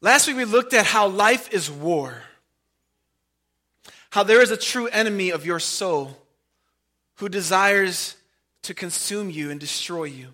Last 0.00 0.26
week 0.26 0.36
we 0.36 0.44
looked 0.44 0.74
at 0.74 0.86
how 0.86 1.08
life 1.08 1.52
is 1.52 1.70
war, 1.70 2.22
how 4.10 4.22
there 4.22 4.42
is 4.42 4.50
a 4.50 4.56
true 4.56 4.88
enemy 4.88 5.30
of 5.30 5.46
your 5.46 5.58
soul 5.58 6.16
who 7.16 7.28
desires 7.28 8.16
to 8.62 8.74
consume 8.74 9.30
you 9.30 9.50
and 9.50 9.58
destroy 9.58 10.04
you. 10.04 10.28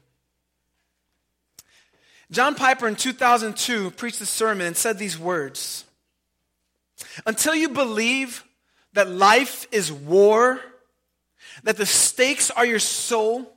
John 2.30 2.54
Piper 2.54 2.88
in 2.88 2.96
2002 2.96 3.93
preached 3.93 4.21
a 4.21 4.27
sermon 4.27 4.66
and 4.66 4.77
said 4.77 4.98
these 4.98 5.18
words 5.18 5.84
Until 7.24 7.54
you 7.54 7.68
believe 7.68 8.44
that 8.94 9.08
life 9.08 9.66
is 9.70 9.92
war, 9.92 10.60
that 11.62 11.76
the 11.76 11.86
stakes 11.86 12.50
are 12.50 12.66
your 12.66 12.79
soul, 12.79 13.52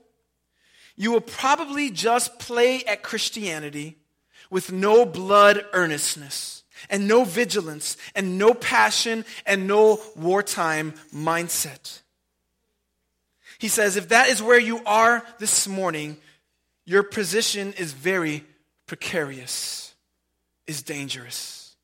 you 0.96 1.12
will 1.12 1.22
probably 1.22 1.90
just 1.90 2.38
play 2.38 2.84
at 2.84 3.02
Christianity 3.02 3.98
with 4.50 4.72
no 4.72 5.06
blood 5.06 5.66
earnestness 5.74 6.64
and 6.90 7.08
no 7.08 7.24
vigilance 7.24 7.98
and 8.16 8.38
no 8.38 8.54
passion 8.54 9.26
and 9.46 9.68
no 9.68 10.00
wartime 10.16 10.94
mindset. 11.14 12.02
He 13.58 13.68
says, 13.68 13.96
if 13.96 14.10
that 14.10 14.30
is 14.30 14.44
where 14.44 14.60
you 14.60 14.82
are 14.86 15.26
this 15.40 15.68
morning, 15.68 16.18
your 16.86 17.04
position 17.04 17.74
is 17.74 17.94
very 17.94 18.44
precarious, 18.86 19.94
is 20.68 20.84
dangerous. 20.84 21.76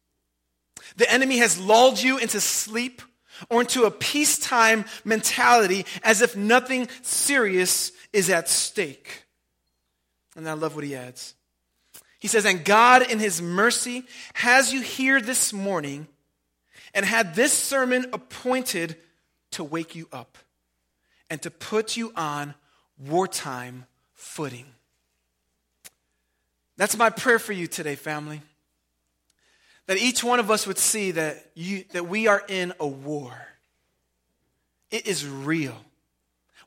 The 0.98 1.12
enemy 1.12 1.38
has 1.38 1.57
lulled 1.59 2.02
you 2.02 2.18
into 2.18 2.41
sleep 2.41 3.02
or 3.49 3.62
into 3.62 3.85
a 3.85 3.91
peacetime 3.91 4.85
mentality 5.04 5.85
as 6.04 6.21
if 6.21 6.35
nothing 6.35 6.88
serious 7.02 7.91
is 8.13 8.30
at 8.30 8.49
stake. 8.49 9.23
And 10.35 10.48
I 10.48 10.54
love 10.54 10.76
what 10.76 10.84
he 10.84 10.96
adds. 10.96 11.34
He 12.21 12.27
says, 12.27 12.45
And 12.45 12.63
God, 12.63 13.02
in 13.02 13.17
his 13.17 13.41
mercy, 13.41 14.05
has 14.35 14.71
you 14.71 14.81
here 14.81 15.20
this 15.20 15.52
morning 15.52 16.07
and 16.93 17.04
had 17.04 17.34
this 17.34 17.51
sermon 17.51 18.05
appointed 18.13 18.96
to 19.51 19.63
wake 19.63 19.96
you 19.96 20.07
up 20.13 20.37
and 21.31 21.41
to 21.41 21.49
put 21.49 21.98
you 21.98 22.13
on 22.15 22.54
wartime 22.99 23.85
footing. 24.13 24.68
That's 26.77 26.96
my 26.96 27.09
prayer 27.09 27.40
for 27.40 27.54
you 27.54 27.65
today, 27.65 27.96
family. 27.96 28.41
That 29.87 29.98
each 29.98 30.24
one 30.24 30.40
of 30.40 30.51
us 30.51 30.68
would 30.68 30.77
see 30.77 31.12
that, 31.12 31.43
you, 31.55 31.85
that 31.93 32.07
we 32.07 32.27
are 32.27 32.43
in 32.48 32.71
a 32.79 32.87
war. 32.87 33.34
It 34.91 35.07
is 35.07 35.27
real. 35.27 35.76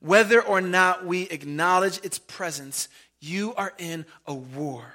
Whether 0.01 0.43
or 0.43 0.61
not 0.61 1.07
we 1.07 1.23
acknowledge 1.29 2.01
its 2.03 2.19
presence, 2.19 2.89
you 3.21 3.55
are 3.55 3.73
in 3.79 4.05
a 4.27 4.35
war. 4.35 4.93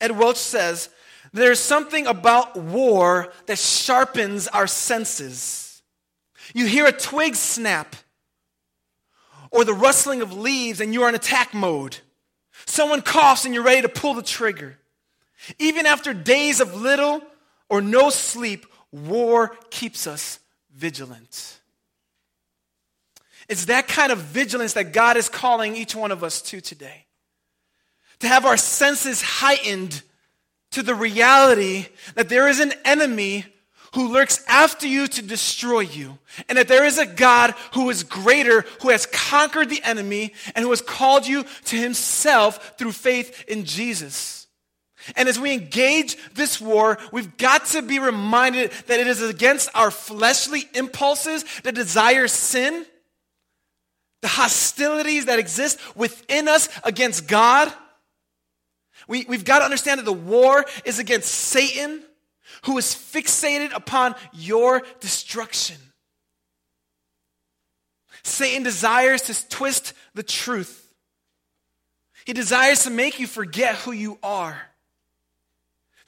Ed 0.00 0.12
Welch 0.12 0.36
says, 0.36 0.88
There's 1.32 1.60
something 1.60 2.06
about 2.06 2.56
war 2.56 3.32
that 3.46 3.58
sharpens 3.58 4.48
our 4.48 4.66
senses. 4.66 5.82
You 6.54 6.66
hear 6.66 6.86
a 6.86 6.92
twig 6.92 7.34
snap 7.34 7.96
or 9.50 9.64
the 9.64 9.74
rustling 9.74 10.22
of 10.22 10.32
leaves, 10.32 10.80
and 10.80 10.92
you 10.92 11.02
are 11.02 11.08
in 11.08 11.14
attack 11.14 11.54
mode. 11.54 11.98
Someone 12.66 13.02
coughs, 13.02 13.44
and 13.44 13.54
you're 13.54 13.62
ready 13.62 13.82
to 13.82 13.88
pull 13.88 14.14
the 14.14 14.22
trigger. 14.22 14.78
Even 15.58 15.86
after 15.86 16.12
days 16.12 16.60
of 16.60 16.74
little 16.74 17.22
or 17.68 17.80
no 17.80 18.10
sleep, 18.10 18.66
war 18.90 19.56
keeps 19.70 20.06
us 20.06 20.40
vigilant. 20.74 21.58
It's 23.48 23.66
that 23.66 23.86
kind 23.88 24.10
of 24.10 24.18
vigilance 24.18 24.72
that 24.72 24.92
God 24.92 25.16
is 25.16 25.28
calling 25.28 25.76
each 25.76 25.94
one 25.94 26.10
of 26.10 26.24
us 26.24 26.42
to 26.42 26.60
today. 26.60 27.05
To 28.20 28.28
have 28.28 28.46
our 28.46 28.56
senses 28.56 29.20
heightened 29.22 30.02
to 30.72 30.82
the 30.82 30.94
reality 30.94 31.86
that 32.14 32.28
there 32.28 32.48
is 32.48 32.60
an 32.60 32.72
enemy 32.84 33.44
who 33.94 34.12
lurks 34.12 34.44
after 34.46 34.86
you 34.86 35.06
to 35.06 35.22
destroy 35.22 35.80
you, 35.80 36.18
and 36.48 36.58
that 36.58 36.68
there 36.68 36.84
is 36.84 36.98
a 36.98 37.06
God 37.06 37.54
who 37.72 37.88
is 37.88 38.02
greater, 38.02 38.62
who 38.82 38.90
has 38.90 39.06
conquered 39.06 39.70
the 39.70 39.82
enemy, 39.82 40.34
and 40.54 40.62
who 40.62 40.70
has 40.70 40.82
called 40.82 41.26
you 41.26 41.44
to 41.64 41.76
himself 41.76 42.74
through 42.76 42.92
faith 42.92 43.44
in 43.48 43.64
Jesus. 43.64 44.46
And 45.14 45.28
as 45.28 45.38
we 45.38 45.52
engage 45.52 46.16
this 46.34 46.60
war, 46.60 46.98
we've 47.12 47.38
got 47.38 47.64
to 47.66 47.80
be 47.80 47.98
reminded 47.98 48.70
that 48.86 49.00
it 49.00 49.06
is 49.06 49.22
against 49.22 49.70
our 49.74 49.90
fleshly 49.90 50.68
impulses 50.74 51.44
that 51.62 51.74
desire 51.74 52.28
sin, 52.28 52.84
the 54.20 54.28
hostilities 54.28 55.26
that 55.26 55.38
exist 55.38 55.78
within 55.96 56.48
us 56.48 56.68
against 56.84 57.28
God. 57.28 57.72
We, 59.06 59.24
we've 59.28 59.44
got 59.44 59.60
to 59.60 59.64
understand 59.64 60.00
that 60.00 60.04
the 60.04 60.12
war 60.12 60.64
is 60.84 60.98
against 60.98 61.28
Satan 61.28 62.02
who 62.62 62.78
is 62.78 62.86
fixated 62.86 63.74
upon 63.74 64.14
your 64.32 64.82
destruction. 65.00 65.76
Satan 68.22 68.62
desires 68.62 69.22
to 69.22 69.48
twist 69.48 69.92
the 70.14 70.22
truth. 70.22 70.92
He 72.24 72.32
desires 72.32 72.82
to 72.82 72.90
make 72.90 73.20
you 73.20 73.28
forget 73.28 73.76
who 73.76 73.92
you 73.92 74.18
are, 74.22 74.60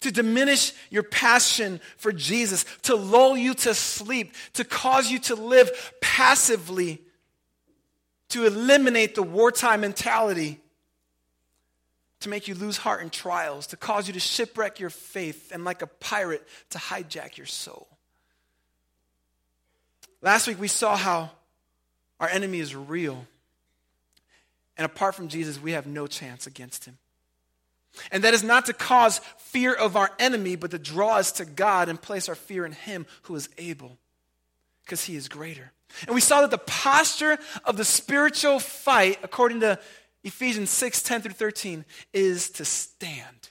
to 0.00 0.10
diminish 0.10 0.72
your 0.90 1.04
passion 1.04 1.80
for 1.96 2.10
Jesus, 2.10 2.64
to 2.82 2.96
lull 2.96 3.36
you 3.36 3.54
to 3.54 3.72
sleep, 3.72 4.34
to 4.54 4.64
cause 4.64 5.10
you 5.10 5.20
to 5.20 5.36
live 5.36 5.94
passively, 6.00 7.02
to 8.30 8.46
eliminate 8.46 9.14
the 9.14 9.22
wartime 9.22 9.82
mentality 9.82 10.60
to 12.28 12.30
make 12.30 12.48
you 12.48 12.54
lose 12.54 12.76
heart 12.76 13.02
in 13.02 13.10
trials, 13.10 13.68
to 13.68 13.76
cause 13.76 14.06
you 14.06 14.14
to 14.14 14.20
shipwreck 14.20 14.78
your 14.78 14.90
faith, 14.90 15.50
and 15.52 15.64
like 15.64 15.82
a 15.82 15.86
pirate, 15.86 16.46
to 16.70 16.78
hijack 16.78 17.36
your 17.36 17.46
soul. 17.46 17.88
Last 20.20 20.46
week 20.46 20.60
we 20.60 20.68
saw 20.68 20.96
how 20.96 21.30
our 22.20 22.28
enemy 22.28 22.60
is 22.60 22.74
real. 22.74 23.26
And 24.76 24.84
apart 24.84 25.14
from 25.14 25.28
Jesus, 25.28 25.60
we 25.60 25.72
have 25.72 25.86
no 25.86 26.06
chance 26.06 26.46
against 26.46 26.84
him. 26.84 26.98
And 28.12 28.22
that 28.24 28.34
is 28.34 28.44
not 28.44 28.66
to 28.66 28.72
cause 28.72 29.20
fear 29.38 29.72
of 29.72 29.96
our 29.96 30.10
enemy, 30.18 30.56
but 30.56 30.70
to 30.70 30.78
draw 30.78 31.16
us 31.16 31.32
to 31.32 31.44
God 31.44 31.88
and 31.88 32.00
place 32.00 32.28
our 32.28 32.34
fear 32.34 32.64
in 32.64 32.72
him 32.72 33.06
who 33.22 33.34
is 33.34 33.48
able, 33.58 33.96
because 34.84 35.04
he 35.04 35.16
is 35.16 35.28
greater. 35.28 35.72
And 36.06 36.14
we 36.14 36.20
saw 36.20 36.42
that 36.42 36.50
the 36.50 36.58
posture 36.58 37.38
of 37.64 37.76
the 37.76 37.84
spiritual 37.84 38.60
fight, 38.60 39.18
according 39.22 39.60
to 39.60 39.78
Ephesians 40.28 40.70
6 40.70 41.02
10 41.02 41.22
through 41.22 41.32
13 41.32 41.84
is 42.12 42.50
to 42.50 42.64
stand. 42.64 43.50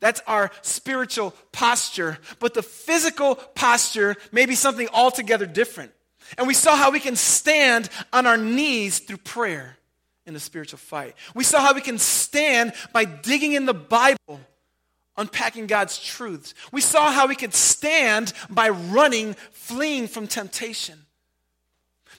That's 0.00 0.20
our 0.26 0.50
spiritual 0.60 1.34
posture, 1.52 2.18
but 2.38 2.54
the 2.54 2.62
physical 2.62 3.36
posture 3.36 4.16
may 4.30 4.44
be 4.44 4.54
something 4.54 4.88
altogether 4.92 5.46
different. 5.46 5.92
And 6.36 6.46
we 6.46 6.54
saw 6.54 6.76
how 6.76 6.90
we 6.90 7.00
can 7.00 7.16
stand 7.16 7.88
on 8.12 8.26
our 8.26 8.36
knees 8.36 8.98
through 8.98 9.18
prayer 9.18 9.78
in 10.26 10.34
the 10.34 10.40
spiritual 10.40 10.78
fight. 10.78 11.14
We 11.34 11.44
saw 11.44 11.60
how 11.60 11.72
we 11.72 11.80
can 11.80 11.98
stand 11.98 12.72
by 12.92 13.04
digging 13.04 13.52
in 13.52 13.64
the 13.64 13.72
Bible, 13.72 14.40
unpacking 15.16 15.68
God's 15.68 15.98
truths. 15.98 16.52
We 16.72 16.80
saw 16.80 17.12
how 17.12 17.28
we 17.28 17.36
could 17.36 17.54
stand 17.54 18.32
by 18.50 18.70
running, 18.70 19.34
fleeing 19.52 20.08
from 20.08 20.26
temptation. 20.26 20.98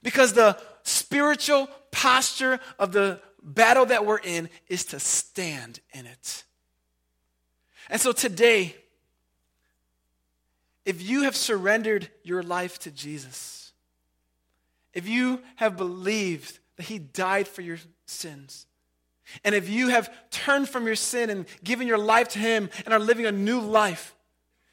Because 0.04 0.34
the 0.34 0.58
spiritual 0.84 1.68
posture 1.92 2.60
of 2.80 2.94
the 2.94 3.20
battle 3.42 3.86
that 3.88 4.06
we're 4.06 4.20
in 4.20 4.50
is 4.68 4.86
to 4.86 5.00
stand 5.00 5.80
in 5.94 6.06
it. 6.06 6.44
And 7.90 8.02
so 8.02 8.12
today, 8.12 8.76
if 10.86 11.02
you 11.02 11.24
have 11.24 11.36
surrendered 11.36 12.10
your 12.24 12.44
life 12.44 12.80
to 12.80 12.92
Jesus, 12.92 13.74
if 14.94 15.08
you 15.08 15.42
have 15.58 15.78
believed 15.78 16.60
that 16.78 16.84
He 16.84 17.00
died 17.00 17.48
for 17.48 17.62
your 17.62 17.78
sins, 18.06 18.66
and 19.44 19.54
if 19.54 19.70
you 19.70 19.90
have 19.90 20.10
turned 20.32 20.70
from 20.70 20.86
your 20.86 20.96
sin 20.96 21.30
and 21.30 21.46
given 21.64 21.88
your 21.88 21.98
life 21.98 22.30
to 22.30 22.40
Him 22.40 22.70
and 22.86 22.94
are 22.94 23.00
living 23.00 23.26
a 23.26 23.32
new 23.32 23.60
life, 23.60 24.16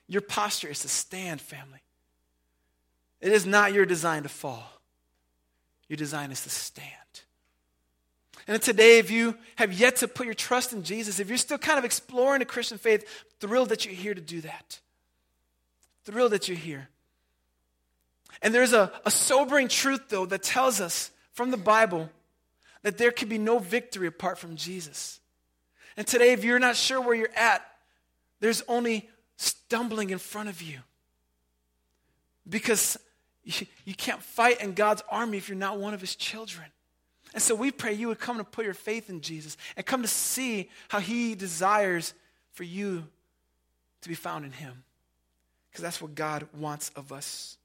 your 0.07 0.23
posture 0.23 0.69
is 0.69 0.81
to 0.81 0.89
stand, 0.89 1.41
family. 1.41 1.81
It 3.21 3.33
is 3.33 3.47
not 3.47 3.73
your 3.73 3.87
design 3.87 4.23
to 4.25 4.29
fall, 4.29 4.81
your 5.89 5.97
design 5.97 6.31
is 6.31 6.43
to 6.43 6.51
stand. 6.51 6.91
And 8.47 8.61
today, 8.61 8.99
if 8.99 9.11
you 9.11 9.37
have 9.57 9.73
yet 9.73 9.97
to 9.97 10.09
put 10.09 10.27
your 10.27 10.35
trust 10.35 10.73
in 10.73 10.83
Jesus, 10.83 11.19
if 11.19 11.29
you're 11.29 11.39
still 11.39 11.59
kind 11.59 11.79
of 11.79 11.85
exploring 11.85 12.41
the 12.41 12.45
Christian 12.45 12.77
faith, 12.77 13.25
thrilled 13.41 13.71
that 13.71 13.85
you're 13.85 13.95
here 13.95 14.15
to 14.15 14.21
do 14.21 14.43
that. 14.43 14.81
Thrilled 16.05 16.33
that 16.33 16.49
you're 16.49 16.57
here. 16.57 16.89
And 18.43 18.55
there's 18.55 18.75
a, 18.75 18.93
a 19.07 19.11
sobering 19.11 19.69
truth, 19.69 20.03
though, 20.09 20.27
that 20.27 20.43
tells 20.43 20.81
us 20.81 21.11
from 21.33 21.51
the 21.51 21.57
Bible 21.57 22.11
that 22.83 22.99
there 22.99 23.11
can 23.11 23.29
be 23.31 23.39
no 23.39 23.59
victory 23.59 24.07
apart 24.07 24.39
from 24.39 24.57
Jesus. 24.57 25.21
And 25.97 26.07
today, 26.07 26.33
if 26.33 26.45
you're 26.45 26.59
not 26.59 26.77
sure 26.77 27.01
where 27.01 27.15
you're 27.15 27.35
at, 27.35 27.67
there's 28.41 28.63
only 28.69 29.09
stumbling 29.37 30.11
in 30.11 30.19
front 30.19 30.51
of 30.51 30.61
you. 30.61 30.81
Because 32.47 32.99
you, 33.43 33.67
you 33.87 33.95
can't 33.95 34.23
fight 34.23 34.61
in 34.61 34.75
God's 34.75 35.03
army 35.11 35.39
if 35.39 35.49
you're 35.49 35.57
not 35.57 35.79
one 35.79 35.95
of 35.95 36.01
his 36.03 36.15
children. 36.15 36.67
And 37.35 37.43
so 37.43 37.55
we 37.55 37.71
pray 37.71 37.93
you 37.93 38.09
would 38.09 38.21
come 38.21 38.39
to 38.39 38.45
put 38.45 38.65
your 38.65 38.75
faith 38.75 39.11
in 39.11 39.21
Jesus 39.21 39.57
and 39.77 39.85
come 39.85 40.03
to 40.03 40.09
see 40.09 40.71
how 40.89 41.01
he 41.01 41.35
desires 41.35 42.15
for 42.53 42.65
you 42.65 43.05
to 44.05 44.09
be 44.09 44.15
found 44.15 44.45
in 44.45 44.53
Him. 44.53 44.85
Because 45.71 45.83
that's 45.83 46.01
what 46.01 46.15
God 46.15 46.47
wants 46.57 46.91
of 46.91 47.13
us. 47.13 47.59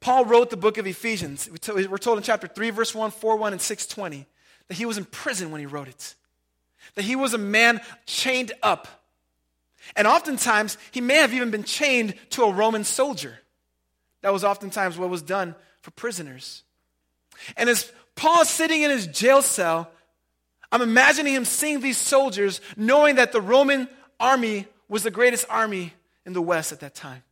Paul 0.00 0.24
wrote 0.24 0.50
the 0.50 0.56
book 0.56 0.78
of 0.78 0.86
Ephesians. 0.86 1.48
We're 1.68 1.98
told 1.98 2.18
in 2.18 2.24
chapter 2.24 2.46
3, 2.46 2.70
verse 2.70 2.94
1, 2.94 3.10
4 3.10 3.36
1, 3.36 3.52
and 3.52 3.60
620 3.60 4.26
that 4.68 4.74
he 4.74 4.86
was 4.86 4.98
in 4.98 5.04
prison 5.04 5.50
when 5.50 5.60
he 5.60 5.66
wrote 5.66 5.88
it, 5.88 6.14
that 6.94 7.04
he 7.04 7.16
was 7.16 7.34
a 7.34 7.38
man 7.38 7.80
chained 8.06 8.52
up. 8.62 8.86
And 9.96 10.06
oftentimes, 10.06 10.78
he 10.90 11.00
may 11.00 11.16
have 11.16 11.34
even 11.34 11.50
been 11.50 11.64
chained 11.64 12.14
to 12.30 12.44
a 12.44 12.52
Roman 12.52 12.84
soldier. 12.84 13.38
That 14.22 14.32
was 14.32 14.44
oftentimes 14.44 14.98
what 14.98 15.10
was 15.10 15.22
done 15.22 15.54
for 15.80 15.90
prisoners. 15.90 16.62
And 17.56 17.68
as 17.68 17.90
Paul 18.14 18.42
is 18.42 18.48
sitting 18.48 18.82
in 18.82 18.90
his 18.90 19.06
jail 19.06 19.42
cell, 19.42 19.90
I'm 20.72 20.82
imagining 20.82 21.34
him 21.34 21.44
seeing 21.44 21.80
these 21.80 21.98
soldiers, 21.98 22.60
knowing 22.76 23.16
that 23.16 23.32
the 23.32 23.40
Roman 23.40 23.88
army 24.18 24.66
was 24.88 25.02
the 25.02 25.10
greatest 25.10 25.46
army 25.48 25.94
in 26.24 26.32
the 26.32 26.42
West 26.42 26.72
at 26.72 26.80
that 26.80 26.94
time. 26.94 27.22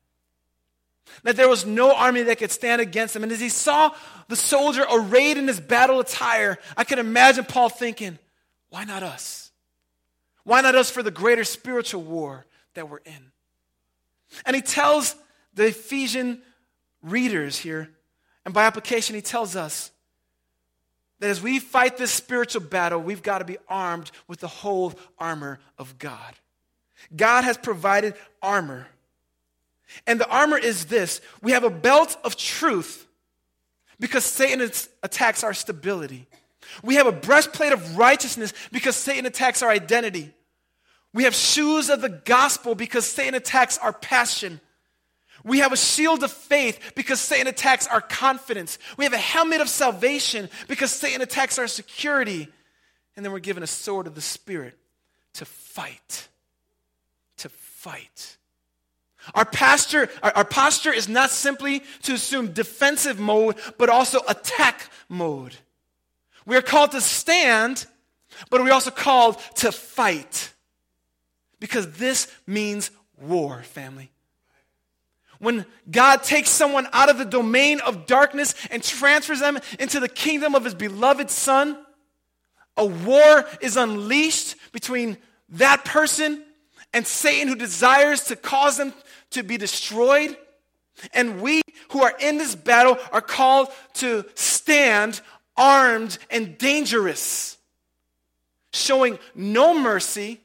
That 1.23 1.37
there 1.37 1.49
was 1.49 1.65
no 1.65 1.95
army 1.95 2.23
that 2.23 2.39
could 2.39 2.51
stand 2.51 2.81
against 2.81 3.17
him. 3.17 3.23
And 3.23 3.33
as 3.33 3.41
he 3.41 3.49
saw 3.49 3.95
the 4.29 4.37
soldier 4.37 4.85
arrayed 4.91 5.39
in 5.39 5.49
his 5.49 5.61
battle 5.61 6.01
attire, 6.01 6.59
I 6.77 6.85
can 6.85 6.99
imagine 6.99 7.45
Paul 7.45 7.69
thinking, 7.69 8.19
why 8.71 8.85
not 8.85 9.03
us? 9.03 9.51
Why 10.45 10.61
not 10.61 10.75
us 10.75 10.91
for 10.91 11.03
the 11.03 11.11
greater 11.11 11.45
spiritual 11.45 12.03
war 12.03 12.47
that 12.75 12.89
we're 12.89 12.99
in? 12.99 13.33
And 14.45 14.55
he 14.55 14.63
tells 14.63 15.15
the 15.55 15.67
Ephesian 15.67 16.43
readers 17.03 17.59
here, 17.59 17.91
and 18.45 18.53
by 18.53 18.65
application, 18.65 19.15
he 19.15 19.23
tells 19.23 19.57
us 19.57 19.91
that 21.21 21.31
as 21.31 21.43
we 21.43 21.59
fight 21.59 21.97
this 21.97 22.11
spiritual 22.11 22.63
battle, 22.63 23.01
we've 23.01 23.23
got 23.23 23.39
to 23.39 23.45
be 23.45 23.59
armed 23.69 24.11
with 24.27 24.41
the 24.41 24.49
whole 24.49 24.95
armor 25.19 25.59
of 25.79 25.99
God. 25.99 26.35
God 27.15 27.45
has 27.45 27.57
provided 27.57 28.15
armor. 28.43 28.87
And 30.07 30.21
the 30.21 30.29
armor 30.29 30.59
is 30.59 30.87
this 30.87 31.21
we 31.43 31.53
have 31.53 31.65
a 31.65 31.71
belt 31.71 32.17
of 32.25 32.37
truth 32.37 33.07
because 33.99 34.25
Satan 34.25 34.71
attacks 35.03 35.43
our 35.43 35.55
stability. 35.55 36.27
We 36.83 36.97
have 36.97 37.07
a 37.07 37.13
breastplate 37.13 37.73
of 37.73 37.97
righteousness 37.97 38.53
because 38.71 38.95
Satan 38.95 39.27
attacks 39.27 39.63
our 39.63 39.71
identity. 39.71 40.35
We 41.15 41.25
have 41.25 41.35
shoes 41.35 41.89
of 41.89 42.03
the 42.03 42.11
gospel 42.11 42.75
because 42.75 43.07
Satan 43.07 43.35
attacks 43.35 43.79
our 43.79 43.93
passion. 43.93 44.61
We 45.49 45.61
have 45.61 45.73
a 45.73 45.77
shield 45.77 46.23
of 46.23 46.31
faith 46.31 46.93
because 46.95 47.21
Satan 47.21 47.47
attacks 47.47 47.87
our 47.87 48.03
confidence. 48.03 48.79
We 48.97 49.05
have 49.05 49.15
a 49.15 49.19
helmet 49.19 49.61
of 49.61 49.69
salvation 49.69 50.51
because 50.69 50.93
Satan 50.93 51.23
attacks 51.23 51.59
our 51.59 51.67
security. 51.67 52.49
And 53.17 53.25
then 53.25 53.33
we're 53.33 53.39
given 53.41 53.63
a 53.63 53.67
sword 53.67 54.07
of 54.07 54.15
the 54.15 54.21
Spirit 54.21 54.79
to 55.35 55.45
fight. 55.45 56.29
To 57.39 57.49
fight. 57.49 58.37
Our 59.35 59.45
posture, 59.45 60.09
our, 60.23 60.33
our 60.37 60.45
posture 60.45 60.93
is 60.93 61.09
not 61.09 61.31
simply 61.31 61.83
to 62.03 62.13
assume 62.13 62.53
defensive 62.53 63.19
mode, 63.19 63.57
but 63.79 63.89
also 63.89 64.21
attack 64.29 64.91
mode. 65.09 65.57
We 66.47 66.57
are 66.57 66.63
called 66.63 66.93
to 66.93 67.01
stand, 67.01 67.87
but 68.51 68.63
we're 68.63 68.73
also 68.73 68.91
called 68.91 69.39
to 69.57 69.73
fight. 69.73 70.53
Because 71.61 71.93
this 71.93 72.31
means 72.47 72.91
war, 73.21 73.63
family. 73.63 74.11
When 75.39 75.67
God 75.91 76.25
takes 76.25 76.51
someone 76.51 76.89
out 76.93 77.11
of 77.11 77.19
the 77.19 77.25
domain 77.25 77.81
of 77.81 78.07
darkness 78.07 78.55
and 78.71 78.83
transfers 78.83 79.41
them 79.41 79.59
into 79.79 80.01
the 80.01 80.09
kingdom 80.09 80.55
of 80.55 80.65
his 80.65 80.75
beloved 80.75 81.31
Son, 81.31 81.79
a 82.77 82.87
war 82.87 83.45
is 83.61 83.77
unleashed 83.77 84.57
between 84.73 85.17
that 85.51 85.85
person 85.85 86.43
and 86.93 87.07
Satan 87.07 87.49
who 87.49 87.55
desires 87.55 88.25
to 88.25 88.37
cause 88.37 88.77
them 88.77 88.93
to 89.31 89.43
be 89.43 89.57
destroyed. 89.57 90.37
And 91.13 91.41
we 91.41 91.63
who 91.91 92.03
are 92.03 92.15
in 92.21 92.39
this 92.39 92.55
battle 92.55 92.99
are 93.13 93.21
called 93.21 93.69
to 93.95 94.25
stand 94.35 95.21
armed 95.57 96.19
and 96.31 96.59
dangerous, 96.59 97.57
showing 98.73 99.19
no 99.35 99.79
mercy 99.79 100.41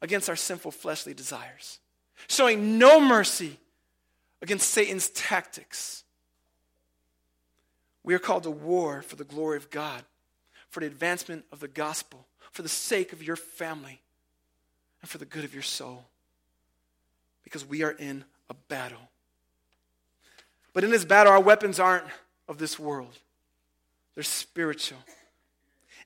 against 0.00 0.28
our 0.28 0.36
sinful 0.36 0.70
fleshly 0.70 1.14
desires, 1.14 1.78
showing 2.28 2.78
no 2.78 3.00
mercy 3.00 3.58
against 4.42 4.70
Satan's 4.70 5.08
tactics. 5.10 6.02
We 8.02 8.14
are 8.14 8.18
called 8.18 8.42
to 8.42 8.50
war 8.50 9.00
for 9.00 9.16
the 9.16 9.24
glory 9.24 9.56
of 9.56 9.70
God, 9.70 10.02
for 10.68 10.80
the 10.80 10.86
advancement 10.86 11.44
of 11.52 11.60
the 11.60 11.68
gospel, 11.68 12.26
for 12.50 12.62
the 12.62 12.68
sake 12.68 13.12
of 13.12 13.22
your 13.22 13.36
family, 13.36 14.02
and 15.00 15.08
for 15.08 15.18
the 15.18 15.24
good 15.24 15.44
of 15.44 15.54
your 15.54 15.62
soul. 15.62 16.04
Because 17.44 17.64
we 17.64 17.84
are 17.84 17.92
in 17.92 18.24
a 18.50 18.54
battle. 18.54 19.10
But 20.72 20.84
in 20.84 20.90
this 20.90 21.04
battle, 21.04 21.32
our 21.32 21.40
weapons 21.40 21.78
aren't 21.78 22.06
of 22.48 22.58
this 22.58 22.78
world, 22.78 23.16
they're 24.14 24.24
spiritual. 24.24 24.98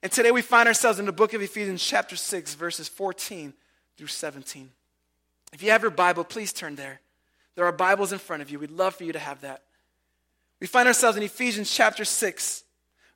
And 0.03 0.12
today 0.12 0.31
we 0.31 0.43
find 0.43 0.69
ourselves 0.69 0.99
in 0.99 1.06
the 1.06 1.12
book 1.12 1.32
of 1.32 1.41
Ephesians, 1.41 1.82
chapter 1.82 2.17
6, 2.17 2.55
verses 2.55 2.87
14 2.87 3.55
through 3.97 4.06
17. 4.09 4.71
If 5.55 5.62
you 5.62 5.71
have 5.71 5.81
your 5.81 5.91
Bible, 5.91 6.23
please 6.23 6.53
turn 6.53 6.77
there. 6.77 7.00
There 7.56 7.64
are 7.64 7.73
Bibles 7.73 8.12
in 8.12 8.19
front 8.19 8.43
of 8.43 8.50
you. 8.50 8.58
We'd 8.58 8.70
love 8.70 8.94
for 8.94 9.05
you 9.05 9.12
to 9.12 9.19
have 9.19 9.41
that. 9.41 9.62
We 10.61 10.67
find 10.67 10.87
ourselves 10.87 11.17
in 11.17 11.23
Ephesians 11.23 11.75
chapter 11.75 12.05
6, 12.05 12.64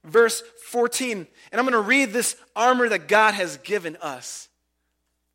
verse 0.02 0.42
14. 0.66 1.26
And 1.52 1.58
I'm 1.58 1.64
going 1.64 1.72
to 1.72 1.88
read 1.88 2.12
this 2.12 2.36
armor 2.56 2.88
that 2.88 3.06
God 3.06 3.34
has 3.34 3.58
given 3.58 3.96
us. 3.96 4.48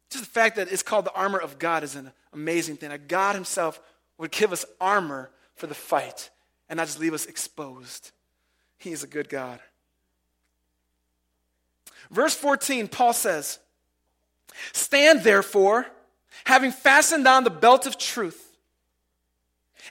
Just 0.09 0.23
the 0.23 0.29
fact 0.29 0.55
that 0.55 0.71
it's 0.71 0.83
called 0.83 1.05
the 1.05 1.13
armor 1.13 1.39
of 1.39 1.59
God 1.59 1.83
is 1.83 1.95
an 1.95 2.11
amazing 2.33 2.77
thing. 2.77 2.89
That 2.89 3.07
God 3.07 3.35
Himself 3.35 3.79
would 4.17 4.31
give 4.31 4.51
us 4.51 4.65
armor 4.81 5.29
for 5.55 5.67
the 5.67 5.75
fight 5.75 6.31
and 6.67 6.77
not 6.77 6.87
just 6.87 6.99
leave 6.99 7.13
us 7.13 7.27
exposed. 7.27 8.11
He 8.77 8.91
is 8.91 9.03
a 9.03 9.07
good 9.07 9.29
God. 9.29 9.59
Verse 12.09 12.35
14, 12.35 12.87
Paul 12.87 13.13
says, 13.13 13.59
Stand 14.73 15.21
therefore, 15.21 15.87
having 16.45 16.71
fastened 16.71 17.27
on 17.27 17.43
the 17.43 17.49
belt 17.49 17.85
of 17.85 17.97
truth 17.97 18.44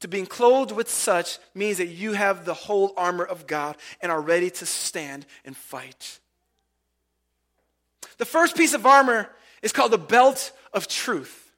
to 0.00 0.08
being 0.08 0.26
clothed 0.26 0.72
with 0.72 0.88
such 0.88 1.38
means 1.54 1.78
that 1.78 1.88
you 1.88 2.12
have 2.12 2.44
the 2.44 2.54
whole 2.54 2.92
armor 2.96 3.24
of 3.24 3.46
God 3.46 3.76
and 4.00 4.12
are 4.12 4.20
ready 4.20 4.50
to 4.50 4.66
stand 4.66 5.26
and 5.44 5.56
fight. 5.56 6.20
The 8.18 8.24
first 8.24 8.56
piece 8.56 8.74
of 8.74 8.86
armor 8.86 9.28
is 9.62 9.72
called 9.72 9.92
the 9.92 9.98
belt 9.98 10.52
of 10.72 10.86
truth. 10.86 11.52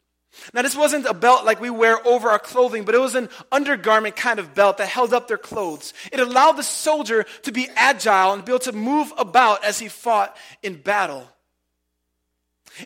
Now, 0.55 0.63
this 0.63 0.77
wasn't 0.77 1.07
a 1.07 1.15
belt 1.15 1.45
like 1.45 1.61
we 1.61 1.71
wear 1.71 2.07
over 2.07 2.31
our 2.31 2.39
clothing, 2.39 2.85
but 2.85 2.95
it 2.95 3.01
was 3.01 3.15
an 3.17 3.29
undergarment 3.51 4.15
kind 4.15 4.39
of 4.39 4.55
belt 4.55 4.79
that 4.79 4.89
held 4.89 5.13
up 5.13 5.27
their 5.27 5.37
clothes. 5.37 5.93
It 6.13 6.21
allowed 6.21 6.53
the 6.53 6.63
soldier 6.63 7.25
to 7.43 7.53
be 7.53 7.69
agile 7.75 8.33
and 8.33 8.45
be 8.45 8.53
able 8.53 8.61
to 8.61 8.73
move 8.73 9.13
about 9.19 9.65
as 9.65 9.79
he 9.81 9.89
fought 9.89 10.37
in 10.63 10.77
battle. 10.77 11.29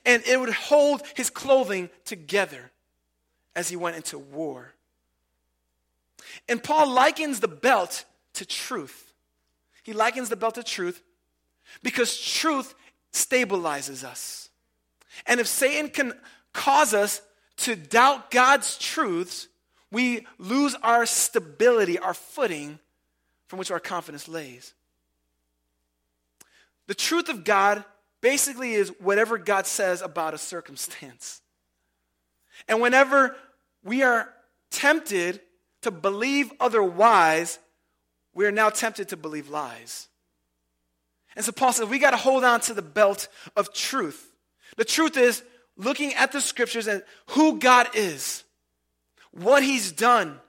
And 0.07 0.23
it 0.27 0.41
would 0.41 0.51
hold 0.51 1.03
his 1.15 1.29
clothing 1.29 1.91
together 2.05 2.71
as 3.55 3.69
he 3.69 3.77
went 3.77 3.97
into 3.97 4.19
war. 4.19 4.74
And 6.49 6.63
Paul 6.63 6.91
likens 6.91 7.41
the 7.41 7.49
belt 7.49 8.05
to 8.35 8.47
truth. 8.47 9.13
He 9.83 9.93
likens 9.93 10.29
the 10.29 10.37
belt 10.37 10.55
to 10.57 10.63
truth 10.63 11.03
because 11.83 12.21
truth 12.21 12.75
stabilizes 13.13 14.05
us. 14.05 14.49
And 15.27 15.41
if 15.41 15.47
Satan 15.47 15.91
can 15.91 16.13
cause 16.53 16.95
us 16.95 17.23
to 17.59 17.77
doubt 17.77 18.31
God's 18.31 18.79
truths, 18.79 19.49
we 19.91 20.27
lose 20.39 20.75
our 20.83 21.07
stability, 21.07 21.99
our 21.99 22.15
footing 22.15 22.79
from 23.47 23.59
which 23.59 23.71
our 23.71 23.81
confidence 23.81 24.27
lays. 24.27 24.75
The 26.87 26.95
truth 26.95 27.29
of 27.29 27.45
God 27.45 27.85
basically 28.21 28.73
is 28.73 28.89
whatever 29.01 29.39
God 29.39 29.67
says 29.67 30.03
about 30.03 30.35
a 30.35 30.39
circumstance. 30.39 31.41
And 32.69 32.81
whenever 32.81 33.37
we 33.85 34.03
are 34.03 34.33
tempted 34.71 35.41
to 35.85 35.91
believe 35.91 36.53
otherwise, 36.61 37.59
we 38.35 38.45
are 38.45 38.53
now 38.53 38.69
tempted 38.69 39.09
to 39.09 39.17
believe 39.17 39.49
lies. 39.49 40.09
And 41.37 41.45
so 41.45 41.53
Paul 41.53 41.73
says 41.73 41.89
we 41.89 41.99
got 41.99 42.11
to 42.11 42.17
hold 42.17 42.45
on 42.45 42.61
to 42.63 42.75
the 42.75 42.83
belt 42.83 43.29
of 43.57 43.73
truth. 43.73 44.33
The 44.77 44.85
truth 44.85 45.17
is 45.17 45.43
looking 45.77 46.15
at 46.15 46.33
the 46.33 46.41
scriptures 46.41 46.87
and 46.87 47.03
who 47.29 47.59
God 47.59 47.89
is, 47.95 48.45
what 49.33 49.63
he's 49.63 49.91
done, 49.91 50.41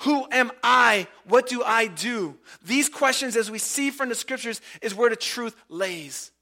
Who 0.00 0.26
am 0.30 0.52
I? 0.62 1.06
What 1.24 1.48
do 1.48 1.62
I 1.62 1.86
do? 1.86 2.36
These 2.64 2.88
questions, 2.88 3.36
as 3.36 3.50
we 3.50 3.58
see 3.58 3.90
from 3.90 4.08
the 4.08 4.14
scriptures, 4.14 4.60
is 4.82 4.94
where 4.94 5.08
the 5.08 5.16
truth 5.16 5.56
lays. 5.68 6.32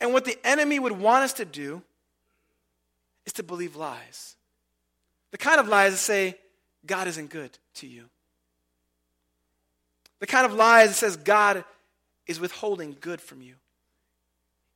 And 0.00 0.12
what 0.12 0.24
the 0.24 0.38
enemy 0.44 0.78
would 0.78 0.92
want 0.92 1.24
us 1.24 1.34
to 1.34 1.44
do 1.44 1.82
is 3.24 3.32
to 3.34 3.42
believe 3.42 3.76
lies. 3.76 4.36
The 5.30 5.38
kind 5.38 5.60
of 5.60 5.68
lies 5.68 5.92
that 5.92 5.98
say, 5.98 6.36
God 6.86 7.08
isn't 7.08 7.30
good 7.30 7.50
to 7.74 7.86
you. 7.86 8.06
The 10.20 10.26
kind 10.26 10.46
of 10.46 10.54
lies 10.54 10.88
that 10.88 10.94
says 10.94 11.16
God 11.16 11.64
is 12.26 12.38
withholding 12.38 12.96
good 13.00 13.20
from 13.20 13.42
you. 13.42 13.54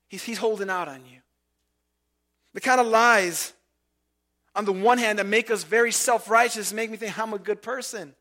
He's, 0.08 0.22
he's 0.22 0.38
holding 0.38 0.70
out 0.70 0.88
on 0.88 1.00
you. 1.10 1.20
The 2.54 2.60
kind 2.60 2.80
of 2.80 2.86
lies, 2.86 3.52
on 4.54 4.64
the 4.64 4.72
one 4.72 4.98
hand, 4.98 5.18
that 5.18 5.26
make 5.26 5.50
us 5.50 5.64
very 5.64 5.92
self 5.92 6.30
righteous, 6.30 6.72
make 6.72 6.90
me 6.90 6.96
think 6.96 7.18
I'm 7.18 7.34
a 7.34 7.38
good 7.38 7.62
person. 7.62 8.14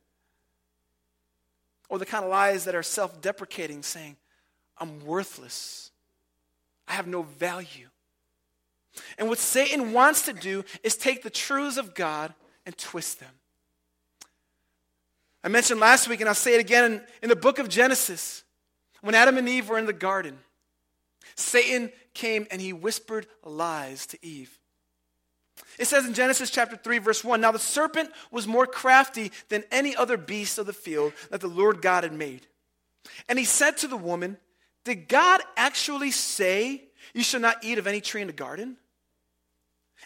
Or 1.89 1.99
the 1.99 2.05
kind 2.05 2.23
of 2.23 2.31
lies 2.31 2.65
that 2.65 2.75
are 2.75 2.83
self 2.83 3.21
deprecating, 3.21 3.83
saying, 3.83 4.17
I'm 4.77 5.05
worthless. 5.05 5.91
I 6.87 6.93
have 6.93 7.07
no 7.07 7.21
value. 7.21 7.87
And 9.17 9.29
what 9.29 9.37
Satan 9.37 9.93
wants 9.93 10.25
to 10.25 10.33
do 10.33 10.63
is 10.83 10.95
take 10.97 11.23
the 11.23 11.29
truths 11.29 11.77
of 11.77 11.95
God 11.95 12.33
and 12.65 12.77
twist 12.77 13.19
them. 13.19 13.29
I 15.43 15.49
mentioned 15.49 15.79
last 15.79 16.07
week, 16.07 16.21
and 16.21 16.29
I'll 16.29 16.35
say 16.35 16.55
it 16.55 16.61
again 16.61 16.91
in, 16.91 17.01
in, 17.23 17.29
the 17.29 17.35
book 17.35 17.59
of 17.59 17.67
Genesis, 17.67 18.43
when 19.01 19.13
Adam 19.13 19.37
and 19.37 19.49
Eve 19.49 19.69
were 19.69 19.77
in 19.77 19.85
the 19.85 19.93
garden, 19.93 20.37
Satan 21.35 21.91
came 22.13 22.47
and 22.49 22.61
he 22.61 22.71
whispered 22.71 23.27
lies 23.43 24.05
to 24.07 24.25
Eve. 24.25 24.57
It 25.77 25.85
says 25.85 26.05
in 26.05 26.13
Genesis 26.13 26.49
chapter 26.49 26.77
3, 26.77 26.99
verse 26.99 27.23
1 27.23 27.41
Now 27.41 27.51
the 27.51 27.59
serpent 27.59 28.09
was 28.31 28.47
more 28.47 28.65
crafty 28.65 29.31
than 29.49 29.63
any 29.71 29.95
other 29.95 30.17
beast 30.17 30.57
of 30.57 30.65
the 30.65 30.73
field 30.73 31.13
that 31.29 31.41
the 31.41 31.47
Lord 31.47 31.81
God 31.81 32.03
had 32.03 32.13
made. 32.13 32.47
And 33.27 33.37
he 33.37 33.45
said 33.45 33.77
to 33.77 33.87
the 33.87 33.97
woman, 33.97 34.37
Did 34.83 35.07
God 35.07 35.41
actually 35.57 36.11
say, 36.11 36.83
You 37.13 37.23
shall 37.23 37.41
not 37.41 37.63
eat 37.63 37.77
of 37.77 37.87
any 37.87 38.01
tree 38.01 38.21
in 38.21 38.27
the 38.27 38.33
garden? 38.33 38.77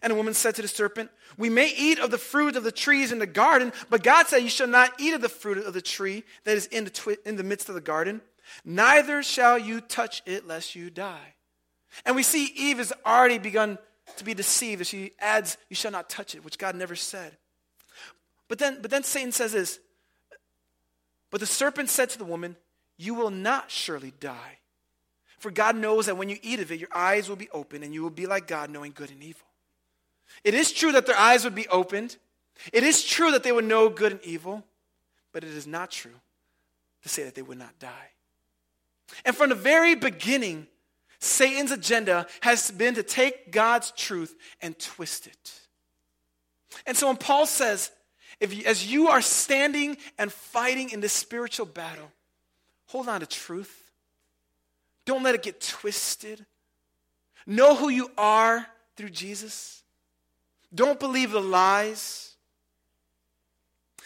And 0.01 0.11
the 0.11 0.15
woman 0.15 0.33
said 0.33 0.55
to 0.55 0.61
the 0.61 0.67
serpent, 0.67 1.09
We 1.37 1.49
may 1.49 1.73
eat 1.75 1.99
of 1.99 2.11
the 2.11 2.17
fruit 2.17 2.55
of 2.55 2.63
the 2.63 2.71
trees 2.71 3.11
in 3.11 3.19
the 3.19 3.25
garden, 3.25 3.73
but 3.89 4.03
God 4.03 4.27
said, 4.27 4.39
You 4.39 4.49
shall 4.49 4.67
not 4.67 4.99
eat 4.99 5.13
of 5.13 5.21
the 5.21 5.29
fruit 5.29 5.57
of 5.57 5.73
the 5.73 5.81
tree 5.81 6.23
that 6.43 6.57
is 6.57 6.67
in 6.67 6.83
the, 6.83 6.89
twi- 6.89 7.17
in 7.25 7.35
the 7.35 7.43
midst 7.43 7.69
of 7.69 7.75
the 7.75 7.81
garden, 7.81 8.21
neither 8.63 9.23
shall 9.23 9.57
you 9.57 9.81
touch 9.81 10.21
it 10.25 10.47
lest 10.47 10.75
you 10.75 10.89
die. 10.89 11.33
And 12.05 12.15
we 12.15 12.23
see 12.23 12.45
Eve 12.55 12.77
has 12.77 12.93
already 13.05 13.39
begun 13.39 13.77
to 14.17 14.23
be 14.23 14.33
deceived 14.33 14.81
as 14.81 14.87
she 14.87 15.11
adds, 15.19 15.57
You 15.69 15.75
shall 15.75 15.91
not 15.91 16.09
touch 16.09 16.35
it, 16.35 16.43
which 16.43 16.57
God 16.57 16.75
never 16.75 16.95
said. 16.95 17.37
But 18.47 18.59
then, 18.59 18.79
but 18.81 18.91
then 18.91 19.03
Satan 19.03 19.31
says 19.31 19.53
this 19.53 19.79
But 21.31 21.39
the 21.39 21.45
serpent 21.45 21.89
said 21.89 22.09
to 22.11 22.17
the 22.17 22.25
woman, 22.25 22.55
You 22.97 23.13
will 23.13 23.31
not 23.31 23.71
surely 23.71 24.13
die. 24.19 24.59
For 25.39 25.51
God 25.51 25.75
knows 25.75 26.07
that 26.07 26.17
when 26.17 26.29
you 26.29 26.37
eat 26.41 26.59
of 26.59 26.71
it, 26.71 26.79
your 26.79 26.89
eyes 26.93 27.29
will 27.29 27.35
be 27.35 27.49
open, 27.51 27.83
and 27.83 27.93
you 27.93 28.01
will 28.01 28.09
be 28.09 28.25
like 28.25 28.47
God, 28.47 28.69
knowing 28.69 28.91
good 28.91 29.11
and 29.11 29.23
evil. 29.23 29.46
It 30.43 30.53
is 30.53 30.71
true 30.71 30.91
that 30.91 31.05
their 31.05 31.17
eyes 31.17 31.43
would 31.43 31.55
be 31.55 31.67
opened. 31.67 32.17
It 32.73 32.83
is 32.83 33.03
true 33.03 33.31
that 33.31 33.43
they 33.43 33.51
would 33.51 33.65
know 33.65 33.89
good 33.89 34.11
and 34.11 34.21
evil, 34.23 34.63
but 35.31 35.43
it 35.43 35.51
is 35.51 35.67
not 35.67 35.91
true 35.91 36.19
to 37.03 37.09
say 37.09 37.23
that 37.23 37.35
they 37.35 37.41
would 37.41 37.59
not 37.59 37.77
die. 37.79 38.11
And 39.25 39.35
from 39.35 39.49
the 39.49 39.55
very 39.55 39.95
beginning, 39.95 40.67
Satan's 41.19 41.71
agenda 41.71 42.27
has 42.41 42.71
been 42.71 42.95
to 42.95 43.03
take 43.03 43.51
God's 43.51 43.91
truth 43.91 44.35
and 44.61 44.77
twist 44.77 45.27
it. 45.27 45.61
And 46.85 46.95
so 46.95 47.07
when 47.07 47.17
Paul 47.17 47.45
says, 47.45 47.91
if 48.39 48.53
you, 48.53 48.65
as 48.65 48.91
you 48.91 49.07
are 49.07 49.21
standing 49.21 49.97
and 50.17 50.31
fighting 50.31 50.91
in 50.91 50.99
this 50.99 51.13
spiritual 51.13 51.65
battle, 51.65 52.11
hold 52.87 53.07
on 53.07 53.21
to 53.21 53.25
truth. 53.25 53.91
Don't 55.05 55.23
let 55.23 55.35
it 55.35 55.41
get 55.41 55.61
twisted. 55.61 56.45
Know 57.45 57.75
who 57.75 57.89
you 57.89 58.11
are 58.17 58.67
through 58.95 59.09
Jesus. 59.09 59.83
Don't 60.73 60.99
believe 60.99 61.31
the 61.31 61.41
lies. 61.41 62.35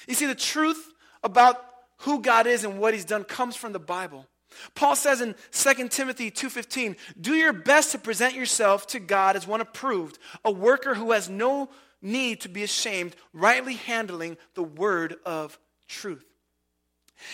You 0.07 0.13
see, 0.13 0.25
the 0.25 0.35
truth 0.35 0.93
about 1.23 1.63
who 1.99 2.21
God 2.21 2.47
is 2.47 2.63
and 2.63 2.79
what 2.79 2.93
he's 2.93 3.05
done 3.05 3.23
comes 3.23 3.55
from 3.55 3.73
the 3.73 3.79
Bible. 3.79 4.27
Paul 4.75 4.95
says 4.95 5.21
in 5.21 5.35
2 5.51 5.91
Timothy 5.91 6.29
2:15, 6.29 6.97
"Do 7.19 7.35
your 7.35 7.53
best 7.53 7.91
to 7.91 7.99
present 7.99 8.35
yourself 8.35 8.85
to 8.87 8.99
God 8.99 9.35
as 9.35 9.47
one 9.47 9.61
approved, 9.61 10.19
a 10.43 10.51
worker 10.51 10.95
who 10.95 11.11
has 11.11 11.29
no 11.29 11.69
need 12.01 12.41
to 12.41 12.49
be 12.49 12.63
ashamed, 12.63 13.15
rightly 13.31 13.75
handling 13.75 14.37
the 14.55 14.63
word 14.63 15.19
of 15.25 15.59
truth." 15.87 16.25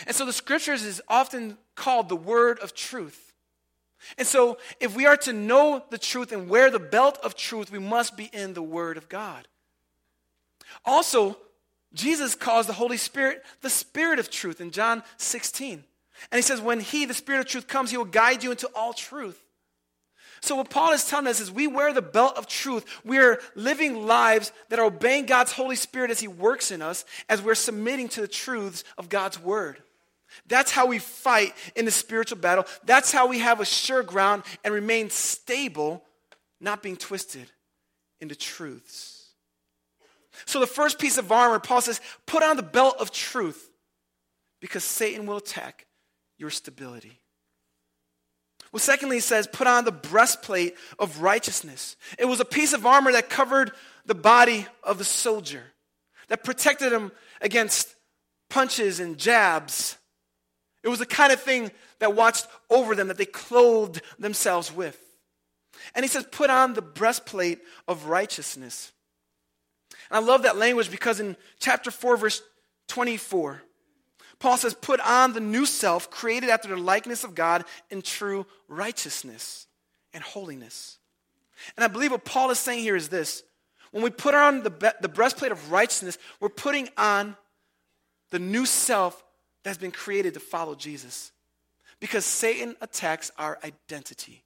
And 0.06 0.16
so 0.16 0.26
the 0.26 0.34
scriptures 0.34 0.84
is 0.84 1.02
often 1.08 1.58
called 1.76 2.10
the 2.10 2.16
word 2.16 2.60
of 2.60 2.76
truth. 2.76 3.27
And 4.18 4.28
so, 4.28 4.58
if 4.80 4.96
we 4.96 5.06
are 5.06 5.18
to 5.18 5.34
know 5.34 5.84
the 5.90 5.98
truth 5.98 6.32
and 6.32 6.50
wear 6.50 6.70
the 6.70 6.80
belt 6.80 7.18
of 7.24 7.36
truth, 7.36 7.72
we 7.72 7.80
must 7.80 8.16
be 8.16 8.26
in 8.26 8.54
the 8.54 8.62
Word 8.62 8.98
of 8.98 9.10
God. 9.10 9.48
Also, 10.86 11.38
Jesus 11.94 12.36
calls 12.36 12.68
the 12.68 12.74
Holy 12.74 12.98
Spirit 12.98 13.44
the 13.62 13.70
Spirit 13.70 14.20
of 14.20 14.30
truth 14.30 14.62
in 14.62 14.72
John 14.72 15.04
16. 15.18 15.84
And 16.32 16.38
he 16.38 16.42
says, 16.42 16.62
when 16.62 16.80
He, 16.80 17.06
the 17.06 17.14
Spirit 17.14 17.42
of 17.42 17.48
truth, 17.48 17.68
comes, 17.68 17.92
He 17.92 17.98
will 17.98 18.06
guide 18.06 18.44
you 18.44 18.52
into 18.52 18.70
all 18.76 18.94
truth. 18.94 19.42
So, 20.42 20.56
what 20.56 20.70
Paul 20.70 20.94
is 20.94 21.06
telling 21.06 21.28
us 21.28 21.40
is 21.40 21.52
we 21.52 21.68
wear 21.68 21.94
the 21.94 22.02
belt 22.02 22.38
of 22.38 22.48
truth. 22.48 22.86
We 23.04 23.18
are 23.18 23.40
living 23.56 24.06
lives 24.06 24.52
that 24.70 24.80
are 24.80 24.86
obeying 24.86 25.26
God's 25.26 25.52
Holy 25.52 25.76
Spirit 25.76 26.12
as 26.12 26.20
He 26.20 26.28
works 26.28 26.72
in 26.72 26.82
us, 26.82 27.06
as 27.28 27.42
we're 27.42 27.56
submitting 27.56 28.10
to 28.10 28.22
the 28.22 28.28
truths 28.28 28.84
of 28.98 29.10
God's 29.10 29.40
Word. 29.40 29.82
That's 30.46 30.72
how 30.72 30.86
we 30.86 31.00
fight 31.00 31.54
in 31.76 31.86
the 31.86 31.92
spiritual 31.92 32.38
battle. 32.38 32.66
That's 32.86 33.12
how 33.12 33.28
we 33.28 33.40
have 33.40 33.60
a 33.60 33.66
sure 33.66 34.04
ground 34.04 34.44
and 34.64 34.74
remain 34.74 35.10
stable, 35.10 36.04
not 36.60 36.84
being 36.84 36.98
twisted 36.98 37.50
into 38.20 38.36
truths. 38.36 39.30
So, 40.46 40.60
the 40.60 40.68
first 40.68 41.00
piece 41.00 41.18
of 41.18 41.32
armor, 41.32 41.60
Paul 41.60 41.82
says, 41.82 42.00
put 42.26 42.44
on 42.44 42.58
the 42.58 42.64
belt 42.64 42.98
of 43.00 43.12
truth 43.12 43.72
because 44.62 44.84
Satan 44.84 45.26
will 45.26 45.38
attack 45.38 45.88
your 46.38 46.50
stability. 46.50 47.20
Well, 48.72 48.80
secondly, 48.80 49.18
he 49.18 49.22
says, 49.22 49.48
put 49.48 49.68
on 49.68 49.86
the 49.86 49.92
breastplate 49.92 50.76
of 51.00 51.22
righteousness. 51.22 51.96
It 52.20 52.26
was 52.26 52.40
a 52.40 52.46
piece 52.46 52.74
of 52.74 52.86
armor 52.86 53.12
that 53.14 53.30
covered 53.30 53.72
the 54.06 54.16
body 54.16 54.68
of 54.84 54.98
the 54.98 55.04
soldier, 55.04 55.64
that 56.28 56.44
protected 56.44 56.92
him 56.92 57.12
against 57.42 57.96
punches 58.50 59.00
and 59.00 59.18
jabs 59.18 59.97
it 60.84 60.90
was 60.90 61.00
the 61.00 61.06
kind 61.06 61.34
of 61.34 61.42
thing 61.42 61.72
that 62.00 62.16
watched 62.16 62.48
over 62.70 62.96
them, 62.96 63.08
that 63.08 63.18
they 63.18 63.26
clothed 63.26 64.02
themselves 64.20 64.74
with. 64.74 65.00
And 65.96 66.04
he 66.04 66.10
says, 66.10 66.26
put 66.32 66.50
on 66.50 66.74
the 66.74 66.82
breastplate 66.82 67.60
of 67.88 68.06
righteousness. 68.06 68.92
And 70.10 70.18
I 70.18 70.28
love 70.28 70.44
that 70.44 70.58
language 70.58 70.92
because 70.92 71.20
in 71.20 71.36
chapter 71.60 71.92
4, 71.92 72.18
verse 72.18 72.42
24, 72.88 73.62
Paul 74.40 74.58
says, 74.58 74.74
put 74.74 75.00
on 75.00 75.34
the 75.34 75.40
new 75.40 75.66
self 75.66 76.10
created 76.10 76.50
after 76.50 76.70
the 76.70 76.78
likeness 76.78 77.24
of 77.24 77.36
God 77.36 77.66
in 77.90 78.02
true 78.02 78.46
righteousness 78.68 79.68
and 80.14 80.24
holiness. 80.24 80.98
And 81.76 81.84
I 81.84 81.88
believe 81.88 82.12
what 82.12 82.26
Paul 82.26 82.52
is 82.52 82.60
saying 82.60 82.80
here 82.80 82.96
is 82.96 83.10
this 83.10 83.44
when 83.92 84.04
we 84.04 84.10
put 84.10 84.36
on 84.36 84.64
the, 84.64 84.94
the 85.02 85.10
breastplate 85.10 85.52
of 85.52 85.72
righteousness, 85.72 86.18
we're 86.40 86.50
putting 86.50 86.90
on 86.98 87.36
the 88.30 88.40
new 88.40 88.66
self 88.66 89.24
that's 89.68 89.78
been 89.78 89.92
created 89.92 90.34
to 90.36 90.40
follow 90.40 90.76
Jesus. 90.76 91.32
Because 92.00 92.26
Satan 92.26 92.76
attacks 92.82 93.32
our 93.38 93.58
identity. 93.64 94.44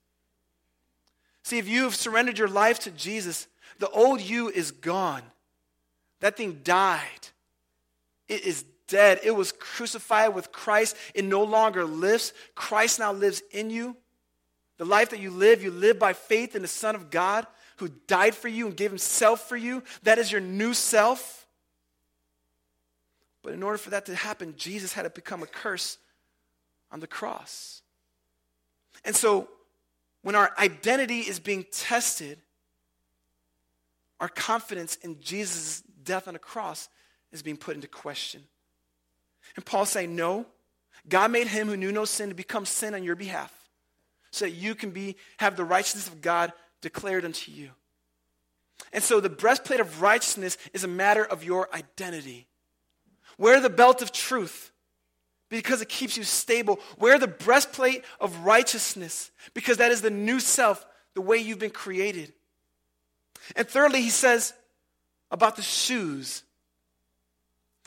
See, 1.43 1.57
if 1.57 1.67
you've 1.67 1.95
surrendered 1.95 2.37
your 2.37 2.47
life 2.47 2.79
to 2.79 2.91
Jesus, 2.91 3.47
the 3.79 3.89
old 3.89 4.21
you 4.21 4.49
is 4.49 4.71
gone. 4.71 5.23
That 6.19 6.37
thing 6.37 6.61
died. 6.63 7.27
It 8.27 8.45
is 8.45 8.63
dead. 8.87 9.19
It 9.23 9.31
was 9.31 9.51
crucified 9.51 10.35
with 10.35 10.51
Christ. 10.51 10.95
It 11.13 11.25
no 11.25 11.43
longer 11.43 11.83
lives. 11.83 12.33
Christ 12.55 12.99
now 12.99 13.11
lives 13.11 13.41
in 13.51 13.69
you. 13.69 13.97
The 14.77 14.85
life 14.85 15.09
that 15.09 15.19
you 15.19 15.31
live, 15.31 15.63
you 15.63 15.71
live 15.71 15.99
by 15.99 16.13
faith 16.13 16.55
in 16.55 16.61
the 16.61 16.67
Son 16.67 16.95
of 16.95 17.09
God 17.09 17.45
who 17.77 17.89
died 18.07 18.35
for 18.35 18.47
you 18.47 18.67
and 18.67 18.77
gave 18.77 18.91
himself 18.91 19.49
for 19.49 19.57
you. 19.57 19.83
That 20.03 20.19
is 20.19 20.31
your 20.31 20.41
new 20.41 20.73
self. 20.73 21.40
But 23.43 23.53
in 23.53 23.63
order 23.63 23.77
for 23.77 23.89
that 23.91 24.05
to 24.05 24.15
happen, 24.15 24.53
Jesus 24.57 24.93
had 24.93 25.03
to 25.03 25.09
become 25.09 25.41
a 25.41 25.47
curse 25.47 25.97
on 26.91 26.99
the 26.99 27.07
cross. 27.07 27.81
And 29.03 29.15
so, 29.15 29.47
when 30.21 30.35
our 30.35 30.51
identity 30.59 31.21
is 31.21 31.39
being 31.39 31.65
tested, 31.71 32.37
our 34.19 34.29
confidence 34.29 34.97
in 34.97 35.19
Jesus' 35.19 35.81
death 36.03 36.27
on 36.27 36.33
the 36.33 36.39
cross 36.39 36.89
is 37.31 37.41
being 37.41 37.57
put 37.57 37.75
into 37.75 37.87
question. 37.87 38.43
And 39.55 39.65
Paul's 39.65 39.89
saying, 39.89 40.15
No, 40.15 40.45
God 41.09 41.31
made 41.31 41.47
him 41.47 41.67
who 41.67 41.77
knew 41.77 41.91
no 41.91 42.05
sin 42.05 42.29
to 42.29 42.35
become 42.35 42.65
sin 42.65 42.93
on 42.93 43.03
your 43.03 43.15
behalf 43.15 43.51
so 44.31 44.45
that 44.45 44.51
you 44.51 44.75
can 44.75 44.91
be, 44.91 45.15
have 45.37 45.55
the 45.55 45.65
righteousness 45.65 46.07
of 46.07 46.21
God 46.21 46.53
declared 46.81 47.25
unto 47.25 47.51
you. 47.51 47.71
And 48.93 49.03
so 49.03 49.19
the 49.19 49.29
breastplate 49.29 49.79
of 49.79 50.01
righteousness 50.01 50.57
is 50.73 50.83
a 50.83 50.87
matter 50.87 51.23
of 51.23 51.43
your 51.43 51.73
identity. 51.73 52.47
Wear 53.41 53.59
the 53.59 53.71
belt 53.71 54.03
of 54.03 54.11
truth 54.11 54.71
because 55.49 55.81
it 55.81 55.89
keeps 55.89 56.15
you 56.15 56.23
stable. 56.23 56.79
Wear 56.99 57.17
the 57.17 57.27
breastplate 57.27 58.05
of 58.19 58.45
righteousness 58.45 59.31
because 59.55 59.77
that 59.77 59.91
is 59.91 60.03
the 60.03 60.11
new 60.11 60.39
self, 60.39 60.85
the 61.15 61.21
way 61.21 61.37
you've 61.37 61.57
been 61.57 61.71
created. 61.71 62.33
And 63.55 63.67
thirdly, 63.67 64.03
he 64.03 64.11
says 64.11 64.53
about 65.31 65.55
the 65.55 65.63
shoes. 65.63 66.43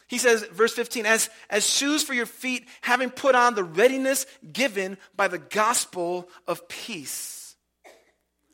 He 0.09 0.19
says, 0.19 0.43
verse 0.43 0.75
15, 0.75 1.07
as, 1.07 1.31
as 1.49 1.65
shoes 1.65 2.03
for 2.03 2.15
your 2.15 2.27
feet, 2.27 2.67
having 2.81 3.11
put 3.11 3.37
on 3.37 3.55
the 3.55 3.63
readiness 3.63 4.27
given 4.53 4.99
by 5.15 5.29
the 5.29 5.39
gospel 5.39 6.29
of 6.49 6.67
peace. 6.67 7.55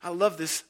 I 0.03 0.11
love 0.11 0.37
this 0.37 0.65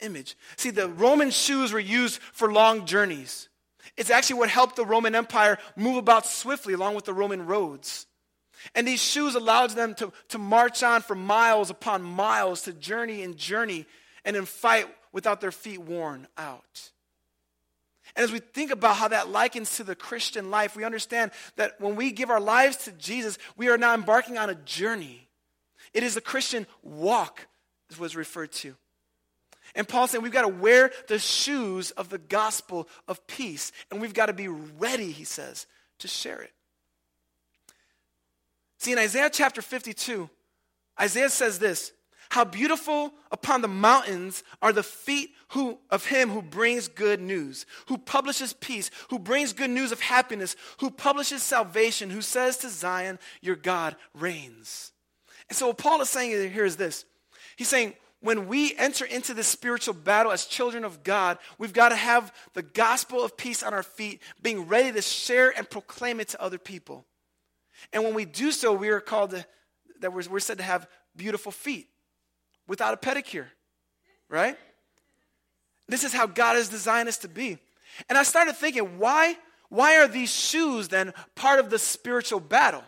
image. 0.00 0.38
See, 0.56 0.70
the 0.70 0.88
Roman 0.88 1.30
shoes 1.30 1.70
were 1.70 1.78
used 1.78 2.18
for 2.32 2.50
long 2.50 2.86
journeys. 2.86 3.50
It's 3.96 4.10
actually 4.10 4.40
what 4.40 4.50
helped 4.50 4.76
the 4.76 4.84
Roman 4.84 5.14
Empire 5.14 5.58
move 5.74 5.96
about 5.96 6.26
swiftly 6.26 6.74
along 6.74 6.94
with 6.94 7.04
the 7.04 7.14
Roman 7.14 7.46
roads. 7.46 8.06
And 8.74 8.86
these 8.86 9.02
shoes 9.02 9.34
allowed 9.34 9.70
them 9.70 9.94
to, 9.96 10.12
to 10.28 10.38
march 10.38 10.82
on 10.82 11.02
for 11.02 11.14
miles 11.14 11.70
upon 11.70 12.02
miles, 12.02 12.62
to 12.62 12.72
journey 12.72 13.22
and 13.22 13.36
journey, 13.36 13.86
and 14.24 14.36
then 14.36 14.44
fight 14.44 14.86
without 15.12 15.40
their 15.40 15.52
feet 15.52 15.80
worn 15.80 16.26
out. 16.36 16.90
And 18.14 18.24
as 18.24 18.32
we 18.32 18.38
think 18.38 18.70
about 18.70 18.96
how 18.96 19.08
that 19.08 19.28
likens 19.28 19.76
to 19.76 19.84
the 19.84 19.94
Christian 19.94 20.50
life, 20.50 20.76
we 20.76 20.84
understand 20.84 21.32
that 21.56 21.80
when 21.80 21.96
we 21.96 22.12
give 22.12 22.30
our 22.30 22.40
lives 22.40 22.76
to 22.84 22.92
Jesus, 22.92 23.38
we 23.56 23.68
are 23.68 23.78
now 23.78 23.94
embarking 23.94 24.38
on 24.38 24.48
a 24.48 24.54
journey. 24.54 25.28
It 25.92 26.02
is 26.02 26.16
a 26.16 26.20
Christian 26.20 26.66
walk, 26.82 27.46
as 27.90 27.98
was 27.98 28.16
referred 28.16 28.52
to. 28.52 28.74
And 29.76 29.86
Paul 29.86 30.08
saying 30.08 30.22
we've 30.22 30.32
got 30.32 30.42
to 30.42 30.48
wear 30.48 30.90
the 31.06 31.18
shoes 31.18 31.90
of 31.92 32.08
the 32.08 32.18
gospel 32.18 32.88
of 33.06 33.24
peace. 33.26 33.70
And 33.90 34.00
we've 34.00 34.14
got 34.14 34.26
to 34.26 34.32
be 34.32 34.48
ready, 34.48 35.12
he 35.12 35.24
says, 35.24 35.66
to 35.98 36.08
share 36.08 36.40
it. 36.40 36.52
See, 38.78 38.92
in 38.92 38.98
Isaiah 38.98 39.30
chapter 39.30 39.60
52, 39.62 40.28
Isaiah 41.00 41.28
says 41.28 41.58
this 41.58 41.92
How 42.30 42.44
beautiful 42.44 43.12
upon 43.30 43.60
the 43.60 43.68
mountains 43.68 44.42
are 44.62 44.72
the 44.72 44.82
feet 44.82 45.30
who, 45.48 45.78
of 45.90 46.06
him 46.06 46.30
who 46.30 46.40
brings 46.40 46.88
good 46.88 47.20
news, 47.20 47.66
who 47.86 47.98
publishes 47.98 48.54
peace, 48.54 48.90
who 49.10 49.18
brings 49.18 49.52
good 49.52 49.70
news 49.70 49.92
of 49.92 50.00
happiness, 50.00 50.56
who 50.78 50.90
publishes 50.90 51.42
salvation, 51.42 52.08
who 52.08 52.22
says 52.22 52.56
to 52.58 52.70
Zion, 52.70 53.18
Your 53.42 53.56
God 53.56 53.94
reigns. 54.14 54.92
And 55.50 55.56
so, 55.56 55.68
what 55.68 55.78
Paul 55.78 56.00
is 56.00 56.08
saying 56.08 56.50
here 56.50 56.64
is 56.64 56.76
this 56.76 57.04
He's 57.56 57.68
saying, 57.68 57.92
when 58.26 58.48
we 58.48 58.74
enter 58.76 59.04
into 59.04 59.32
this 59.34 59.46
spiritual 59.46 59.94
battle 59.94 60.32
as 60.32 60.46
children 60.46 60.84
of 60.84 61.04
God, 61.04 61.38
we've 61.58 61.72
got 61.72 61.90
to 61.90 61.96
have 61.96 62.32
the 62.54 62.62
gospel 62.62 63.22
of 63.22 63.36
peace 63.36 63.62
on 63.62 63.72
our 63.72 63.82
feet, 63.82 64.20
being 64.42 64.66
ready 64.66 64.90
to 64.92 65.00
share 65.00 65.56
and 65.56 65.68
proclaim 65.68 66.18
it 66.20 66.28
to 66.28 66.42
other 66.42 66.58
people. 66.58 67.04
And 67.92 68.02
when 68.02 68.14
we 68.14 68.24
do 68.24 68.50
so, 68.50 68.72
we 68.72 68.88
are 68.88 69.00
called 69.00 69.30
to, 69.30 69.46
that 70.00 70.12
we're, 70.12 70.24
we're 70.28 70.40
said 70.40 70.58
to 70.58 70.64
have 70.64 70.88
beautiful 71.14 71.52
feet 71.52 71.88
without 72.66 72.94
a 72.94 72.96
pedicure, 72.96 73.46
right? 74.28 74.56
This 75.88 76.02
is 76.02 76.12
how 76.12 76.26
God 76.26 76.56
has 76.56 76.68
designed 76.68 77.08
us 77.08 77.18
to 77.18 77.28
be. 77.28 77.58
And 78.08 78.18
I 78.18 78.24
started 78.24 78.56
thinking, 78.56 78.98
why, 78.98 79.36
why 79.68 79.98
are 79.98 80.08
these 80.08 80.34
shoes 80.34 80.88
then 80.88 81.14
part 81.34 81.60
of 81.60 81.70
the 81.70 81.78
spiritual 81.78 82.40
battle? 82.40 82.82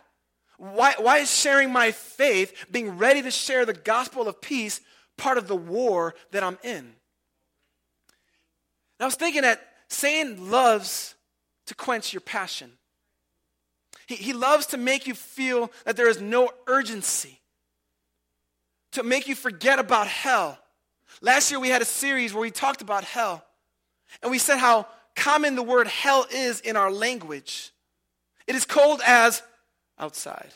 Why, 0.57 0.95
why 0.99 1.19
is 1.19 1.33
sharing 1.33 1.73
my 1.73 1.93
faith, 1.93 2.67
being 2.73 2.99
ready 2.99 3.23
to 3.23 3.31
share 3.31 3.65
the 3.65 3.73
gospel 3.73 4.27
of 4.27 4.41
peace, 4.41 4.81
part 5.19 5.37
of 5.37 5.47
the 5.49 5.57
war 5.57 6.15
that 6.31 6.43
I'm 6.43 6.59
in. 6.63 6.79
And 6.79 6.95
I 9.01 9.05
was 9.05 9.17
thinking 9.17 9.43
that 9.43 9.61
Satan 9.89 10.51
loves 10.51 11.15
to 11.67 11.75
quench 11.75 12.13
your 12.15 12.23
passion. 12.23 12.73
He, 14.07 14.15
he 14.17 14.33
loves 14.33 14.67
to 14.67 14.79
make 14.79 15.07
you 15.07 15.15
feel 15.15 15.71
that 15.85 15.97
there 15.97 16.09
is 16.09 16.21
no 16.21 16.51
urgency, 16.67 17.41
to 18.93 19.03
make 19.03 19.29
you 19.29 19.35
forget 19.35 19.79
about 19.79 20.07
hell. 20.07 20.59
Last 21.21 21.51
year 21.51 21.61
we 21.61 21.69
had 21.69 21.83
a 21.83 21.87
series 21.87 22.33
where 22.33 22.41
we 22.41 22.51
talked 22.51 22.81
about 22.81 23.05
hell, 23.05 23.45
and 24.23 24.31
we 24.31 24.39
said 24.39 24.59
how 24.59 24.87
common 25.15 25.57
the 25.57 25.63
word 25.63 25.89
hell 25.89 26.27
is 26.33 26.61
in 26.61 26.77
our 26.77 26.91
language. 26.91 27.73
It 28.47 28.55
is 28.55 28.65
cold 28.65 29.03
as 29.07 29.43
outside. 29.99 30.53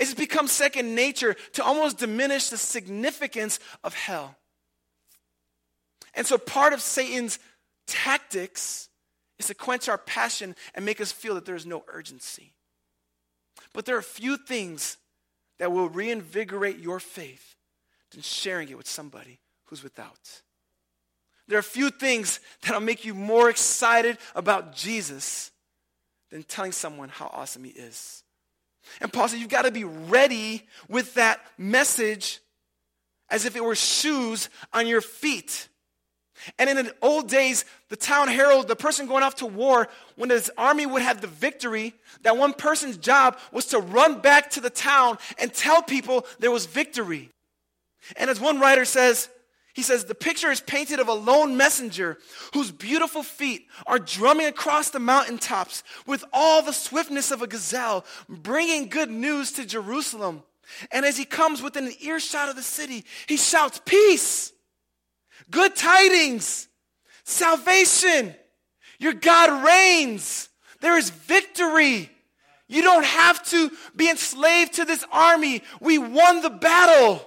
It's 0.00 0.14
become 0.14 0.48
second 0.48 0.94
nature 0.94 1.36
to 1.52 1.62
almost 1.62 1.98
diminish 1.98 2.48
the 2.48 2.56
significance 2.56 3.60
of 3.84 3.94
hell. 3.94 4.34
And 6.14 6.26
so 6.26 6.38
part 6.38 6.72
of 6.72 6.80
Satan's 6.80 7.38
tactics 7.86 8.88
is 9.38 9.48
to 9.48 9.54
quench 9.54 9.90
our 9.90 9.98
passion 9.98 10.56
and 10.74 10.86
make 10.86 11.02
us 11.02 11.12
feel 11.12 11.34
that 11.34 11.44
there 11.44 11.54
is 11.54 11.66
no 11.66 11.84
urgency. 11.86 12.54
But 13.74 13.84
there 13.84 13.96
are 13.98 14.02
few 14.02 14.38
things 14.38 14.96
that 15.58 15.70
will 15.70 15.90
reinvigorate 15.90 16.78
your 16.78 16.98
faith 16.98 17.54
than 18.10 18.22
sharing 18.22 18.70
it 18.70 18.78
with 18.78 18.88
somebody 18.88 19.38
who's 19.66 19.82
without. 19.82 20.40
There 21.46 21.58
are 21.58 21.62
few 21.62 21.90
things 21.90 22.40
that'll 22.62 22.80
make 22.80 23.04
you 23.04 23.12
more 23.12 23.50
excited 23.50 24.16
about 24.34 24.74
Jesus 24.74 25.50
than 26.30 26.42
telling 26.42 26.72
someone 26.72 27.10
how 27.10 27.26
awesome 27.26 27.64
he 27.64 27.70
is. 27.70 28.24
And 29.00 29.12
Paul 29.12 29.28
said, 29.28 29.40
You've 29.40 29.48
got 29.48 29.62
to 29.62 29.70
be 29.70 29.84
ready 29.84 30.66
with 30.88 31.14
that 31.14 31.40
message 31.58 32.40
as 33.30 33.44
if 33.44 33.56
it 33.56 33.64
were 33.64 33.74
shoes 33.74 34.50
on 34.72 34.86
your 34.86 35.00
feet. 35.00 35.68
And 36.58 36.70
in 36.70 36.76
the 36.76 36.94
old 37.02 37.28
days, 37.28 37.64
the 37.90 37.96
town 37.96 38.28
herald, 38.28 38.66
the 38.66 38.76
person 38.76 39.06
going 39.06 39.22
off 39.22 39.36
to 39.36 39.46
war, 39.46 39.88
when 40.16 40.30
his 40.30 40.50
army 40.56 40.86
would 40.86 41.02
have 41.02 41.20
the 41.20 41.26
victory, 41.26 41.94
that 42.22 42.36
one 42.36 42.54
person's 42.54 42.96
job 42.96 43.38
was 43.52 43.66
to 43.66 43.78
run 43.78 44.20
back 44.20 44.50
to 44.50 44.60
the 44.60 44.70
town 44.70 45.18
and 45.38 45.52
tell 45.52 45.82
people 45.82 46.26
there 46.38 46.50
was 46.50 46.66
victory. 46.66 47.30
And 48.16 48.30
as 48.30 48.40
one 48.40 48.58
writer 48.58 48.86
says, 48.86 49.28
he 49.74 49.82
says, 49.82 50.04
the 50.04 50.14
picture 50.14 50.50
is 50.50 50.60
painted 50.60 50.98
of 50.98 51.08
a 51.08 51.14
lone 51.14 51.56
messenger 51.56 52.18
whose 52.54 52.72
beautiful 52.72 53.22
feet 53.22 53.68
are 53.86 53.98
drumming 53.98 54.46
across 54.46 54.90
the 54.90 54.98
mountaintops 54.98 55.84
with 56.06 56.24
all 56.32 56.62
the 56.62 56.72
swiftness 56.72 57.30
of 57.30 57.42
a 57.42 57.46
gazelle, 57.46 58.04
bringing 58.28 58.88
good 58.88 59.10
news 59.10 59.52
to 59.52 59.64
Jerusalem. 59.64 60.42
And 60.90 61.04
as 61.06 61.16
he 61.16 61.24
comes 61.24 61.62
within 61.62 61.86
an 61.86 61.94
earshot 62.00 62.48
of 62.48 62.56
the 62.56 62.62
city, 62.62 63.04
he 63.26 63.36
shouts, 63.36 63.80
Peace, 63.84 64.52
good 65.50 65.76
tidings, 65.76 66.68
salvation. 67.24 68.34
Your 68.98 69.14
God 69.14 69.64
reigns. 69.64 70.48
There 70.80 70.98
is 70.98 71.10
victory. 71.10 72.10
You 72.68 72.82
don't 72.82 73.04
have 73.04 73.44
to 73.50 73.70
be 73.96 74.08
enslaved 74.08 74.74
to 74.74 74.84
this 74.84 75.04
army. 75.10 75.62
We 75.80 75.98
won 75.98 76.42
the 76.42 76.50
battle. 76.50 77.26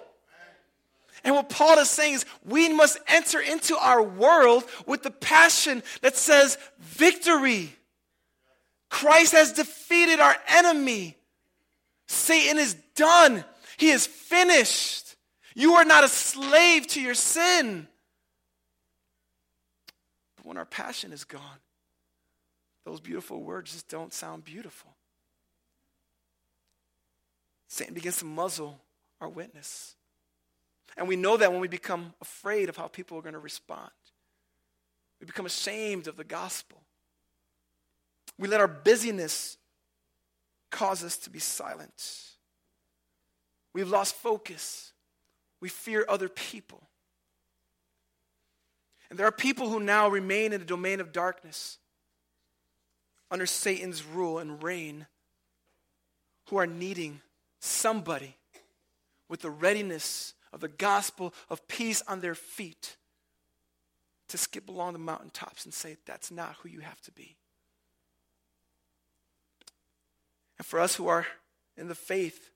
And 1.24 1.36
what 1.36 1.50
Paul 1.50 1.80
is 1.80 1.90
saying 1.90 2.16
is 2.16 2.26
we 2.46 2.70
must 2.70 3.00
enter 3.08 3.40
into 3.40 3.78
our 3.78 4.04
world 4.04 4.64
with 4.86 5.04
the 5.04 5.12
passion 5.12 5.82
that 6.02 6.18
says 6.18 6.58
victory. 6.80 7.74
Christ 8.90 9.32
has 9.34 9.54
defeated 9.54 10.20
our 10.20 10.36
enemy. 10.48 11.18
Satan 12.08 12.60
is 12.60 12.76
done. 12.96 13.44
He 13.78 13.90
is 13.90 14.06
finished. 14.06 15.16
You 15.56 15.76
are 15.76 15.86
not 15.86 16.04
a 16.04 16.10
slave 16.10 16.88
to 16.88 17.02
your 17.02 17.14
sin. 17.14 17.88
But 20.38 20.46
when 20.46 20.58
our 20.58 20.66
passion 20.66 21.14
is 21.14 21.24
gone, 21.24 21.42
those 22.86 23.00
beautiful 23.00 23.42
words 23.42 23.72
just 23.72 23.88
don't 23.88 24.14
sound 24.14 24.44
beautiful. 24.44 24.92
Satan 27.70 27.94
begins 27.94 28.18
to 28.18 28.26
muzzle 28.26 28.80
our 29.22 29.30
witness. 29.30 29.96
And 30.98 31.08
we 31.08 31.16
know 31.16 31.38
that 31.38 31.52
when 31.52 31.62
we 31.62 31.68
become 31.68 32.14
afraid 32.22 32.70
of 32.70 32.78
how 32.78 32.88
people 32.88 33.18
are 33.18 33.22
going 33.22 33.34
to 33.34 33.40
respond, 33.40 33.92
we 35.20 35.26
become 35.26 35.46
ashamed 35.46 36.08
of 36.08 36.18
the 36.18 36.24
gospel. 36.24 36.82
We 38.38 38.48
let 38.48 38.60
our 38.60 38.68
busyness 38.68 39.58
cause 40.70 41.04
us 41.04 41.18
to 41.18 41.30
be 41.30 41.40
silent. 41.40 42.34
We've 43.74 43.90
lost 43.90 44.16
focus. 44.16 44.92
We 45.62 45.70
fear 45.70 46.06
other 46.08 46.30
people. 46.30 46.82
And 49.10 49.18
there 49.20 49.28
are 49.28 49.32
people 49.32 49.70
who 49.70 49.80
now 49.80 50.10
remain 50.10 50.54
in 50.54 50.60
the 50.60 50.66
domain 50.66 51.00
of 51.00 51.12
darkness 51.12 51.78
under 53.30 53.46
Satan's 53.46 54.04
rule 54.04 54.40
and 54.40 54.62
reign 54.62 55.08
who 56.50 56.58
are 56.58 56.68
needing 56.68 57.22
somebody 57.60 58.36
with 59.30 59.42
the 59.42 59.50
readiness 59.50 60.34
of 60.54 60.62
the 60.62 60.70
gospel 60.70 61.34
of 61.50 61.68
peace 61.68 62.04
on 62.08 62.22
their 62.22 62.36
feet 62.36 62.96
to 64.30 64.38
skip 64.38 64.70
along 64.70 64.94
the 64.94 65.00
mountaintops 65.00 65.66
and 65.66 65.74
say, 65.74 65.98
That's 66.06 66.32
not 66.32 66.56
who 66.62 66.70
you 66.70 66.80
have 66.80 67.02
to 67.02 67.12
be. 67.12 67.36
And 70.58 70.66
for 70.66 70.80
us 70.80 70.96
who 70.96 71.08
are 71.08 71.26
in 71.76 71.88
the 71.88 71.96
faith, 71.96 72.52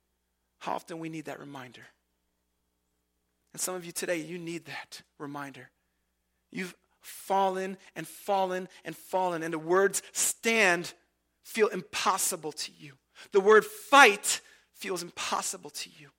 how 0.59 0.73
often 0.73 0.99
we 0.99 1.09
need 1.09 1.25
that 1.25 1.39
reminder. 1.39 1.87
And 3.53 3.61
some 3.61 3.75
of 3.75 3.85
you 3.85 3.91
today, 3.91 4.17
you 4.17 4.37
need 4.37 4.65
that 4.65 5.01
reminder. 5.17 5.71
You've 6.51 6.75
fallen 7.01 7.77
and 7.95 8.07
fallen 8.07 8.69
and 8.85 8.95
fallen, 8.95 9.41
and 9.43 9.53
the 9.53 9.59
words 9.59 10.01
stand 10.11 10.93
feel 11.43 11.67
impossible 11.67 12.51
to 12.51 12.71
you. 12.77 12.93
The 13.31 13.39
word 13.39 13.65
fight 13.65 14.41
feels 14.73 15.01
impossible 15.01 15.71
to 15.71 15.89
you. 15.97 16.09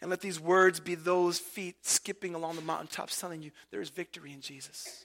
And 0.00 0.10
let 0.10 0.20
these 0.20 0.38
words 0.38 0.78
be 0.80 0.94
those 0.94 1.38
feet 1.38 1.84
skipping 1.84 2.34
along 2.34 2.56
the 2.56 2.62
mountaintops 2.62 3.20
telling 3.20 3.42
you 3.42 3.50
there 3.70 3.80
is 3.80 3.90
victory 3.90 4.32
in 4.32 4.40
Jesus. 4.40 5.04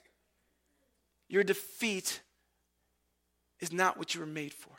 Your 1.28 1.42
defeat 1.42 2.20
is 3.60 3.72
not 3.72 3.98
what 3.98 4.14
you 4.14 4.20
were 4.20 4.26
made 4.26 4.52
for. 4.52 4.70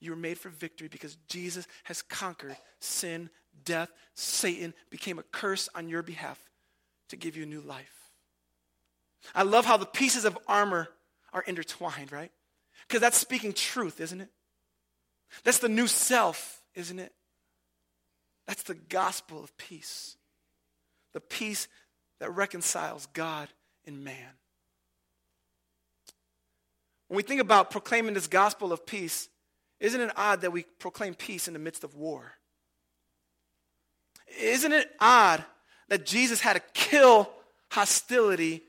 You 0.00 0.10
were 0.10 0.16
made 0.16 0.38
for 0.38 0.48
victory 0.48 0.88
because 0.88 1.16
Jesus 1.28 1.66
has 1.84 2.02
conquered 2.02 2.56
sin, 2.80 3.30
death, 3.64 3.90
Satan 4.14 4.74
became 4.90 5.18
a 5.18 5.22
curse 5.22 5.68
on 5.74 5.88
your 5.88 6.02
behalf 6.02 6.40
to 7.10 7.16
give 7.16 7.36
you 7.36 7.44
a 7.44 7.46
new 7.46 7.60
life. 7.60 8.10
I 9.34 9.44
love 9.44 9.64
how 9.64 9.76
the 9.76 9.86
pieces 9.86 10.24
of 10.24 10.36
armor 10.48 10.88
are 11.32 11.42
intertwined, 11.42 12.10
right? 12.10 12.32
Because 12.88 13.00
that's 13.00 13.16
speaking 13.16 13.52
truth, 13.52 14.00
isn't 14.00 14.20
it? 14.20 14.28
That's 15.44 15.60
the 15.60 15.68
new 15.68 15.86
self, 15.86 16.60
isn't 16.74 16.98
it? 16.98 17.12
That's 18.46 18.62
the 18.64 18.74
gospel 18.74 19.42
of 19.42 19.56
peace. 19.56 20.16
The 21.12 21.20
peace 21.20 21.68
that 22.20 22.30
reconciles 22.30 23.06
God 23.12 23.48
and 23.86 24.04
man. 24.04 24.36
When 27.08 27.16
we 27.16 27.22
think 27.22 27.40
about 27.40 27.70
proclaiming 27.70 28.14
this 28.14 28.26
gospel 28.26 28.72
of 28.72 28.86
peace, 28.86 29.28
isn't 29.80 30.00
it 30.00 30.12
odd 30.16 30.40
that 30.40 30.52
we 30.52 30.64
proclaim 30.78 31.14
peace 31.14 31.46
in 31.46 31.52
the 31.52 31.60
midst 31.60 31.84
of 31.84 31.94
war? 31.94 32.32
Isn't 34.40 34.72
it 34.72 34.90
odd 35.00 35.44
that 35.88 36.06
Jesus 36.06 36.40
had 36.40 36.54
to 36.54 36.62
kill 36.72 37.30
hostility 37.70 38.62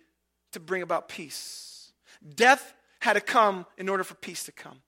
to 0.52 0.60
bring 0.60 0.82
about 0.82 1.08
peace? 1.08 1.94
Death 2.36 2.74
had 3.00 3.14
to 3.14 3.22
come 3.22 3.66
in 3.78 3.90
order 3.90 4.04
for 4.04 4.16
peace 4.16 4.44
to 4.46 4.52
come. 4.52 4.82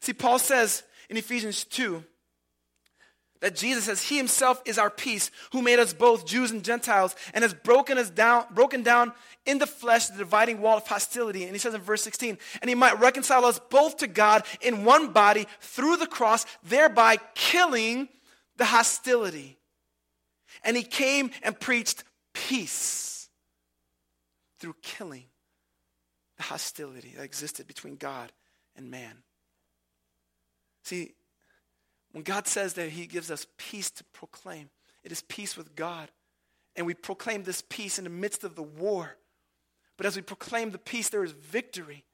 See, 0.00 0.12
Paul 0.12 0.38
says 0.38 0.82
in 1.08 1.16
Ephesians 1.16 1.64
2 1.64 2.04
that 3.44 3.54
Jesus 3.54 3.84
says 3.84 4.00
he 4.00 4.16
himself 4.16 4.62
is 4.64 4.78
our 4.78 4.88
peace, 4.88 5.30
who 5.52 5.60
made 5.60 5.78
us 5.78 5.92
both 5.92 6.24
Jews 6.24 6.50
and 6.50 6.64
Gentiles, 6.64 7.14
and 7.34 7.42
has 7.42 7.52
broken 7.52 7.98
us 7.98 8.08
down, 8.08 8.46
broken 8.54 8.82
down 8.82 9.12
in 9.44 9.58
the 9.58 9.66
flesh 9.66 10.06
the 10.06 10.16
dividing 10.16 10.62
wall 10.62 10.78
of 10.78 10.86
hostility. 10.86 11.42
And 11.42 11.52
he 11.52 11.58
says 11.58 11.74
in 11.74 11.82
verse 11.82 12.02
16, 12.02 12.38
and 12.62 12.68
he 12.70 12.74
might 12.74 12.98
reconcile 12.98 13.44
us 13.44 13.60
both 13.68 13.98
to 13.98 14.06
God 14.06 14.44
in 14.62 14.86
one 14.86 15.12
body 15.12 15.46
through 15.60 15.98
the 15.98 16.06
cross, 16.06 16.46
thereby 16.62 17.18
killing 17.34 18.08
the 18.56 18.64
hostility. 18.64 19.58
And 20.62 20.74
he 20.74 20.82
came 20.82 21.30
and 21.42 21.60
preached 21.60 22.02
peace 22.32 23.28
through 24.58 24.76
killing 24.80 25.24
the 26.38 26.44
hostility 26.44 27.12
that 27.18 27.24
existed 27.24 27.66
between 27.66 27.96
God 27.96 28.32
and 28.74 28.90
man. 28.90 29.18
See, 30.84 31.12
when 32.14 32.22
God 32.22 32.46
says 32.46 32.74
that 32.74 32.90
He 32.90 33.06
gives 33.06 33.28
us 33.28 33.44
peace 33.58 33.90
to 33.90 34.04
proclaim, 34.12 34.70
it 35.02 35.10
is 35.10 35.22
peace 35.22 35.56
with 35.56 35.74
God. 35.74 36.12
And 36.76 36.86
we 36.86 36.94
proclaim 36.94 37.42
this 37.42 37.60
peace 37.68 37.98
in 37.98 38.04
the 38.04 38.10
midst 38.10 38.44
of 38.44 38.54
the 38.54 38.62
war. 38.62 39.16
But 39.96 40.06
as 40.06 40.14
we 40.14 40.22
proclaim 40.22 40.70
the 40.70 40.78
peace, 40.78 41.08
there 41.08 41.24
is 41.24 41.32
victory. 41.32 42.04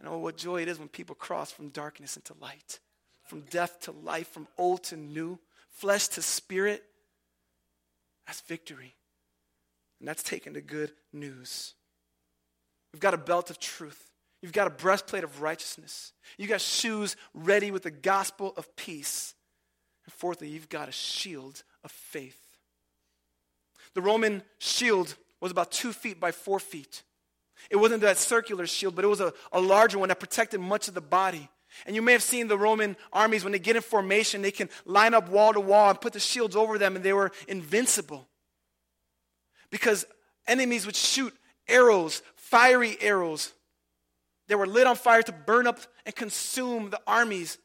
And 0.00 0.08
oh, 0.08 0.16
what 0.16 0.38
joy 0.38 0.62
it 0.62 0.68
is 0.68 0.78
when 0.78 0.88
people 0.88 1.14
cross 1.14 1.50
from 1.50 1.68
darkness 1.68 2.16
into 2.16 2.32
light, 2.40 2.80
from 3.24 3.42
death 3.42 3.78
to 3.80 3.92
life, 3.92 4.28
from 4.28 4.48
old 4.56 4.84
to 4.84 4.96
new, 4.96 5.38
flesh 5.68 6.08
to 6.08 6.22
spirit. 6.22 6.82
That's 8.26 8.40
victory. 8.40 8.94
And 10.00 10.08
that's 10.08 10.22
taking 10.22 10.54
the 10.54 10.62
good 10.62 10.92
news. 11.12 11.74
We've 12.94 13.00
got 13.00 13.12
a 13.12 13.18
belt 13.18 13.50
of 13.50 13.60
truth. 13.60 14.13
You've 14.44 14.52
got 14.52 14.66
a 14.66 14.70
breastplate 14.70 15.24
of 15.24 15.40
righteousness. 15.40 16.12
You've 16.36 16.50
got 16.50 16.60
shoes 16.60 17.16
ready 17.32 17.70
with 17.70 17.84
the 17.84 17.90
gospel 17.90 18.52
of 18.58 18.76
peace. 18.76 19.32
And 20.04 20.12
fourthly, 20.12 20.48
you've 20.48 20.68
got 20.68 20.86
a 20.86 20.92
shield 20.92 21.62
of 21.82 21.90
faith. 21.90 22.38
The 23.94 24.02
Roman 24.02 24.42
shield 24.58 25.14
was 25.40 25.50
about 25.50 25.72
two 25.72 25.94
feet 25.94 26.20
by 26.20 26.30
four 26.30 26.60
feet. 26.60 27.04
It 27.70 27.76
wasn't 27.76 28.02
that 28.02 28.18
circular 28.18 28.66
shield, 28.66 28.94
but 28.94 29.06
it 29.06 29.08
was 29.08 29.22
a, 29.22 29.32
a 29.50 29.62
larger 29.62 29.98
one 29.98 30.10
that 30.10 30.20
protected 30.20 30.60
much 30.60 30.88
of 30.88 30.94
the 30.94 31.00
body. 31.00 31.48
And 31.86 31.96
you 31.96 32.02
may 32.02 32.12
have 32.12 32.22
seen 32.22 32.46
the 32.46 32.58
Roman 32.58 32.98
armies, 33.14 33.44
when 33.44 33.52
they 33.54 33.58
get 33.58 33.76
in 33.76 33.82
formation, 33.82 34.42
they 34.42 34.50
can 34.50 34.68
line 34.84 35.14
up 35.14 35.30
wall 35.30 35.54
to 35.54 35.60
wall 35.60 35.88
and 35.88 35.98
put 35.98 36.12
the 36.12 36.20
shields 36.20 36.54
over 36.54 36.76
them, 36.76 36.96
and 36.96 37.02
they 37.02 37.14
were 37.14 37.32
invincible. 37.48 38.28
Because 39.70 40.04
enemies 40.46 40.84
would 40.84 40.96
shoot 40.96 41.32
arrows, 41.66 42.20
fiery 42.36 42.98
arrows, 43.00 43.54
they 44.48 44.54
were 44.54 44.66
lit 44.66 44.86
on 44.86 44.96
fire 44.96 45.22
to 45.22 45.32
burn 45.32 45.66
up 45.66 45.80
and 46.04 46.14
consume 46.14 46.90
the 46.90 47.00
armies. 47.06 47.58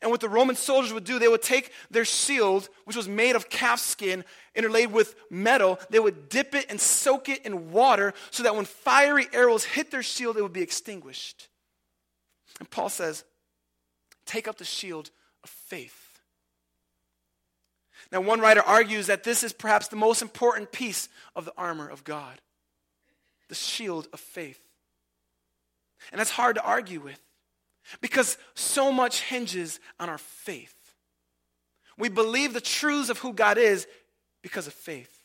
And 0.00 0.10
what 0.10 0.20
the 0.20 0.28
Roman 0.28 0.56
soldiers 0.56 0.92
would 0.92 1.04
do, 1.04 1.18
they 1.18 1.28
would 1.28 1.42
take 1.42 1.72
their 1.90 2.04
shield, 2.04 2.68
which 2.84 2.96
was 2.96 3.08
made 3.08 3.36
of 3.36 3.50
calf 3.50 3.80
skin, 3.80 4.24
interlaid 4.54 4.92
with 4.92 5.14
metal, 5.30 5.78
they 5.90 5.98
would 5.98 6.28
dip 6.28 6.54
it 6.54 6.66
and 6.70 6.80
soak 6.80 7.28
it 7.28 7.44
in 7.44 7.72
water 7.72 8.14
so 8.30 8.42
that 8.44 8.54
when 8.54 8.64
fiery 8.64 9.26
arrows 9.32 9.64
hit 9.64 9.90
their 9.90 10.02
shield, 10.02 10.36
it 10.36 10.42
would 10.42 10.52
be 10.52 10.62
extinguished. 10.62 11.48
And 12.58 12.70
Paul 12.70 12.88
says, 12.88 13.24
Take 14.24 14.46
up 14.46 14.56
the 14.56 14.64
shield 14.64 15.10
of 15.42 15.50
faith. 15.50 16.20
Now, 18.12 18.20
one 18.20 18.40
writer 18.40 18.62
argues 18.62 19.08
that 19.08 19.24
this 19.24 19.42
is 19.42 19.52
perhaps 19.52 19.88
the 19.88 19.96
most 19.96 20.22
important 20.22 20.70
piece 20.70 21.08
of 21.34 21.44
the 21.44 21.54
armor 21.56 21.88
of 21.88 22.04
God 22.04 22.40
the 23.48 23.54
shield 23.56 24.08
of 24.14 24.20
faith. 24.20 24.71
And 26.10 26.18
that's 26.18 26.30
hard 26.30 26.56
to 26.56 26.62
argue 26.62 27.00
with 27.00 27.20
because 28.00 28.38
so 28.54 28.92
much 28.92 29.20
hinges 29.20 29.80
on 30.00 30.08
our 30.08 30.18
faith. 30.18 30.74
We 31.98 32.08
believe 32.08 32.54
the 32.54 32.60
truths 32.60 33.10
of 33.10 33.18
who 33.18 33.32
God 33.32 33.58
is 33.58 33.86
because 34.42 34.66
of 34.66 34.72
faith. 34.72 35.18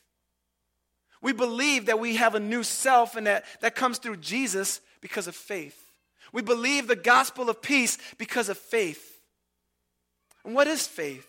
We 1.21 1.33
believe 1.33 1.87
that 1.87 1.99
we 1.99 2.17
have 2.17 2.35
a 2.35 2.39
new 2.39 2.63
self 2.63 3.15
and 3.15 3.27
that 3.27 3.45
that 3.61 3.75
comes 3.75 3.97
through 3.97 4.17
Jesus 4.17 4.81
because 5.01 5.27
of 5.27 5.35
faith. 5.35 5.91
We 6.31 6.41
believe 6.41 6.87
the 6.87 6.95
gospel 6.95 7.49
of 7.49 7.61
peace 7.61 7.97
because 8.17 8.49
of 8.49 8.57
faith. 8.57 9.19
And 10.45 10.53
what 10.53 10.67
is 10.67 10.85
faith? 10.85 11.27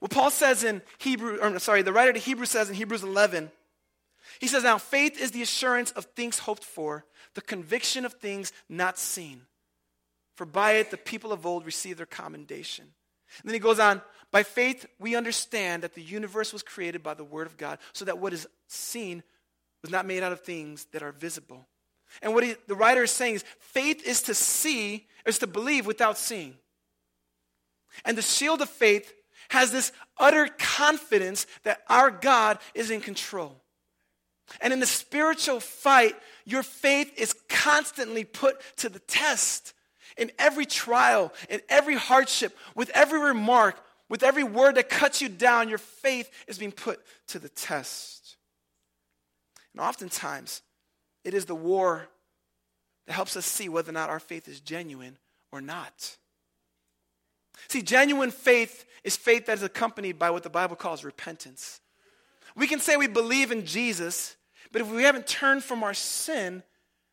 Well, 0.00 0.08
Paul 0.08 0.30
says 0.30 0.64
in 0.64 0.80
Hebrew, 0.98 1.38
or 1.40 1.58
sorry, 1.58 1.82
the 1.82 1.92
writer 1.92 2.12
to 2.12 2.18
Hebrews 2.18 2.50
says 2.50 2.68
in 2.70 2.74
Hebrews 2.74 3.02
11, 3.02 3.50
he 4.40 4.48
says, 4.48 4.64
Now 4.64 4.78
faith 4.78 5.20
is 5.20 5.30
the 5.30 5.42
assurance 5.42 5.90
of 5.92 6.06
things 6.06 6.40
hoped 6.40 6.64
for, 6.64 7.04
the 7.34 7.42
conviction 7.42 8.04
of 8.04 8.14
things 8.14 8.52
not 8.68 8.98
seen. 8.98 9.42
For 10.34 10.46
by 10.46 10.72
it 10.72 10.90
the 10.90 10.96
people 10.96 11.32
of 11.32 11.44
old 11.44 11.66
received 11.66 11.98
their 11.98 12.06
commendation. 12.06 12.86
And 13.42 13.48
then 13.48 13.54
he 13.54 13.60
goes 13.60 13.78
on, 13.78 14.00
by 14.32 14.42
faith 14.42 14.86
we 14.98 15.14
understand 15.14 15.82
that 15.82 15.94
the 15.94 16.02
universe 16.02 16.52
was 16.52 16.62
created 16.62 17.02
by 17.02 17.14
the 17.14 17.22
word 17.22 17.46
of 17.46 17.58
God, 17.58 17.78
so 17.92 18.06
that 18.06 18.18
what 18.18 18.32
is 18.32 18.48
seen 18.66 19.22
was 19.82 19.90
not 19.90 20.06
made 20.06 20.22
out 20.22 20.32
of 20.32 20.40
things 20.40 20.86
that 20.92 21.02
are 21.02 21.12
visible. 21.12 21.68
And 22.22 22.34
what 22.34 22.42
he, 22.42 22.56
the 22.66 22.74
writer 22.74 23.02
is 23.02 23.10
saying 23.10 23.36
is 23.36 23.44
faith 23.58 24.06
is 24.06 24.22
to 24.22 24.34
see, 24.34 25.06
is 25.26 25.38
to 25.40 25.46
believe 25.46 25.86
without 25.86 26.16
seeing. 26.16 26.56
And 28.06 28.16
the 28.16 28.22
shield 28.22 28.62
of 28.62 28.70
faith 28.70 29.12
has 29.50 29.70
this 29.70 29.92
utter 30.18 30.48
confidence 30.58 31.46
that 31.64 31.82
our 31.88 32.10
God 32.10 32.58
is 32.74 32.90
in 32.90 33.00
control. 33.00 33.60
And 34.60 34.72
in 34.72 34.80
the 34.80 34.86
spiritual 34.86 35.60
fight, 35.60 36.14
your 36.44 36.62
faith 36.62 37.12
is 37.16 37.34
constantly 37.48 38.24
put 38.24 38.60
to 38.78 38.88
the 38.88 38.98
test. 38.98 39.74
In 40.16 40.30
every 40.38 40.66
trial, 40.66 41.32
in 41.48 41.60
every 41.68 41.94
hardship, 41.94 42.56
with 42.74 42.90
every 42.90 43.20
remark, 43.20 43.80
with 44.08 44.22
every 44.22 44.44
word 44.44 44.74
that 44.74 44.88
cuts 44.88 45.22
you 45.22 45.28
down, 45.28 45.68
your 45.68 45.78
faith 45.78 46.30
is 46.48 46.58
being 46.58 46.72
put 46.72 47.00
to 47.28 47.38
the 47.38 47.48
test. 47.48 48.36
And 49.72 49.80
oftentimes, 49.80 50.62
it 51.24 51.32
is 51.32 51.44
the 51.44 51.54
war 51.54 52.08
that 53.06 53.12
helps 53.12 53.36
us 53.36 53.46
see 53.46 53.68
whether 53.68 53.90
or 53.90 53.94
not 53.94 54.10
our 54.10 54.20
faith 54.20 54.48
is 54.48 54.60
genuine 54.60 55.16
or 55.52 55.60
not. 55.60 56.16
See, 57.68 57.82
genuine 57.82 58.30
faith 58.30 58.84
is 59.04 59.16
faith 59.16 59.46
that 59.46 59.58
is 59.58 59.62
accompanied 59.62 60.18
by 60.18 60.30
what 60.30 60.42
the 60.42 60.50
Bible 60.50 60.76
calls 60.76 61.04
repentance. 61.04 61.80
We 62.56 62.66
can 62.66 62.80
say 62.80 62.96
we 62.96 63.06
believe 63.06 63.52
in 63.52 63.64
Jesus, 63.64 64.36
but 64.72 64.82
if 64.82 64.90
we 64.90 65.02
haven't 65.02 65.26
turned 65.26 65.64
from 65.64 65.82
our 65.82 65.94
sin, 65.94 66.62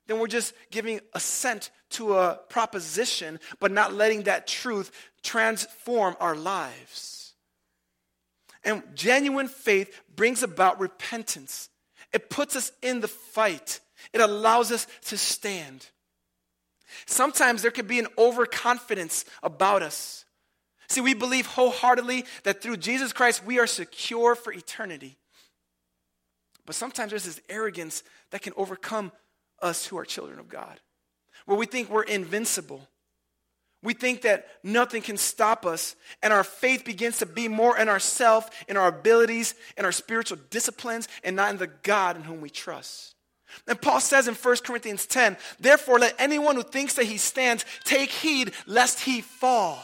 then 0.08 0.20
we're 0.20 0.28
just 0.28 0.54
giving 0.72 1.00
assent 1.14 1.70
to 1.92 2.18
a 2.18 2.40
proposition, 2.50 3.40
but 3.60 3.72
not 3.72 3.94
letting 3.94 4.24
that 4.24 4.48
truth 4.48 4.92
transform 5.24 6.16
our 6.20 6.36
lives. 6.36 7.34
And 8.64 8.84
genuine 8.96 9.48
faith 9.48 10.02
brings 10.14 10.44
about 10.44 10.80
repentance. 10.80 11.70
It 12.14 12.30
puts 12.30 12.56
us 12.56 12.72
in 12.82 13.02
the 13.02 13.08
fight. 13.08 13.80
It 14.14 14.22
allows 14.22 14.72
us 14.72 14.88
to 15.06 15.18
stand. 15.18 15.88
Sometimes 17.06 17.62
there 17.62 17.72
could 17.72 17.88
be 17.88 18.00
an 18.00 18.08
overconfidence 18.18 19.26
about 19.44 19.84
us. 19.84 20.26
See, 20.90 21.02
we 21.02 21.14
believe 21.14 21.46
wholeheartedly 21.48 22.26
that 22.44 22.62
through 22.62 22.78
Jesus 22.78 23.12
Christ 23.12 23.46
we 23.46 23.60
are 23.60 23.68
secure 23.68 24.36
for 24.36 24.54
eternity. 24.54 25.18
But 26.68 26.76
sometimes 26.76 27.10
there's 27.10 27.24
this 27.24 27.42
arrogance 27.50 28.04
that 28.30 28.44
can 28.44 28.54
overcome 28.56 29.12
us 29.60 29.88
who 29.88 29.98
are 29.98 30.06
children 30.06 30.38
of 30.38 30.50
God. 30.50 30.80
where 31.46 31.58
we 31.58 31.66
think 31.66 31.90
we're 31.90 32.04
invincible. 32.04 32.88
We 33.84 33.94
think 33.94 34.24
that 34.24 34.48
nothing 34.64 35.02
can 35.02 35.18
stop 35.18 35.66
us, 35.66 35.96
and 36.22 36.34
our 36.34 36.44
faith 36.44 36.84
begins 36.84 37.20
to 37.20 37.26
be 37.26 37.48
more 37.48 37.78
in 37.78 37.90
ourself, 37.90 38.50
in 38.68 38.76
our 38.76 38.88
abilities, 38.88 39.56
in 39.78 39.86
our 39.86 39.92
spiritual 39.92 40.40
disciplines, 40.50 41.08
and 41.24 41.36
not 41.36 41.52
in 41.52 41.58
the 41.58 41.68
God 41.68 42.18
in 42.18 42.24
whom 42.24 42.42
we 42.42 42.50
trust. 42.50 43.16
And 43.68 43.82
Paul 43.82 44.02
says 44.02 44.28
in 44.28 44.34
1 44.34 44.58
Corinthians 44.66 45.06
10, 45.06 45.38
therefore 45.60 46.00
let 46.00 46.16
anyone 46.20 46.56
who 46.56 46.64
thinks 46.64 46.96
that 46.96 47.06
he 47.06 47.18
stands 47.18 47.66
take 47.86 48.10
heed 48.10 48.52
lest 48.66 49.02
he 49.02 49.22
fall. 49.22 49.82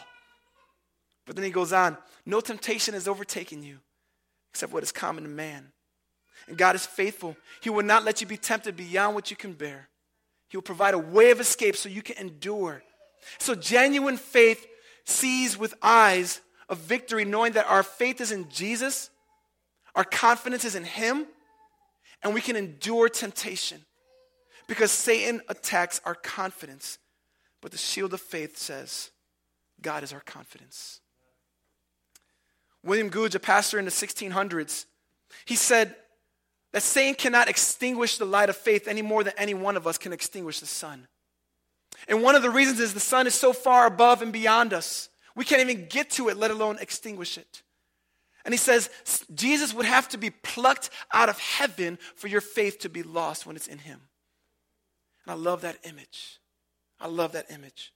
But 1.25 1.37
then 1.37 1.45
he 1.45 1.51
goes 1.51 1.71
on, 1.71 1.97
no 2.25 2.41
temptation 2.41 2.93
has 2.93 3.07
overtaken 3.07 3.63
you 3.63 3.79
except 4.51 4.73
what 4.73 4.83
is 4.83 4.91
common 4.91 5.23
to 5.23 5.29
man. 5.29 5.72
And 6.47 6.57
God 6.57 6.75
is 6.75 6.85
faithful. 6.85 7.37
He 7.61 7.69
will 7.69 7.83
not 7.83 8.03
let 8.03 8.21
you 8.21 8.27
be 8.27 8.37
tempted 8.37 8.75
beyond 8.75 9.15
what 9.15 9.31
you 9.31 9.37
can 9.37 9.53
bear. 9.53 9.89
He 10.49 10.57
will 10.57 10.61
provide 10.61 10.93
a 10.93 10.99
way 10.99 11.31
of 11.31 11.39
escape 11.39 11.75
so 11.75 11.89
you 11.89 12.01
can 12.01 12.17
endure. 12.17 12.83
So 13.39 13.55
genuine 13.55 14.17
faith 14.17 14.65
sees 15.05 15.57
with 15.57 15.73
eyes 15.81 16.41
of 16.69 16.77
victory, 16.79 17.25
knowing 17.25 17.53
that 17.53 17.67
our 17.67 17.83
faith 17.83 18.21
is 18.21 18.31
in 18.31 18.49
Jesus, 18.49 19.09
our 19.95 20.03
confidence 20.03 20.65
is 20.65 20.75
in 20.75 20.83
Him, 20.83 21.25
and 22.21 22.33
we 22.33 22.41
can 22.41 22.55
endure 22.55 23.09
temptation 23.09 23.81
because 24.67 24.91
Satan 24.91 25.41
attacks 25.49 26.01
our 26.05 26.15
confidence. 26.15 26.97
But 27.61 27.71
the 27.71 27.77
shield 27.77 28.13
of 28.13 28.21
faith 28.21 28.57
says, 28.57 29.11
God 29.81 30.03
is 30.03 30.13
our 30.13 30.21
confidence. 30.21 30.99
William 32.83 33.09
Gouge, 33.09 33.35
a 33.35 33.39
pastor 33.39 33.79
in 33.79 33.85
the 33.85 33.91
1600s, 33.91 34.85
he 35.45 35.55
said 35.55 35.95
that 36.73 36.81
Satan 36.81 37.15
cannot 37.15 37.47
extinguish 37.47 38.17
the 38.17 38.25
light 38.25 38.49
of 38.49 38.57
faith 38.57 38.87
any 38.87 39.01
more 39.01 39.23
than 39.23 39.33
any 39.37 39.53
one 39.53 39.77
of 39.77 39.87
us 39.87 39.97
can 39.97 40.11
extinguish 40.11 40.59
the 40.59 40.65
sun. 40.65 41.07
And 42.07 42.21
one 42.21 42.35
of 42.35 42.41
the 42.41 42.49
reasons 42.49 42.79
is 42.79 42.93
the 42.93 42.99
sun 42.99 43.27
is 43.27 43.35
so 43.35 43.53
far 43.53 43.85
above 43.85 44.21
and 44.21 44.33
beyond 44.33 44.73
us. 44.73 45.09
We 45.35 45.45
can't 45.45 45.61
even 45.61 45.87
get 45.87 46.09
to 46.11 46.29
it, 46.29 46.37
let 46.37 46.51
alone 46.51 46.77
extinguish 46.81 47.37
it. 47.37 47.61
And 48.43 48.53
he 48.53 48.57
says 48.57 48.89
Jesus 49.33 49.73
would 49.73 49.85
have 49.85 50.09
to 50.09 50.17
be 50.17 50.31
plucked 50.31 50.89
out 51.13 51.29
of 51.29 51.39
heaven 51.39 51.97
for 52.15 52.27
your 52.27 52.41
faith 52.41 52.79
to 52.79 52.89
be 52.89 53.03
lost 53.03 53.45
when 53.45 53.55
it's 53.55 53.67
in 53.67 53.77
him. 53.77 54.01
And 55.25 55.31
I 55.31 55.35
love 55.35 55.61
that 55.61 55.77
image. 55.83 56.39
I 56.99 57.07
love 57.07 57.33
that 57.33 57.51
image. 57.51 57.93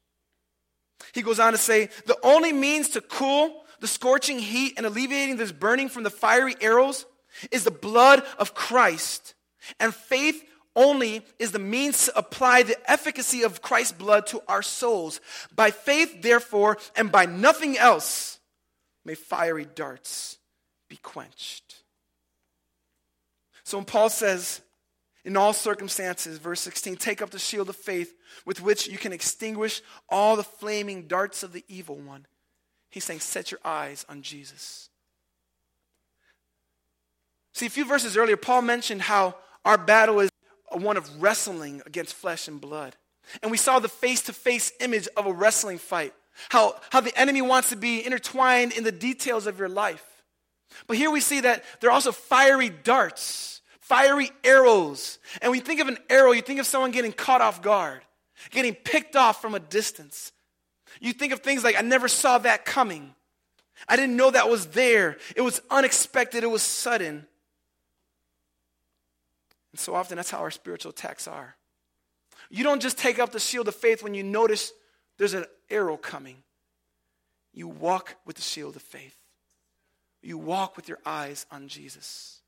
He 1.13 1.21
goes 1.21 1.39
on 1.39 1.51
to 1.51 1.57
say 1.57 1.89
the 2.05 2.17
only 2.23 2.53
means 2.53 2.89
to 2.89 3.01
cool 3.01 3.63
the 3.79 3.87
scorching 3.87 4.39
heat 4.39 4.75
and 4.77 4.85
alleviating 4.85 5.37
this 5.37 5.51
burning 5.51 5.89
from 5.89 6.03
the 6.03 6.09
fiery 6.09 6.55
arrows 6.61 7.05
is 7.51 7.63
the 7.63 7.71
blood 7.71 8.23
of 8.37 8.53
Christ. 8.53 9.35
And 9.79 9.93
faith 9.93 10.43
only 10.75 11.25
is 11.39 11.51
the 11.51 11.59
means 11.59 12.05
to 12.05 12.17
apply 12.17 12.63
the 12.63 12.89
efficacy 12.89 13.43
of 13.43 13.61
Christ's 13.61 13.93
blood 13.93 14.27
to 14.27 14.41
our 14.47 14.61
souls. 14.61 15.19
By 15.55 15.71
faith, 15.71 16.21
therefore, 16.21 16.77
and 16.95 17.11
by 17.11 17.25
nothing 17.25 17.77
else, 17.77 18.39
may 19.03 19.15
fiery 19.15 19.65
darts 19.65 20.37
be 20.87 20.97
quenched. 20.97 21.83
So 23.63 23.77
when 23.77 23.85
Paul 23.85 24.09
says, 24.09 24.61
in 25.25 25.35
all 25.35 25.51
circumstances, 25.51 26.37
verse 26.37 26.61
16, 26.61 26.95
take 26.95 27.21
up 27.21 27.31
the 27.31 27.39
shield 27.39 27.67
of 27.67 27.75
faith 27.75 28.13
with 28.45 28.61
which 28.61 28.87
you 28.87 28.97
can 28.97 29.11
extinguish 29.11 29.81
all 30.07 30.37
the 30.37 30.43
flaming 30.43 31.07
darts 31.07 31.43
of 31.43 31.51
the 31.51 31.65
evil 31.67 31.97
one. 31.97 32.25
He's 32.89 33.03
saying, 33.03 33.19
set 33.19 33.51
your 33.51 33.59
eyes 33.65 34.05
on 34.07 34.21
Jesus. 34.21 34.89
See, 37.57 37.65
a 37.65 37.71
few 37.71 37.85
verses 37.85 38.15
earlier, 38.15 38.37
Paul 38.37 38.61
mentioned 38.61 39.01
how 39.01 39.33
our 39.65 39.79
battle 39.79 40.19
is 40.19 40.29
one 40.69 40.95
of 40.95 41.19
wrestling 41.19 41.81
against 41.87 42.13
flesh 42.13 42.47
and 42.47 42.61
blood. 42.61 42.95
And 43.41 43.49
we 43.49 43.57
saw 43.57 43.79
the 43.79 43.89
face 43.89 44.21
to 44.23 44.33
face 44.33 44.71
image 44.79 45.07
of 45.17 45.25
a 45.25 45.33
wrestling 45.33 45.79
fight, 45.79 46.13
how, 46.49 46.75
how 46.91 47.01
the 47.01 47.19
enemy 47.19 47.41
wants 47.41 47.69
to 47.69 47.75
be 47.75 48.05
intertwined 48.05 48.73
in 48.73 48.83
the 48.83 48.91
details 48.91 49.47
of 49.47 49.57
your 49.57 49.69
life. 49.69 50.05
But 50.85 50.97
here 50.97 51.09
we 51.09 51.19
see 51.19 51.41
that 51.41 51.63
there 51.81 51.89
are 51.89 51.93
also 51.93 52.11
fiery 52.11 52.69
darts, 52.69 53.61
fiery 53.79 54.29
arrows. 54.43 55.17
And 55.41 55.49
when 55.49 55.59
you 55.59 55.65
think 55.65 55.81
of 55.81 55.87
an 55.87 55.97
arrow, 56.11 56.33
you 56.33 56.43
think 56.43 56.59
of 56.59 56.67
someone 56.67 56.91
getting 56.91 57.11
caught 57.11 57.41
off 57.41 57.63
guard, 57.63 58.01
getting 58.51 58.75
picked 58.75 59.15
off 59.15 59.41
from 59.41 59.55
a 59.55 59.59
distance. 59.59 60.31
You 61.01 61.11
think 61.11 61.33
of 61.33 61.39
things 61.39 61.63
like, 61.63 61.75
I 61.75 61.81
never 61.81 62.07
saw 62.07 62.37
that 62.37 62.65
coming. 62.65 63.15
I 63.89 63.95
didn't 63.95 64.15
know 64.15 64.29
that 64.29 64.47
was 64.47 64.67
there. 64.67 65.17
It 65.35 65.41
was 65.41 65.59
unexpected, 65.71 66.43
it 66.43 66.51
was 66.51 66.61
sudden. 66.61 67.25
And 69.77 69.81
so 69.83 69.93
often 69.93 70.15
that's 70.15 70.31
how 70.31 70.39
our 70.39 70.49
spiritual 70.49 70.89
attacks 70.89 71.27
are. 71.27 71.55
You 72.49 72.63
don't 72.63 72.81
just 72.81 72.97
take 72.97 73.19
up 73.19 73.31
the 73.31 73.39
shield 73.39 73.67
of 73.67 73.75
faith 73.75 74.01
when 74.01 74.15
you 74.15 74.23
notice 74.23 74.73
there's 75.19 75.35
an 75.35 75.45
arrow 75.69 75.97
coming. 75.97 76.37
You 77.53 77.67
walk 77.67 78.15
with 78.25 78.37
the 78.37 78.41
shield 78.41 78.75
of 78.75 78.81
faith. 78.81 79.15
You 80.23 80.39
walk 80.39 80.77
with 80.77 80.89
your 80.89 80.97
eyes 81.05 81.45
on 81.51 81.67
Jesus. 81.67 82.41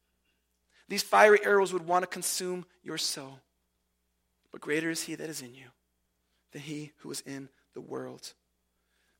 These 0.87 1.03
fiery 1.03 1.37
arrows 1.45 1.71
would 1.71 1.85
want 1.85 2.01
to 2.01 2.07
consume 2.07 2.65
your 2.81 2.97
soul. 2.97 3.37
But 4.51 4.61
greater 4.61 4.89
is 4.89 5.03
he 5.03 5.13
that 5.13 5.29
is 5.29 5.43
in 5.43 5.53
you 5.53 5.67
than 6.51 6.63
he 6.63 6.93
who 6.97 7.11
is 7.11 7.21
in 7.21 7.49
the 7.75 7.81
world. 7.81 8.33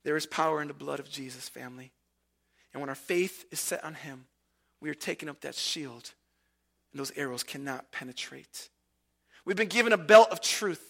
There 0.04 0.18
is 0.18 0.26
power 0.26 0.64
in 0.64 0.68
the 0.68 0.74
blood 0.74 1.00
of 1.00 1.12
Jesus, 1.12 1.48
family. 1.48 1.92
And 2.74 2.82
when 2.82 2.90
our 2.90 2.96
faith 2.96 3.46
is 3.52 3.60
set 3.60 3.84
on 3.84 3.94
him, 3.94 4.26
we 4.82 4.90
are 4.90 4.96
taking 4.96 5.30
up 5.30 5.42
that 5.42 5.54
shield 5.54 6.16
and 6.92 7.00
those 7.00 7.12
arrows 7.16 7.44
cannot 7.44 7.92
penetrate. 7.92 8.70
We've 9.46 9.56
been 9.56 9.68
given 9.68 9.94
a 9.94 9.98
belt 9.98 10.30
of 10.32 10.42
truth, 10.42 10.84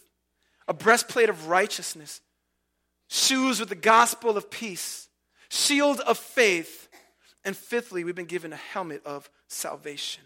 a 0.67 0.73
breastplate 0.73 1.29
of 1.29 1.47
righteousness, 1.47 2.21
shoes 3.07 3.59
with 3.59 3.69
the 3.69 3.75
gospel 3.75 4.37
of 4.37 4.49
peace, 4.49 5.09
shield 5.49 5.99
of 6.01 6.17
faith, 6.17 6.87
and 7.45 7.55
fifthly, 7.55 8.03
we've 8.03 8.15
been 8.15 8.25
given 8.25 8.51
a 8.51 8.57
helmet 8.57 9.01
of 9.05 9.29
salvation. 9.47 10.23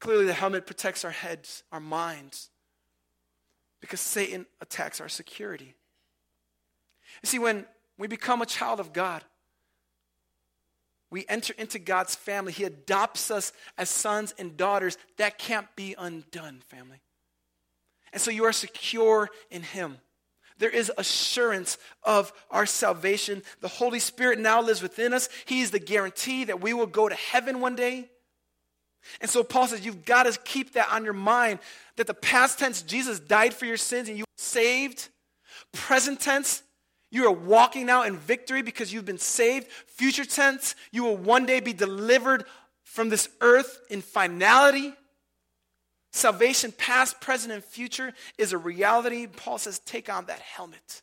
Clearly, 0.00 0.24
the 0.26 0.32
helmet 0.32 0.66
protects 0.66 1.04
our 1.04 1.10
heads, 1.10 1.62
our 1.72 1.80
minds, 1.80 2.50
because 3.80 4.00
Satan 4.00 4.46
attacks 4.60 5.00
our 5.00 5.08
security. 5.08 5.74
You 7.22 7.28
see, 7.28 7.38
when 7.38 7.64
we 7.96 8.06
become 8.06 8.42
a 8.42 8.46
child 8.46 8.80
of 8.80 8.92
God, 8.92 9.24
we 11.10 11.24
enter 11.28 11.54
into 11.56 11.78
God's 11.78 12.14
family. 12.14 12.52
He 12.52 12.64
adopts 12.64 13.30
us 13.30 13.52
as 13.76 13.88
sons 13.88 14.34
and 14.38 14.56
daughters. 14.56 14.98
That 15.16 15.38
can't 15.38 15.66
be 15.74 15.94
undone, 15.96 16.62
family. 16.68 17.00
And 18.12 18.20
so 18.20 18.30
you 18.30 18.44
are 18.44 18.52
secure 18.52 19.28
in 19.50 19.62
Him. 19.62 19.98
There 20.58 20.70
is 20.70 20.92
assurance 20.98 21.78
of 22.02 22.32
our 22.50 22.66
salvation. 22.66 23.42
The 23.60 23.68
Holy 23.68 24.00
Spirit 24.00 24.38
now 24.38 24.60
lives 24.60 24.82
within 24.82 25.14
us. 25.14 25.28
He 25.46 25.60
is 25.60 25.70
the 25.70 25.78
guarantee 25.78 26.44
that 26.44 26.60
we 26.60 26.74
will 26.74 26.86
go 26.86 27.08
to 27.08 27.14
heaven 27.14 27.60
one 27.60 27.76
day. 27.76 28.08
And 29.20 29.30
so 29.30 29.44
Paul 29.44 29.68
says, 29.68 29.86
you've 29.86 30.04
got 30.04 30.24
to 30.24 30.38
keep 30.40 30.72
that 30.72 30.88
on 30.92 31.04
your 31.04 31.14
mind 31.14 31.60
that 31.96 32.06
the 32.06 32.14
past 32.14 32.58
tense, 32.58 32.82
Jesus 32.82 33.20
died 33.20 33.54
for 33.54 33.64
your 33.64 33.76
sins 33.76 34.08
and 34.08 34.18
you 34.18 34.24
saved. 34.36 35.08
Present 35.72 36.20
tense, 36.20 36.62
you 37.10 37.26
are 37.26 37.32
walking 37.32 37.86
now 37.86 38.02
in 38.02 38.16
victory 38.16 38.62
because 38.62 38.92
you've 38.92 39.04
been 39.04 39.18
saved. 39.18 39.68
Future 39.86 40.24
tense, 40.24 40.74
you 40.92 41.04
will 41.04 41.16
one 41.16 41.46
day 41.46 41.60
be 41.60 41.72
delivered 41.72 42.44
from 42.84 43.08
this 43.08 43.28
earth 43.40 43.80
in 43.88 44.02
finality. 44.02 44.92
Salvation, 46.12 46.72
past, 46.72 47.20
present, 47.20 47.52
and 47.52 47.62
future, 47.62 48.12
is 48.36 48.52
a 48.52 48.58
reality. 48.58 49.26
Paul 49.26 49.58
says, 49.58 49.78
take 49.78 50.12
on 50.12 50.26
that 50.26 50.40
helmet. 50.40 51.02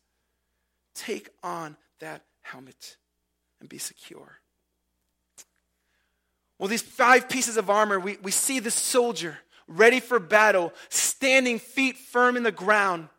Take 0.94 1.30
on 1.44 1.78
that 2.00 2.24
helmet 2.42 2.98
and 3.60 3.70
be 3.70 3.78
secure. 3.78 4.40
Well, 6.60 6.70
these 6.70 6.82
five 6.82 7.30
pieces 7.30 7.58
of 7.58 7.70
armor, 7.70 8.00
we, 8.00 8.18
we 8.22 8.32
see 8.32 8.60
the 8.60 8.72
soldier 8.72 9.40
ready 9.68 10.00
for 10.00 10.20
battle, 10.20 10.74
standing 10.90 11.60
feet 11.60 11.98
firm 11.98 12.38
in 12.38 12.44
the 12.44 12.52
ground, 12.52 13.10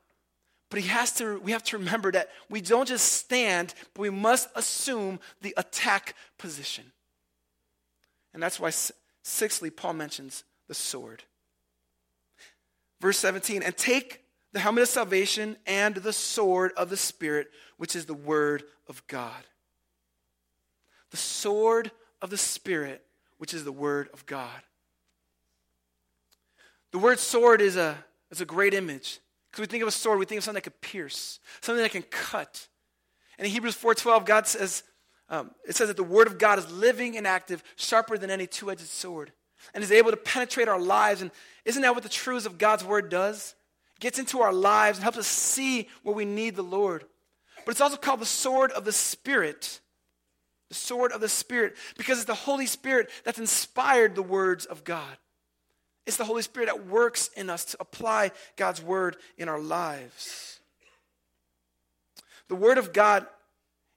but 0.76 0.82
he 0.82 0.90
has 0.90 1.10
to, 1.12 1.40
we 1.40 1.52
have 1.52 1.62
to 1.62 1.78
remember 1.78 2.12
that 2.12 2.28
we 2.50 2.60
don't 2.60 2.86
just 2.86 3.10
stand, 3.10 3.72
but 3.94 4.02
we 4.02 4.10
must 4.10 4.50
assume 4.54 5.20
the 5.40 5.54
attack 5.56 6.14
position. 6.36 6.84
And 8.34 8.42
that's 8.42 8.60
why, 8.60 8.72
sixthly, 9.22 9.70
Paul 9.70 9.94
mentions 9.94 10.44
the 10.68 10.74
sword. 10.74 11.22
Verse 13.00 13.16
17, 13.16 13.62
and 13.62 13.74
take 13.74 14.20
the 14.52 14.60
helmet 14.60 14.82
of 14.82 14.88
salvation 14.90 15.56
and 15.66 15.94
the 15.94 16.12
sword 16.12 16.72
of 16.76 16.90
the 16.90 16.98
Spirit, 16.98 17.48
which 17.78 17.96
is 17.96 18.04
the 18.04 18.12
word 18.12 18.62
of 18.86 19.02
God. 19.06 19.44
The 21.10 21.16
sword 21.16 21.90
of 22.20 22.28
the 22.28 22.36
Spirit, 22.36 23.02
which 23.38 23.54
is 23.54 23.64
the 23.64 23.72
word 23.72 24.10
of 24.12 24.26
God. 24.26 24.60
The 26.92 26.98
word 26.98 27.18
sword 27.18 27.62
is 27.62 27.76
a, 27.76 27.96
is 28.30 28.42
a 28.42 28.44
great 28.44 28.74
image. 28.74 29.20
Because 29.56 29.68
we 29.68 29.70
think 29.70 29.82
of 29.82 29.88
a 29.88 29.92
sword, 29.92 30.18
we 30.18 30.26
think 30.26 30.38
of 30.38 30.44
something 30.44 30.62
that 30.62 30.70
can 30.70 30.74
pierce, 30.82 31.40
something 31.62 31.82
that 31.82 31.92
can 31.92 32.02
cut. 32.02 32.68
And 33.38 33.46
in 33.46 33.52
Hebrews 33.52 33.74
4.12, 33.74 34.26
God 34.26 34.46
says, 34.46 34.82
um, 35.30 35.50
it 35.66 35.74
says 35.76 35.88
that 35.88 35.96
the 35.96 36.04
word 36.04 36.26
of 36.26 36.36
God 36.36 36.58
is 36.58 36.70
living 36.70 37.16
and 37.16 37.26
active, 37.26 37.64
sharper 37.76 38.18
than 38.18 38.30
any 38.30 38.46
two-edged 38.46 38.80
sword, 38.82 39.32
and 39.72 39.82
is 39.82 39.90
able 39.90 40.10
to 40.10 40.16
penetrate 40.18 40.68
our 40.68 40.78
lives. 40.78 41.22
And 41.22 41.30
isn't 41.64 41.80
that 41.80 41.94
what 41.94 42.02
the 42.02 42.10
truths 42.10 42.44
of 42.44 42.58
God's 42.58 42.84
word 42.84 43.08
does? 43.08 43.54
gets 44.00 44.18
into 44.18 44.40
our 44.40 44.52
lives 44.52 44.98
and 44.98 45.02
helps 45.02 45.18
us 45.18 45.26
see 45.26 45.88
where 46.02 46.14
we 46.14 46.24
need 46.24 46.56
the 46.56 46.62
Lord. 46.62 47.04
But 47.64 47.72
it's 47.72 47.80
also 47.80 47.96
called 47.96 48.20
the 48.20 48.26
sword 48.26 48.70
of 48.72 48.84
the 48.84 48.92
Spirit. 48.92 49.80
The 50.68 50.74
sword 50.74 51.12
of 51.12 51.20
the 51.20 51.28
Spirit, 51.28 51.76
because 51.96 52.18
it's 52.18 52.26
the 52.26 52.34
Holy 52.34 52.66
Spirit 52.66 53.10
that's 53.24 53.38
inspired 53.38 54.14
the 54.14 54.22
words 54.22 54.66
of 54.66 54.84
God. 54.84 55.16
It's 56.06 56.16
the 56.16 56.24
Holy 56.24 56.42
Spirit 56.42 56.66
that 56.66 56.86
works 56.86 57.30
in 57.36 57.50
us 57.50 57.64
to 57.66 57.76
apply 57.80 58.30
God's 58.56 58.80
word 58.80 59.16
in 59.36 59.48
our 59.48 59.60
lives. 59.60 60.60
The 62.48 62.54
word 62.54 62.78
of 62.78 62.92
God, 62.92 63.26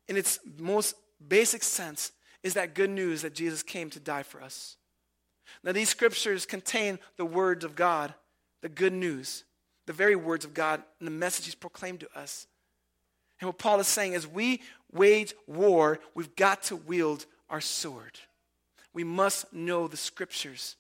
in 0.08 0.17
its 0.17 0.39
most 0.58 0.95
basic 1.26 1.62
sense, 1.62 2.12
is 2.41 2.56
that 2.56 2.74
good 2.74 2.89
news 2.89 3.22
that 3.22 3.36
Jesus 3.36 3.62
came 3.62 3.89
to 3.91 4.00
die 4.00 4.24
for 4.24 4.41
us. 4.41 4.76
Now, 5.63 5.72
these 5.72 5.89
scriptures 5.89 6.45
contain 6.45 7.00
the 7.17 7.26
words 7.26 7.63
of 7.63 7.76
God, 7.76 8.13
the 8.62 8.69
good 8.69 8.93
news, 8.93 9.43
the 9.86 9.93
very 9.93 10.15
words 10.15 10.45
of 10.45 10.54
God, 10.54 10.82
and 11.00 11.08
the 11.08 11.12
message 11.12 11.45
He's 11.45 11.56
proclaimed 11.56 12.00
to 12.00 12.19
us. 12.19 12.48
And 13.39 13.48
what 13.48 13.58
Paul 13.58 13.80
is 13.80 13.88
saying 13.88 14.13
is 14.13 14.28
we 14.28 14.62
wage 14.91 15.34
war, 15.48 16.00
we've 16.15 16.36
got 16.36 16.63
to 16.63 16.76
wield 16.76 17.26
our 17.50 17.62
sword. 17.62 18.19
We 18.93 19.04
must 19.04 19.54
know 19.54 19.88
the 19.88 19.98
scriptures. 19.98 20.76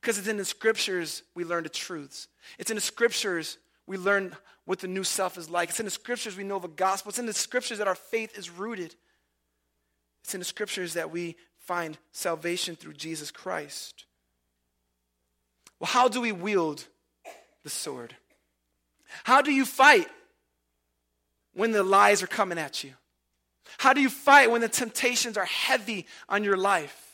Because 0.00 0.18
it's 0.18 0.28
in 0.28 0.36
the 0.36 0.44
scriptures 0.44 1.22
we 1.34 1.44
learn 1.44 1.64
the 1.64 1.68
truths. 1.68 2.28
It's 2.58 2.70
in 2.70 2.76
the 2.76 2.80
scriptures 2.80 3.58
we 3.86 3.96
learn 3.96 4.34
what 4.64 4.78
the 4.78 4.88
new 4.88 5.04
self 5.04 5.36
is 5.36 5.50
like. 5.50 5.70
It's 5.70 5.80
in 5.80 5.84
the 5.84 5.90
scriptures 5.90 6.36
we 6.36 6.44
know 6.44 6.58
the 6.58 6.68
gospel. 6.68 7.10
It's 7.10 7.18
in 7.18 7.26
the 7.26 7.32
scriptures 7.32 7.78
that 7.78 7.88
our 7.88 7.94
faith 7.94 8.38
is 8.38 8.48
rooted. 8.48 8.94
It's 10.22 10.34
in 10.34 10.40
the 10.40 10.44
scriptures 10.44 10.94
that 10.94 11.10
we 11.10 11.36
find 11.58 11.98
salvation 12.12 12.76
through 12.76 12.94
Jesus 12.94 13.30
Christ. 13.30 14.04
Well, 15.78 15.88
how 15.88 16.08
do 16.08 16.20
we 16.20 16.32
wield 16.32 16.84
the 17.62 17.70
sword? 17.70 18.14
How 19.24 19.42
do 19.42 19.52
you 19.52 19.64
fight 19.64 20.06
when 21.52 21.72
the 21.72 21.82
lies 21.82 22.22
are 22.22 22.28
coming 22.28 22.58
at 22.58 22.84
you? 22.84 22.92
How 23.78 23.92
do 23.92 24.00
you 24.00 24.10
fight 24.10 24.50
when 24.50 24.60
the 24.60 24.68
temptations 24.68 25.36
are 25.36 25.46
heavy 25.46 26.06
on 26.28 26.44
your 26.44 26.56
life? 26.56 27.09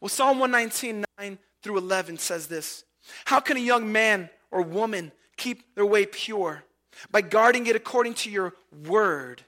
Well, 0.00 0.08
Psalm 0.08 0.38
119, 0.38 1.04
9 1.18 1.38
through 1.62 1.78
11 1.78 2.18
says 2.18 2.46
this 2.46 2.84
How 3.24 3.40
can 3.40 3.56
a 3.56 3.60
young 3.60 3.90
man 3.90 4.30
or 4.50 4.62
woman 4.62 5.12
keep 5.36 5.74
their 5.74 5.86
way 5.86 6.06
pure? 6.06 6.64
By 7.10 7.20
guarding 7.20 7.66
it 7.66 7.76
according 7.76 8.14
to 8.14 8.30
your 8.30 8.54
word. 8.86 9.42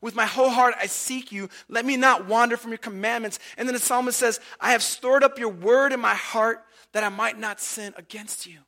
With 0.00 0.14
my 0.14 0.26
whole 0.26 0.50
heart 0.50 0.74
I 0.80 0.86
seek 0.86 1.32
you. 1.32 1.48
Let 1.68 1.84
me 1.84 1.96
not 1.96 2.26
wander 2.26 2.56
from 2.56 2.70
your 2.70 2.78
commandments. 2.78 3.38
And 3.56 3.68
then 3.68 3.74
the 3.74 3.80
psalmist 3.80 4.18
says, 4.18 4.40
I 4.60 4.72
have 4.72 4.82
stored 4.82 5.24
up 5.24 5.38
your 5.38 5.48
word 5.48 5.92
in 5.92 6.00
my 6.00 6.14
heart 6.14 6.64
that 6.92 7.04
I 7.04 7.08
might 7.08 7.38
not 7.38 7.60
sin 7.60 7.92
against 7.96 8.46
you. 8.46 8.60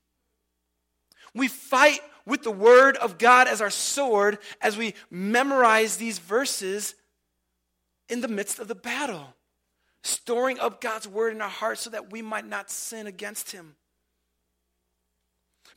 We 1.34 1.48
fight 1.48 2.00
with 2.26 2.42
the 2.42 2.50
word 2.50 2.96
of 2.96 3.18
God 3.18 3.48
as 3.48 3.60
our 3.60 3.70
sword 3.70 4.38
as 4.60 4.76
we 4.76 4.94
memorize 5.10 5.96
these 5.96 6.18
verses 6.18 6.94
in 8.08 8.20
the 8.20 8.28
midst 8.28 8.58
of 8.58 8.68
the 8.68 8.74
battle, 8.74 9.34
storing 10.02 10.58
up 10.58 10.80
God's 10.80 11.06
word 11.06 11.34
in 11.34 11.42
our 11.42 11.48
hearts 11.48 11.82
so 11.82 11.90
that 11.90 12.10
we 12.10 12.22
might 12.22 12.46
not 12.46 12.70
sin 12.70 13.06
against 13.06 13.52
him. 13.52 13.76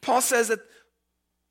Paul 0.02 0.22
says 0.22 0.50
that 0.50 0.60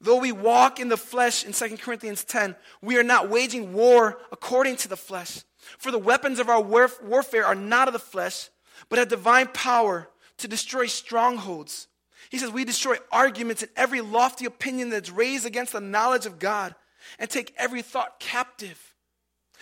Though 0.03 0.19
we 0.19 0.33
walk 0.33 0.81
in 0.81 0.89
the 0.89 0.97
flesh 0.97 1.45
in 1.45 1.53
2 1.53 1.77
Corinthians 1.77 2.25
10, 2.25 2.57
we 2.83 2.99
are 2.99 3.05
not 3.05 3.31
waging 3.31 3.73
war 3.73 4.19
according 4.33 4.75
to 4.79 4.89
the 4.89 4.97
flesh. 4.97 5.45
For 5.79 5.93
the 5.93 5.99
weapons 5.99 6.41
of 6.41 6.49
our 6.49 6.61
warfare 6.61 7.47
are 7.47 7.55
not 7.55 7.87
of 7.87 7.93
the 7.93 8.01
flesh, 8.01 8.51
but 8.89 8.99
have 8.99 9.07
divine 9.07 9.47
power 9.55 10.09
to 10.39 10.49
destroy 10.49 10.87
strongholds. 10.87 11.87
He 12.31 12.39
says, 12.39 12.51
We 12.51 12.65
destroy 12.65 12.97
arguments 13.13 13.63
and 13.63 13.71
every 13.77 14.01
lofty 14.01 14.45
opinion 14.45 14.91
that's 14.91 15.09
raised 15.09 15.47
against 15.47 15.73
the 15.73 15.81
knowledge 15.81 16.27
of 16.27 16.41
God 16.41 16.75
and 17.21 17.31
take 17.31 17.55
every 17.57 17.83
thought 17.83 18.19
captive. 18.19 18.95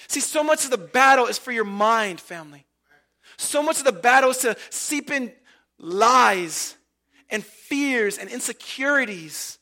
See, 0.09 0.21
so 0.21 0.43
much 0.43 0.65
of 0.65 0.71
the 0.71 0.79
battle 0.79 1.27
is 1.27 1.37
for 1.37 1.53
your 1.53 1.65
mind, 1.65 2.19
family. 2.19 2.65
So 3.41 3.63
much 3.63 3.79
of 3.79 3.85
the 3.85 3.93
battle 3.93 4.31
is 4.31 4.39
to 4.39 4.55
seep 4.69 5.11
in 5.11 5.33
lies 5.79 6.77
and 7.31 7.43
fears 7.43 8.19
and 8.19 8.29
insecurities 8.29 9.59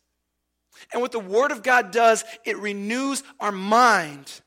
and 0.93 1.01
what 1.01 1.13
the 1.13 1.21
Word 1.21 1.53
of 1.53 1.63
God 1.63 1.93
does, 1.93 2.25
it 2.45 2.59
renews 2.59 3.23
our 3.39 3.53
mind. 3.53 4.41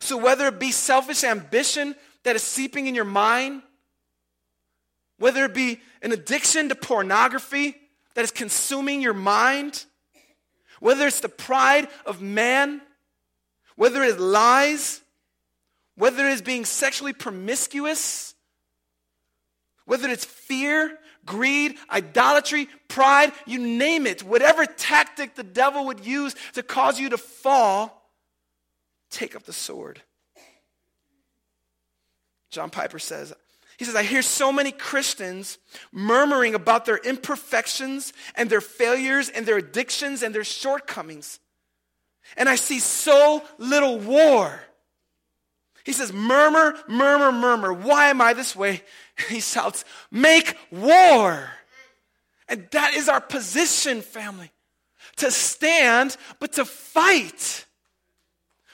So 0.00 0.16
whether 0.16 0.46
it 0.46 0.60
be 0.60 0.70
selfish 0.70 1.24
ambition 1.24 1.94
that 2.22 2.36
is 2.36 2.42
seeping 2.42 2.86
in 2.86 2.94
your 2.94 3.04
mind, 3.04 3.62
whether 5.18 5.44
it 5.44 5.54
be 5.54 5.80
an 6.00 6.12
addiction 6.12 6.68
to 6.68 6.74
pornography 6.74 7.76
that 8.14 8.22
is 8.22 8.30
consuming 8.30 9.00
your 9.00 9.14
mind, 9.14 9.84
whether 10.80 11.06
it's 11.06 11.20
the 11.20 11.28
pride 11.28 11.88
of 12.06 12.20
man, 12.20 12.80
whether 13.76 14.02
it 14.02 14.20
lies, 14.20 15.01
whether 15.96 16.26
it 16.26 16.32
is 16.32 16.42
being 16.42 16.64
sexually 16.64 17.12
promiscuous, 17.12 18.34
whether 19.84 20.08
it's 20.08 20.24
fear, 20.24 20.98
greed, 21.26 21.76
idolatry, 21.90 22.68
pride, 22.88 23.32
you 23.46 23.58
name 23.58 24.06
it, 24.06 24.22
whatever 24.22 24.64
tactic 24.66 25.34
the 25.34 25.42
devil 25.42 25.86
would 25.86 26.04
use 26.04 26.34
to 26.54 26.62
cause 26.62 26.98
you 26.98 27.10
to 27.10 27.18
fall, 27.18 28.10
take 29.10 29.36
up 29.36 29.44
the 29.44 29.52
sword. 29.52 30.02
John 32.50 32.70
Piper 32.70 32.98
says, 32.98 33.32
he 33.78 33.84
says, 33.84 33.96
I 33.96 34.02
hear 34.02 34.22
so 34.22 34.52
many 34.52 34.70
Christians 34.70 35.58
murmuring 35.90 36.54
about 36.54 36.84
their 36.84 36.98
imperfections 36.98 38.12
and 38.36 38.48
their 38.48 38.60
failures 38.60 39.28
and 39.28 39.46
their 39.46 39.56
addictions 39.56 40.22
and 40.22 40.34
their 40.34 40.44
shortcomings. 40.44 41.40
And 42.36 42.48
I 42.48 42.56
see 42.56 42.78
so 42.78 43.42
little 43.58 43.98
war. 43.98 44.60
He 45.84 45.92
says, 45.92 46.12
Murmur, 46.12 46.74
murmur, 46.88 47.32
murmur. 47.32 47.72
Why 47.72 48.08
am 48.08 48.20
I 48.20 48.32
this 48.32 48.54
way? 48.54 48.82
He 49.28 49.40
shouts, 49.40 49.84
Make 50.10 50.56
war. 50.70 51.50
And 52.48 52.66
that 52.72 52.94
is 52.94 53.08
our 53.08 53.20
position, 53.20 54.00
family. 54.00 54.50
To 55.16 55.30
stand, 55.30 56.16
but 56.40 56.54
to 56.54 56.64
fight. 56.64 57.66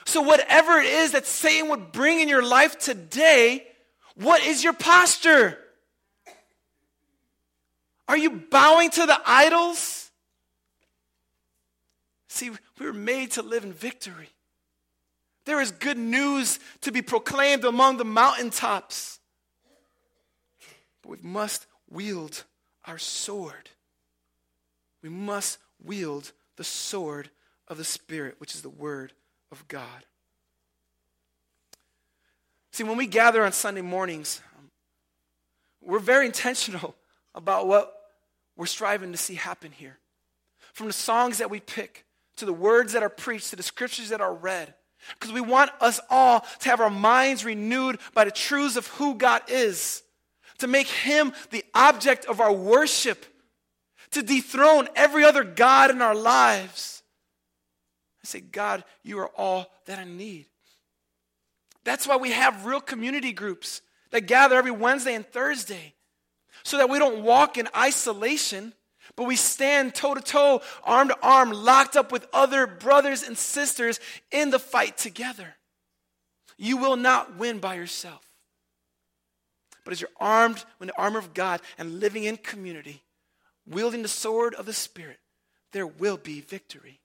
So, 0.05 0.23
whatever 0.23 0.79
it 0.79 0.87
is 0.87 1.13
that 1.13 1.27
Satan 1.27 1.69
would 1.71 1.93
bring 1.93 2.21
in 2.21 2.29
your 2.29 2.43
life 2.43 2.79
today, 2.79 3.67
what 4.15 4.43
is 4.45 4.65
your 4.65 4.73
posture? 4.73 5.59
Are 8.09 8.17
you 8.17 8.31
bowing 8.31 8.91
to 8.91 9.05
the 9.05 9.21
idols? 9.27 10.11
See, 12.29 12.51
we 12.51 12.87
were 12.87 12.93
made 12.93 13.33
to 13.33 13.43
live 13.43 13.65
in 13.65 13.73
victory. 13.73 14.31
There 15.49 15.63
is 15.63 15.71
good 15.71 15.97
news 15.97 16.61
to 16.83 16.93
be 16.93 17.01
proclaimed 17.01 17.65
among 17.65 17.97
the 17.97 18.05
mountaintops. 18.05 19.19
But 21.01 21.09
we 21.09 21.17
must 21.23 21.67
wield 21.89 22.45
our 22.85 22.99
sword. 22.99 23.71
We 25.03 25.09
must 25.09 25.57
wield 25.83 26.33
the 26.57 26.65
sword 26.65 27.31
of 27.67 27.79
the 27.79 27.85
Spirit, 27.85 28.35
which 28.37 28.55
is 28.55 28.61
the 28.61 28.69
Word 28.69 29.15
of 29.51 29.67
God. 29.69 30.05
See, 32.73 32.85
when 32.85 32.99
we 32.99 33.07
gather 33.07 33.43
on 33.43 33.53
Sunday 33.53 33.81
mornings, 33.81 34.43
um, 34.59 34.71
we're 35.81 35.99
very 35.99 36.27
intentional 36.27 36.95
about 37.35 37.67
what 37.67 37.95
we're 38.55 38.67
striving 38.67 39.13
to 39.13 39.19
see 39.19 39.37
happen 39.37 39.73
here. 39.73 39.97
From 40.75 40.89
the 40.89 40.93
songs 40.93 41.39
that 41.39 41.49
we 41.49 41.59
pick, 41.59 42.05
to 42.37 42.45
the 42.45 42.53
words 42.53 42.93
that 42.93 43.03
are 43.03 43.09
preached, 43.09 43.49
to 43.49 43.57
the 43.57 43.63
scriptures 43.63 44.11
that 44.11 44.21
are 44.21 44.35
read, 44.35 44.75
because 45.15 45.33
we 45.33 45.41
want 45.41 45.71
us 45.81 46.01
all 46.11 46.41
to 46.61 46.69
have 46.69 46.81
our 46.81 46.91
minds 46.91 47.45
renewed 47.45 47.99
by 48.15 48.25
the 48.25 48.31
truths 48.31 48.77
of 48.77 48.87
who 48.87 49.15
God 49.15 49.43
is, 49.49 50.03
to 50.59 50.67
make 50.67 50.89
Him 50.89 51.33
the 51.51 51.65
object 51.75 52.25
of 52.27 52.41
our 52.41 52.53
worship, 52.53 53.25
to 54.11 54.23
dethrone 54.23 54.89
every 54.97 55.25
other 55.25 55.45
God 55.45 55.91
in 55.91 56.03
our 56.03 56.15
lives. 56.15 57.03
I 58.23 58.27
say, 58.27 58.41
God, 58.41 58.85
you 59.03 59.19
are 59.21 59.31
all 59.37 59.67
that 59.87 59.99
I 59.99 60.05
need. 60.05 60.47
That's 61.85 62.07
why 62.07 62.17
we 62.17 62.33
have 62.33 62.67
real 62.67 62.81
community 62.81 63.33
groups 63.33 63.81
that 64.11 64.23
gather 64.23 64.57
every 64.57 64.71
Wednesday 64.71 65.15
and 65.15 65.27
Thursday, 65.27 65.95
so 66.63 66.79
that 66.79 66.91
we 66.91 66.99
don't 66.99 67.23
walk 67.23 67.57
in 67.57 67.69
isolation 67.77 68.75
but 69.17 69.25
we 69.25 69.37
stand 69.37 69.95
toe 69.95 70.15
to 70.15 70.21
toe, 70.21 70.63
arm 70.85 71.09
to 71.09 71.17
arm, 71.23 71.51
locked 71.51 71.97
up 71.97 72.13
with 72.13 72.27
other 72.33 72.67
brothers 72.67 73.23
and 73.23 73.37
sisters 73.37 74.01
in 74.31 74.51
the 74.51 74.59
fight 74.59 74.97
together. 74.97 75.55
You 76.57 76.77
will 76.77 76.97
not 76.97 77.37
win 77.37 77.59
by 77.59 77.75
yourself. 77.75 78.25
But 79.85 79.93
as 79.93 80.01
you're 80.01 80.11
armed 80.19 80.65
with 80.79 80.89
the 80.89 81.01
armor 81.01 81.19
of 81.19 81.33
God 81.33 81.61
and 81.79 82.01
living 82.01 82.25
in 82.25 82.37
community, 82.37 83.03
wielding 83.67 84.03
the 84.03 84.09
sword 84.09 84.55
of 84.55 84.67
the 84.67 84.73
Spirit, 84.73 85.19
there 85.73 85.87
will 85.87 86.17
be 86.17 86.41
victory. 86.41 87.01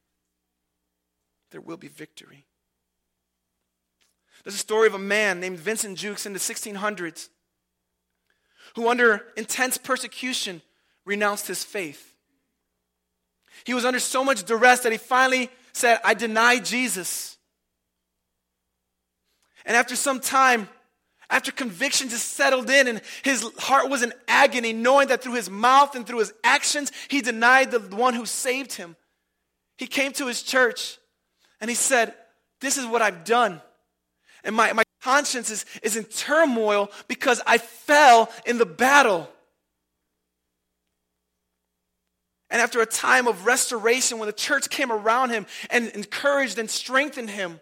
There 1.51 1.61
will 1.61 1.77
be 1.77 1.87
victory. 1.87 2.45
There's 4.43 4.55
a 4.55 4.59
story 4.59 4.87
of 4.87 4.93
a 4.93 4.99
man 4.99 5.39
named 5.39 5.59
Vincent 5.59 5.97
Jukes 5.97 6.25
in 6.25 6.33
the 6.33 6.39
1600s 6.39 7.29
who, 8.75 8.89
under 8.89 9.27
intense 9.37 9.77
persecution, 9.77 10.61
renounced 11.05 11.47
his 11.47 11.63
faith. 11.63 12.13
He 13.65 13.73
was 13.73 13.85
under 13.85 13.99
so 13.99 14.23
much 14.23 14.43
duress 14.43 14.81
that 14.81 14.91
he 14.91 14.97
finally 14.97 15.49
said, 15.73 15.99
I 16.03 16.13
deny 16.13 16.59
Jesus. 16.59 17.37
And 19.65 19.77
after 19.77 19.95
some 19.95 20.19
time, 20.19 20.67
after 21.29 21.51
conviction 21.51 22.09
just 22.09 22.33
settled 22.33 22.69
in 22.69 22.87
and 22.87 23.01
his 23.23 23.49
heart 23.57 23.89
was 23.89 24.03
in 24.03 24.13
agony, 24.27 24.73
knowing 24.73 25.07
that 25.07 25.23
through 25.23 25.35
his 25.35 25.49
mouth 25.49 25.95
and 25.95 26.05
through 26.05 26.19
his 26.19 26.33
actions, 26.43 26.91
he 27.07 27.21
denied 27.21 27.71
the 27.71 27.79
one 27.79 28.13
who 28.13 28.25
saved 28.25 28.73
him. 28.73 28.95
He 29.77 29.87
came 29.87 30.11
to 30.13 30.27
his 30.27 30.43
church 30.43 30.97
and 31.59 31.69
he 31.69 31.75
said, 31.75 32.13
This 32.61 32.77
is 32.77 32.85
what 32.85 33.01
I've 33.01 33.23
done. 33.23 33.61
And 34.43 34.55
my, 34.55 34.73
my 34.73 34.83
conscience 35.01 35.49
is, 35.49 35.65
is 35.81 35.95
in 35.95 36.03
turmoil 36.03 36.91
because 37.07 37.41
I 37.47 37.57
fell 37.57 38.29
in 38.45 38.57
the 38.57 38.65
battle. 38.65 39.29
And 42.53 42.61
after 42.61 42.81
a 42.81 42.85
time 42.85 43.27
of 43.27 43.47
restoration, 43.47 44.19
when 44.19 44.27
the 44.27 44.31
church 44.31 44.69
came 44.69 44.91
around 44.91 45.31
him 45.31 45.47
and 45.71 45.89
encouraged 45.89 46.59
and 46.59 46.69
strengthened 46.69 47.31
him, 47.31 47.59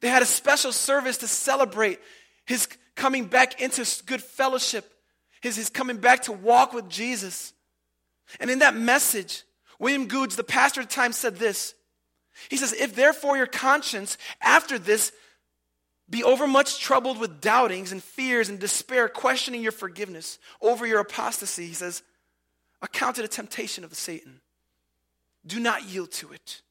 they 0.00 0.08
had 0.08 0.22
a 0.22 0.26
special 0.26 0.72
service 0.72 1.18
to 1.18 1.28
celebrate 1.28 2.00
his 2.46 2.66
coming 2.94 3.26
back 3.26 3.60
into 3.60 3.84
good 4.06 4.22
fellowship, 4.22 4.90
his, 5.42 5.56
his 5.56 5.68
coming 5.68 5.98
back 5.98 6.22
to 6.22 6.32
walk 6.32 6.72
with 6.72 6.88
Jesus. 6.88 7.52
And 8.40 8.50
in 8.50 8.60
that 8.60 8.74
message, 8.74 9.42
William 9.78 10.06
Gouge, 10.08 10.34
the 10.34 10.44
pastor 10.44 10.80
at 10.80 10.88
the 10.88 10.94
time, 10.94 11.12
said 11.12 11.36
this. 11.36 11.74
He 12.48 12.56
says, 12.56 12.72
If 12.72 12.96
therefore 12.96 13.36
your 13.36 13.46
conscience 13.46 14.16
after 14.40 14.78
this 14.78 15.12
be 16.08 16.24
overmuch 16.24 16.80
troubled 16.80 17.18
with 17.18 17.42
doubtings 17.42 17.92
and 17.92 18.02
fears 18.02 18.48
and 18.48 18.58
despair, 18.58 19.10
questioning 19.10 19.62
your 19.62 19.72
forgiveness 19.72 20.38
over 20.62 20.86
your 20.86 21.00
apostasy, 21.00 21.66
he 21.66 21.74
says, 21.74 22.02
account 22.84 23.18
it 23.18 23.24
a 23.24 23.28
temptation 23.28 23.82
of 23.82 23.94
Satan. 23.94 24.40
Do 25.46 25.58
not 25.58 25.84
yield 25.84 26.12
to 26.12 26.32
it. 26.32 26.62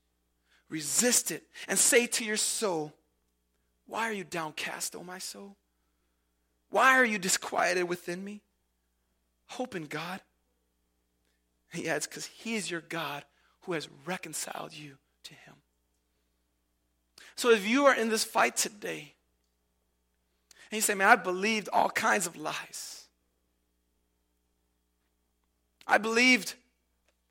Resist 0.69 1.31
it 1.31 1.43
and 1.67 1.77
say 1.77 2.07
to 2.07 2.23
your 2.25 2.37
soul, 2.37 2.93
Why 3.87 4.09
are 4.09 4.13
you 4.13 4.23
downcast, 4.23 4.95
O 4.95 5.03
my 5.03 5.19
soul? 5.19 5.55
Why 6.69 6.97
are 6.97 7.05
you 7.05 7.19
disquieted 7.19 7.87
within 7.87 8.23
me? 8.23 8.41
Hope 9.47 9.75
in 9.75 9.85
God. 9.85 10.21
He 11.71 11.87
adds, 11.87 12.07
because 12.07 12.25
He 12.25 12.55
is 12.55 12.71
your 12.71 12.81
God 12.81 13.23
who 13.61 13.73
has 13.73 13.87
reconciled 14.05 14.73
you 14.73 14.97
to 15.23 15.33
Him. 15.33 15.55
So 17.35 17.51
if 17.51 17.67
you 17.67 17.85
are 17.85 17.95
in 17.95 18.09
this 18.09 18.23
fight 18.23 18.55
today, 18.55 19.13
and 20.71 20.77
you 20.77 20.81
say, 20.81 20.95
Man, 20.95 21.07
I 21.07 21.15
believed 21.15 21.69
all 21.71 21.89
kinds 21.89 22.25
of 22.25 22.35
lies. 22.35 23.02
I 25.87 25.97
believed 25.97 26.53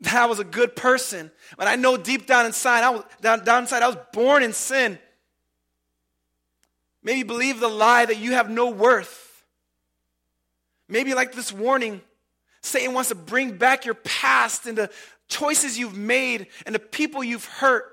that 0.00 0.14
I 0.14 0.26
was 0.26 0.38
a 0.38 0.44
good 0.44 0.74
person, 0.74 1.30
but 1.56 1.68
I 1.68 1.76
know 1.76 1.96
deep 1.96 2.26
down 2.26 2.46
inside, 2.46 2.82
I 2.82 2.90
was 2.90 3.04
down, 3.20 3.44
down 3.44 3.62
inside, 3.62 3.82
I 3.82 3.88
was 3.88 3.98
born 4.12 4.42
in 4.42 4.52
sin. 4.52 4.98
Maybe 7.02 7.22
believe 7.22 7.60
the 7.60 7.68
lie 7.68 8.04
that 8.04 8.18
you 8.18 8.32
have 8.32 8.50
no 8.50 8.70
worth. 8.70 9.44
Maybe, 10.88 11.14
like 11.14 11.32
this 11.32 11.52
warning, 11.52 12.00
Satan 12.60 12.94
wants 12.94 13.08
to 13.08 13.14
bring 13.14 13.56
back 13.56 13.84
your 13.84 13.94
past 13.94 14.66
and 14.66 14.76
the 14.76 14.90
choices 15.28 15.78
you've 15.78 15.96
made 15.96 16.48
and 16.66 16.74
the 16.74 16.78
people 16.78 17.24
you've 17.24 17.46
hurt 17.46 17.86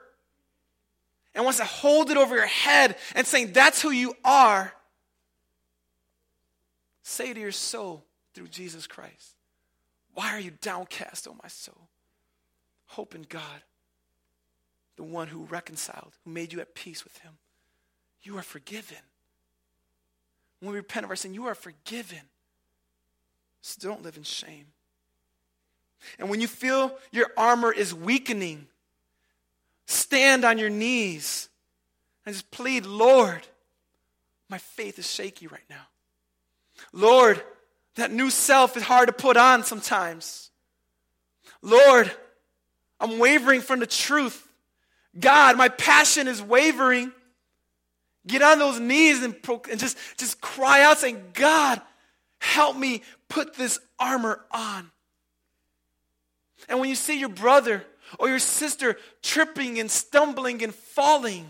and 1.33 1.43
wants 1.43 1.59
to 1.59 1.65
hold 1.65 2.11
it 2.11 2.17
over 2.17 2.35
your 2.35 2.45
head 2.45 2.97
and 3.15 3.25
saying, 3.25 3.53
That's 3.53 3.81
who 3.81 3.91
you 3.91 4.15
are. 4.23 4.73
Say 7.03 7.33
to 7.33 7.39
your 7.39 7.51
soul 7.51 8.05
through 8.33 8.49
Jesus 8.49 8.85
Christ, 8.85 9.35
Why 10.13 10.29
are 10.33 10.39
you 10.39 10.51
downcast, 10.61 11.27
O 11.27 11.35
my 11.41 11.49
soul? 11.49 11.87
Hope 12.87 13.15
in 13.15 13.21
God, 13.23 13.63
the 14.95 15.03
one 15.03 15.27
who 15.27 15.45
reconciled, 15.45 16.13
who 16.23 16.31
made 16.31 16.51
you 16.51 16.59
at 16.59 16.75
peace 16.75 17.03
with 17.03 17.17
him. 17.19 17.33
You 18.23 18.37
are 18.37 18.43
forgiven. 18.43 18.97
When 20.59 20.71
we 20.71 20.77
repent 20.77 21.05
of 21.05 21.09
our 21.09 21.15
sin, 21.15 21.33
you 21.33 21.45
are 21.45 21.55
forgiven. 21.55 22.19
So 23.61 23.87
don't 23.87 24.03
live 24.03 24.17
in 24.17 24.23
shame. 24.23 24.65
And 26.17 26.29
when 26.29 26.41
you 26.41 26.47
feel 26.47 26.97
your 27.11 27.27
armor 27.37 27.71
is 27.71 27.93
weakening, 27.93 28.67
stand 29.85 30.45
on 30.45 30.57
your 30.57 30.69
knees 30.69 31.49
and 32.25 32.33
just 32.33 32.51
plead, 32.51 32.85
Lord, 32.85 33.47
my 34.49 34.57
faith 34.57 34.97
is 34.97 35.09
shaky 35.09 35.47
right 35.47 35.63
now. 35.69 35.87
Lord, 36.91 37.41
that 38.01 38.11
new 38.11 38.29
self 38.29 38.77
is 38.77 38.83
hard 38.83 39.07
to 39.07 39.13
put 39.13 39.37
on 39.37 39.63
sometimes. 39.63 40.51
Lord, 41.61 42.11
I'm 42.99 43.19
wavering 43.19 43.61
from 43.61 43.79
the 43.79 43.87
truth. 43.87 44.47
God, 45.17 45.57
my 45.57 45.69
passion 45.69 46.27
is 46.27 46.41
wavering. 46.41 47.11
Get 48.27 48.41
on 48.41 48.59
those 48.59 48.79
knees 48.79 49.23
and, 49.23 49.41
pro- 49.41 49.61
and 49.69 49.79
just, 49.79 49.97
just 50.17 50.39
cry 50.41 50.83
out 50.83 50.99
saying, 50.99 51.21
God, 51.33 51.81
help 52.39 52.77
me 52.77 53.01
put 53.27 53.55
this 53.55 53.79
armor 53.99 54.39
on. 54.51 54.91
And 56.67 56.79
when 56.79 56.89
you 56.89 56.95
see 56.95 57.19
your 57.19 57.29
brother 57.29 57.83
or 58.19 58.29
your 58.29 58.39
sister 58.39 58.97
tripping 59.21 59.79
and 59.79 59.89
stumbling 59.89 60.63
and 60.63 60.73
falling, 60.73 61.49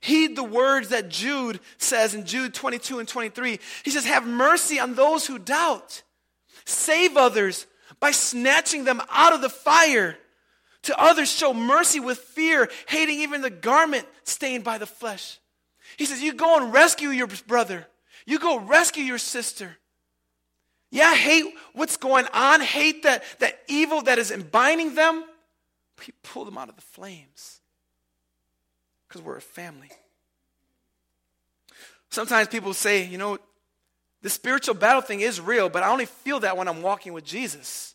heed 0.00 0.36
the 0.36 0.44
words 0.44 0.88
that 0.88 1.08
Jude 1.08 1.60
says 1.78 2.14
in 2.14 2.24
Jude 2.24 2.54
22 2.54 2.98
and 2.98 3.08
23. 3.08 3.58
He 3.84 3.90
says, 3.90 4.04
Have 4.06 4.26
mercy 4.26 4.78
on 4.78 4.94
those 4.94 5.26
who 5.26 5.38
doubt, 5.38 6.02
save 6.64 7.16
others 7.16 7.66
by 8.00 8.10
snatching 8.10 8.84
them 8.84 9.02
out 9.10 9.32
of 9.32 9.40
the 9.40 9.48
fire. 9.48 10.16
To 10.82 11.00
others, 11.00 11.30
show 11.30 11.52
mercy 11.52 12.00
with 12.00 12.18
fear, 12.18 12.70
hating 12.86 13.20
even 13.20 13.42
the 13.42 13.50
garment 13.50 14.06
stained 14.22 14.64
by 14.64 14.78
the 14.78 14.86
flesh. 14.86 15.38
He 15.96 16.04
says, 16.04 16.22
You 16.22 16.32
go 16.32 16.56
and 16.56 16.72
rescue 16.72 17.08
your 17.08 17.28
brother. 17.46 17.86
You 18.26 18.38
go 18.38 18.60
rescue 18.60 19.04
your 19.04 19.18
sister. 19.18 19.76
Yeah, 20.90 21.14
hate 21.14 21.52
what's 21.74 21.96
going 21.96 22.26
on, 22.32 22.60
hate 22.60 23.02
that, 23.02 23.22
that 23.40 23.58
evil 23.68 24.02
that 24.02 24.18
is 24.18 24.32
binding 24.50 24.94
them. 24.94 25.24
We 25.98 26.14
pull 26.22 26.44
them 26.44 26.56
out 26.56 26.68
of 26.68 26.76
the 26.76 26.82
flames 26.82 27.60
because 29.08 29.22
we're 29.22 29.36
a 29.36 29.40
family. 29.40 29.90
Sometimes 32.10 32.48
people 32.48 32.74
say, 32.74 33.04
you 33.04 33.18
know, 33.18 33.38
the 34.22 34.30
spiritual 34.30 34.74
battle 34.74 35.02
thing 35.02 35.20
is 35.20 35.40
real, 35.40 35.68
but 35.68 35.82
I 35.82 35.90
only 35.90 36.06
feel 36.06 36.40
that 36.40 36.56
when 36.56 36.68
I'm 36.68 36.82
walking 36.82 37.12
with 37.12 37.24
Jesus. 37.24 37.94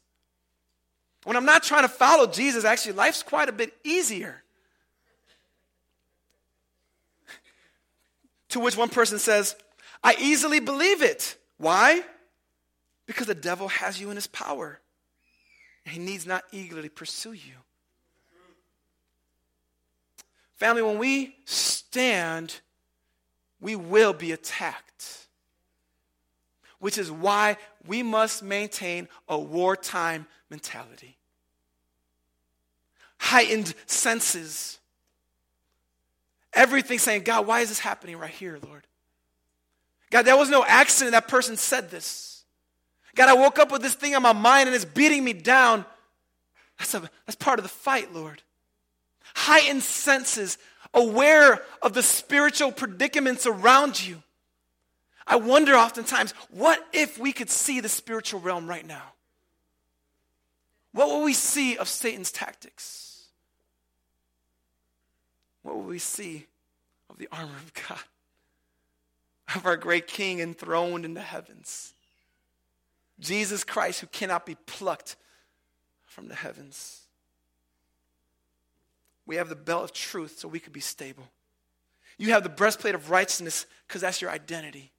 When 1.23 1.37
I'm 1.37 1.45
not 1.45 1.63
trying 1.63 1.83
to 1.83 1.89
follow 1.89 2.27
Jesus, 2.27 2.65
actually, 2.65 2.93
life's 2.93 3.23
quite 3.23 3.49
a 3.49 3.53
bit 3.53 3.73
easier. 3.83 4.43
to 8.53 8.59
which 8.59 8.77
one 8.77 8.89
person 8.89 9.19
says, 9.19 9.55
I 10.03 10.15
easily 10.19 10.59
believe 10.59 11.01
it. 11.01 11.37
Why? 11.57 12.01
Because 13.05 13.27
the 13.27 13.35
devil 13.35 13.67
has 13.67 13.99
you 13.99 14.09
in 14.09 14.15
his 14.15 14.27
power. 14.27 14.79
He 15.85 15.99
needs 15.99 16.25
not 16.25 16.43
eagerly 16.51 16.89
pursue 16.89 17.33
you. 17.33 17.55
Family, 20.63 20.81
when 20.81 20.97
we 20.97 21.35
stand, 21.43 22.61
we 23.59 23.75
will 23.75 24.13
be 24.13 24.31
attacked. 24.31 25.27
Which 26.79 26.97
is 26.97 27.11
why 27.11 27.57
we 27.85 28.01
must 28.01 28.41
maintain 28.41 29.09
a 29.27 29.37
wartime 29.37 30.25
mentality. 30.49 31.17
Heightened 33.17 33.73
senses. 33.87 34.79
Everything 36.53 36.97
saying, 36.97 37.23
God, 37.23 37.45
why 37.45 37.59
is 37.59 37.67
this 37.67 37.79
happening 37.79 38.15
right 38.15 38.31
here, 38.31 38.57
Lord? 38.65 38.87
God, 40.11 40.21
there 40.21 40.37
was 40.37 40.49
no 40.49 40.63
accident 40.63 41.11
that 41.11 41.27
person 41.27 41.57
said 41.57 41.91
this. 41.91 42.45
God, 43.15 43.27
I 43.27 43.33
woke 43.33 43.59
up 43.59 43.69
with 43.69 43.81
this 43.81 43.95
thing 43.95 44.15
on 44.15 44.21
my 44.21 44.31
mind 44.31 44.69
and 44.69 44.75
it's 44.77 44.85
beating 44.85 45.25
me 45.25 45.33
down. 45.33 45.83
That's, 46.79 46.93
a, 46.93 47.01
that's 47.25 47.35
part 47.35 47.59
of 47.59 47.63
the 47.63 47.69
fight, 47.69 48.13
Lord. 48.13 48.41
Heightened 49.35 49.83
senses, 49.83 50.57
aware 50.93 51.63
of 51.81 51.93
the 51.93 52.03
spiritual 52.03 52.71
predicaments 52.71 53.45
around 53.45 54.05
you. 54.05 54.21
I 55.25 55.37
wonder 55.37 55.73
oftentimes, 55.73 56.33
what 56.49 56.85
if 56.91 57.17
we 57.17 57.31
could 57.31 57.49
see 57.49 57.79
the 57.79 57.89
spiritual 57.89 58.39
realm 58.39 58.67
right 58.67 58.85
now? 58.85 59.13
What 60.91 61.07
will 61.07 61.23
we 61.23 61.33
see 61.33 61.77
of 61.77 61.87
Satan's 61.87 62.31
tactics? 62.31 63.25
What 65.63 65.75
will 65.75 65.83
we 65.83 65.99
see 65.99 66.45
of 67.09 67.17
the 67.17 67.29
armor 67.31 67.55
of 67.55 67.73
God, 67.73 67.99
of 69.55 69.65
our 69.65 69.77
great 69.77 70.07
King 70.07 70.39
enthroned 70.39 71.05
in 71.05 71.13
the 71.13 71.21
heavens? 71.21 71.93
Jesus 73.19 73.63
Christ, 73.63 74.01
who 74.01 74.07
cannot 74.07 74.45
be 74.45 74.55
plucked 74.65 75.15
from 76.05 76.27
the 76.27 76.35
heavens. 76.35 77.02
We 79.25 79.37
have 79.37 79.49
the 79.49 79.55
belt 79.55 79.83
of 79.83 79.93
truth 79.93 80.39
so 80.39 80.47
we 80.47 80.59
could 80.59 80.73
be 80.73 80.79
stable. 80.79 81.27
You 82.17 82.31
have 82.31 82.43
the 82.43 82.49
breastplate 82.49 82.95
of 82.95 83.09
righteousness 83.09 83.65
because 83.87 84.01
that's 84.01 84.21
your 84.21 84.31
identity. 84.31 84.91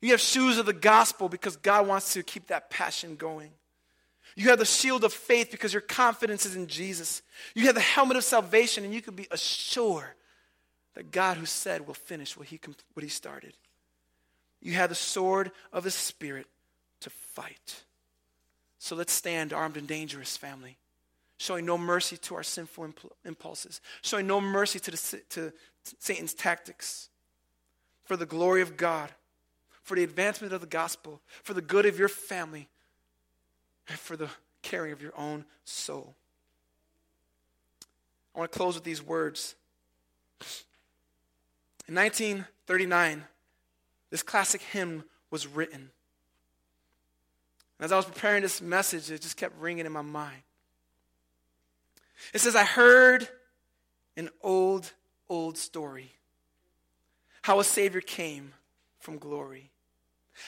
You 0.00 0.10
have 0.10 0.20
shoes 0.20 0.58
of 0.58 0.66
the 0.66 0.72
gospel 0.72 1.28
because 1.28 1.56
God 1.56 1.86
wants 1.86 2.12
to 2.14 2.22
keep 2.22 2.48
that 2.48 2.70
passion 2.70 3.16
going. 3.16 3.50
You 4.34 4.50
have 4.50 4.58
the 4.58 4.66
shield 4.66 5.02
of 5.04 5.12
faith 5.12 5.50
because 5.50 5.72
your 5.72 5.80
confidence 5.80 6.44
is 6.44 6.56
in 6.56 6.66
Jesus. 6.66 7.22
You 7.54 7.66
have 7.66 7.74
the 7.74 7.80
helmet 7.80 8.18
of 8.18 8.24
salvation, 8.24 8.84
and 8.84 8.92
you 8.92 9.00
can 9.00 9.14
be 9.14 9.26
assured 9.30 10.14
that 10.94 11.10
God, 11.10 11.38
who 11.38 11.46
said, 11.46 11.86
will 11.86 11.94
finish 11.94 12.36
what 12.36 12.48
he, 12.48 12.60
what 12.92 13.02
he 13.02 13.08
started. 13.08 13.54
You 14.60 14.74
have 14.74 14.90
the 14.90 14.94
sword 14.94 15.52
of 15.72 15.84
the 15.84 15.90
Spirit 15.90 16.46
to 17.00 17.10
fight. 17.10 17.84
So 18.78 18.94
let's 18.94 19.12
stand 19.12 19.52
armed 19.52 19.76
and 19.76 19.86
dangerous, 19.86 20.36
family, 20.36 20.76
showing 21.38 21.66
no 21.66 21.76
mercy 21.76 22.16
to 22.16 22.34
our 22.34 22.42
sinful 22.42 22.92
impulses, 23.24 23.80
showing 24.02 24.26
no 24.26 24.40
mercy 24.40 24.78
to, 24.78 24.90
the, 24.90 25.22
to 25.30 25.52
Satan's 25.98 26.34
tactics, 26.34 27.08
for 28.04 28.16
the 28.16 28.26
glory 28.26 28.62
of 28.62 28.76
God, 28.76 29.10
for 29.82 29.96
the 29.96 30.04
advancement 30.04 30.52
of 30.52 30.60
the 30.60 30.66
gospel, 30.66 31.20
for 31.42 31.54
the 31.54 31.60
good 31.60 31.86
of 31.86 31.98
your 31.98 32.08
family, 32.08 32.68
and 33.88 33.98
for 33.98 34.16
the 34.16 34.30
caring 34.62 34.92
of 34.92 35.02
your 35.02 35.12
own 35.16 35.44
soul. 35.64 36.14
I 38.34 38.38
want 38.38 38.52
to 38.52 38.58
close 38.58 38.74
with 38.74 38.84
these 38.84 39.02
words. 39.02 39.54
In 41.88 41.94
1939, 41.94 43.24
this 44.10 44.22
classic 44.22 44.60
hymn 44.60 45.04
was 45.30 45.46
written. 45.46 45.90
And 47.78 47.84
As 47.84 47.92
I 47.92 47.96
was 47.96 48.04
preparing 48.06 48.42
this 48.42 48.60
message, 48.60 49.10
it 49.10 49.22
just 49.22 49.36
kept 49.36 49.58
ringing 49.60 49.86
in 49.86 49.92
my 49.92 50.02
mind. 50.02 50.42
It 52.32 52.40
says, 52.40 52.56
I 52.56 52.64
heard 52.64 53.28
an 54.16 54.30
old, 54.42 54.92
old 55.28 55.58
story 55.58 56.12
how 57.42 57.60
a 57.60 57.64
Savior 57.64 58.00
came 58.00 58.52
from 58.98 59.18
glory, 59.18 59.70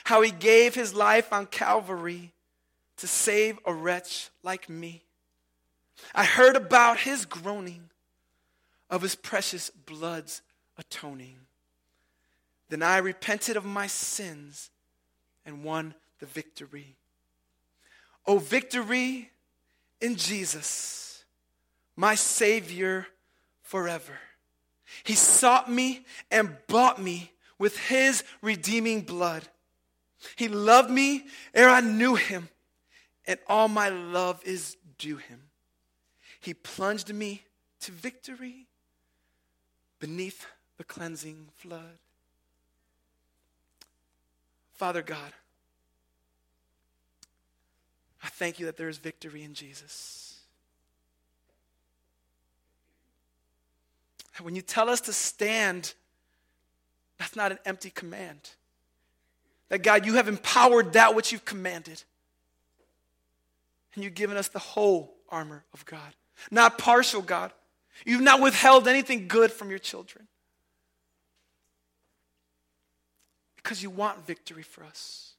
how 0.03 0.21
he 0.21 0.33
gave 0.33 0.75
his 0.75 0.93
life 0.93 1.33
on 1.33 1.47
Calvary 1.47 2.33
to 2.97 3.07
save 3.07 3.57
a 3.65 3.73
wretch 3.73 4.31
like 4.43 4.69
me. 4.69 5.05
I 6.13 6.25
heard 6.25 6.57
about 6.57 6.99
his 6.99 7.25
groaning, 7.25 7.91
of 8.91 9.03
his 9.03 9.15
precious 9.15 9.71
blood's 9.71 10.43
atoning. 10.77 11.37
Then 12.69 12.83
I 12.83 12.99
repented 12.99 13.57
of 13.57 13.65
my 13.65 13.87
sins 13.87 14.71
and 15.47 15.63
won 15.63 15.95
the 16.19 16.27
victory. 16.27 16.97
Oh, 18.27 18.39
victory 18.39 19.31
in 20.01 20.17
Jesus, 20.17 21.08
my 21.99 22.15
Savior 22.15 23.09
forever. 23.61 24.13
He 25.03 25.15
sought 25.15 25.69
me 25.69 26.07
and 26.31 26.57
bought 26.69 27.03
me 27.03 27.33
with 27.59 27.77
his 27.77 28.23
redeeming 28.41 29.01
blood. 29.01 29.43
He 30.37 30.47
loved 30.47 30.91
me 30.91 31.25
ere 31.53 31.69
I 31.69 31.81
knew 31.81 32.15
him 32.15 32.51
and 33.27 33.41
all 33.49 33.67
my 33.67 33.89
love 33.89 34.41
is 34.45 34.77
due 34.97 35.17
him. 35.17 35.43
He 36.41 36.55
plunged 36.55 37.13
me 37.13 37.43
to 37.81 37.91
victory 37.91 38.69
beneath 39.99 40.47
the 40.77 40.85
cleansing 40.85 41.49
flood. 41.57 41.99
Father 44.75 45.03
God, 45.03 45.33
I 48.23 48.29
thank 48.29 48.61
you 48.61 48.67
that 48.67 48.77
there 48.77 48.89
is 48.89 48.99
victory 48.99 49.43
in 49.43 49.53
Jesus. 49.53 50.28
And 54.39 54.45
when 54.45 54.55
you 54.55 54.63
tell 54.63 54.89
us 54.89 55.03
to 55.03 55.13
stand, 55.13 55.93
that's 57.19 57.37
not 57.37 57.53
an 57.53 57.59
empty 57.67 57.91
command. 57.91 58.51
That 59.69 59.83
God, 59.83 60.07
you 60.07 60.15
have 60.15 60.29
empowered 60.29 60.95
that 60.95 61.15
which 61.15 61.33
you've 61.33 61.45
commanded. 61.45 62.03
And 63.95 64.05
you've 64.05 64.15
given 64.15 64.37
us 64.37 64.49
the 64.49 64.61
whole 64.61 65.15
armor 65.29 65.65
of 65.75 65.85
God, 65.85 66.15
not 66.51 66.79
partial, 66.79 67.21
God. 67.21 67.53
You've 68.07 68.23
not 68.23 68.41
withheld 68.41 68.87
anything 68.87 69.27
good 69.27 69.51
from 69.51 69.71
your 69.71 69.81
children. 69.81 70.29
Because 73.57 73.83
you 73.83 73.91
want 73.91 74.25
victory 74.25 74.63
for 74.63 74.85
us. 74.85 75.33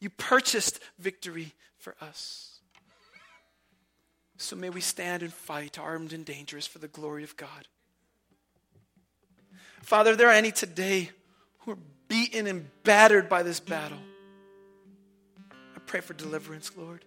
You 0.00 0.10
purchased 0.10 0.80
victory 0.98 1.54
for 1.78 1.94
us. 2.00 2.58
So 4.38 4.56
may 4.56 4.70
we 4.70 4.80
stand 4.80 5.22
and 5.22 5.32
fight, 5.32 5.78
armed 5.78 6.12
and 6.12 6.24
dangerous, 6.24 6.66
for 6.66 6.80
the 6.80 6.88
glory 6.88 7.22
of 7.22 7.36
God. 7.36 7.68
Father, 9.88 10.14
there 10.14 10.28
are 10.28 10.34
any 10.34 10.52
today 10.52 11.08
who 11.60 11.70
are 11.70 11.78
beaten 12.08 12.46
and 12.46 12.68
battered 12.84 13.26
by 13.26 13.42
this 13.42 13.58
battle. 13.58 13.96
I 15.50 15.78
pray 15.86 16.00
for 16.00 16.12
deliverance, 16.12 16.70
Lord. 16.76 17.06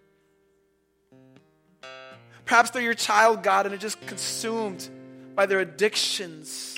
Perhaps 2.44 2.70
they're 2.70 2.82
your 2.82 2.94
child, 2.94 3.44
God, 3.44 3.66
and 3.66 3.74
are 3.76 3.78
just 3.78 4.04
consumed 4.08 4.88
by 5.36 5.46
their 5.46 5.60
addictions, 5.60 6.76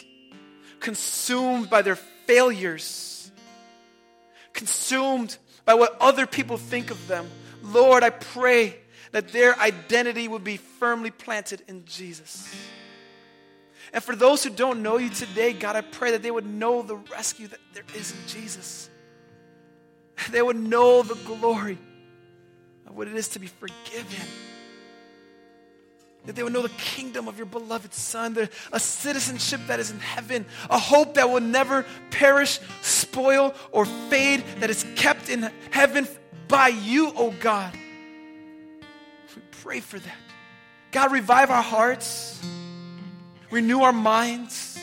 consumed 0.79 1.71
by 1.71 1.81
their 1.81 1.97
failures, 1.97 3.33
consumed 4.53 5.39
by 5.65 5.73
what 5.73 5.97
other 6.03 6.27
people 6.27 6.59
think 6.59 6.91
of 6.91 7.09
them. 7.09 7.27
Lord, 7.63 8.05
I 8.05 8.11
pray 8.11 8.77
that 9.13 9.29
their 9.29 9.59
identity 9.59 10.29
would 10.29 10.45
be 10.45 10.59
firmly 10.59 11.11
planted 11.11 11.63
in 11.67 11.87
Jesus. 11.87 12.55
And 13.93 14.03
for 14.03 14.17
those 14.17 14.43
who 14.43 14.51
don't 14.51 14.83
know 14.83 14.97
you 14.97 15.11
today, 15.11 15.53
God, 15.53 15.77
I 15.77 15.83
pray 15.83 16.13
that 16.13 16.23
they 16.23 16.31
would 16.31 16.47
know 16.47 16.83
the 16.83 16.97
rescue 16.97 17.49
that 17.49 17.61
there 17.73 17.85
is 17.95 18.13
in 18.13 18.19
Jesus. 18.27 18.91
They 20.31 20.41
would 20.41 20.57
know 20.57 21.03
the 21.03 21.17
glory 21.27 21.77
of 22.87 22.97
what 22.97 23.09
it 23.09 23.17
is 23.17 23.29
to 23.31 23.41
be 23.41 23.49
forgiven 23.49 24.27
that 26.27 26.35
they 26.37 26.43
would 26.43 26.53
know 26.53 26.63
the 26.63 26.69
kingdom 26.71 27.29
of 27.29 27.37
your 27.37 27.47
beloved 27.47 27.93
Son, 27.93 28.35
the, 28.35 28.49
a 28.73 28.81
citizenship 28.81 29.61
that 29.67 29.79
is 29.79 29.91
in 29.91 30.01
heaven, 30.01 30.47
a 30.71 30.79
hope 30.79 31.15
that 31.15 31.29
will 31.29 31.41
never 31.41 31.85
perish, 32.11 32.61
spoil, 32.81 33.55
or 33.73 33.85
fade, 33.85 34.43
that 34.61 34.71
is 34.71 34.87
kept 34.97 35.29
in 35.29 35.51
heaven 35.71 36.09
by 36.49 36.69
you, 36.69 37.09
O 37.09 37.15
oh 37.17 37.35
God. 37.41 37.75
We 39.37 39.43
pray 39.51 39.81
for 39.81 39.99
that. 39.99 40.17
God, 40.93 41.13
revive 41.13 41.51
our 41.51 41.63
hearts, 41.63 42.41
renew 43.55 43.83
our 43.83 43.93
minds, 43.93 44.77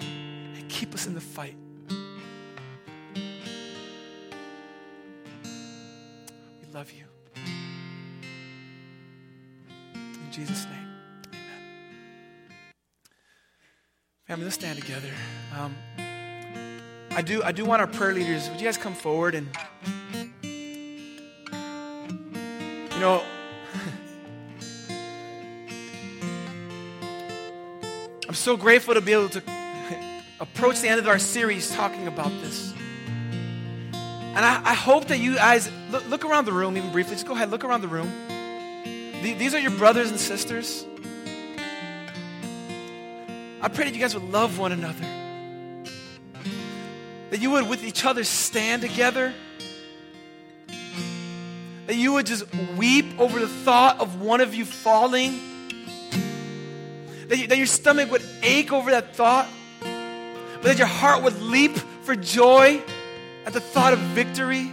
and 0.00 0.66
keep 0.70 0.94
us 0.94 1.06
in 1.06 1.14
the 1.14 1.20
fight. 1.20 1.54
We 6.62 6.68
love 6.72 6.90
you. 6.90 7.04
In 9.94 10.30
Jesus' 10.30 10.64
name, 10.64 10.88
amen. 11.28 11.60
Family, 14.26 14.44
let's 14.44 14.54
stand 14.54 14.80
together. 14.80 15.10
Um, 15.54 15.76
I 17.10 17.20
do, 17.20 17.42
I 17.42 17.52
do 17.52 17.66
want 17.66 17.82
our 17.82 17.88
prayer 17.88 18.14
leaders, 18.14 18.48
would 18.48 18.58
you 18.58 18.66
guys 18.66 18.78
come 18.78 18.94
forward 18.94 19.34
and, 19.34 19.48
you 20.42 20.60
know, 23.00 23.22
so 28.46 28.56
grateful 28.56 28.94
to 28.94 29.00
be 29.00 29.12
able 29.12 29.28
to 29.28 29.42
approach 30.40 30.80
the 30.80 30.88
end 30.88 31.00
of 31.00 31.08
our 31.08 31.18
series 31.18 31.68
talking 31.72 32.06
about 32.06 32.30
this. 32.42 32.72
And 33.92 34.38
I, 34.38 34.62
I 34.64 34.72
hope 34.72 35.06
that 35.06 35.18
you 35.18 35.34
guys 35.34 35.68
look, 35.90 36.08
look 36.08 36.24
around 36.24 36.44
the 36.44 36.52
room, 36.52 36.76
even 36.76 36.92
briefly. 36.92 37.16
Just 37.16 37.26
go 37.26 37.34
ahead, 37.34 37.50
look 37.50 37.64
around 37.64 37.80
the 37.80 37.88
room. 37.88 38.08
These 39.20 39.52
are 39.52 39.58
your 39.58 39.72
brothers 39.72 40.12
and 40.12 40.20
sisters. 40.20 40.86
I 43.60 43.66
pray 43.66 43.86
that 43.86 43.94
you 43.94 44.00
guys 44.00 44.14
would 44.14 44.30
love 44.30 44.60
one 44.60 44.70
another. 44.70 45.04
That 47.30 47.40
you 47.40 47.50
would, 47.50 47.68
with 47.68 47.82
each 47.82 48.04
other, 48.04 48.22
stand 48.22 48.80
together. 48.80 49.34
That 51.88 51.96
you 51.96 52.12
would 52.12 52.26
just 52.26 52.44
weep 52.76 53.06
over 53.18 53.40
the 53.40 53.48
thought 53.48 53.98
of 53.98 54.20
one 54.20 54.40
of 54.40 54.54
you 54.54 54.64
falling. 54.64 55.55
That, 57.28 57.38
you, 57.38 57.46
that 57.48 57.58
your 57.58 57.66
stomach 57.66 58.10
would 58.10 58.22
ache 58.42 58.72
over 58.72 58.90
that 58.92 59.14
thought. 59.14 59.48
But 59.80 60.62
that 60.62 60.78
your 60.78 60.86
heart 60.86 61.22
would 61.22 61.40
leap 61.40 61.76
for 62.02 62.16
joy 62.16 62.82
at 63.44 63.52
the 63.52 63.60
thought 63.60 63.92
of 63.92 63.98
victory 63.98 64.70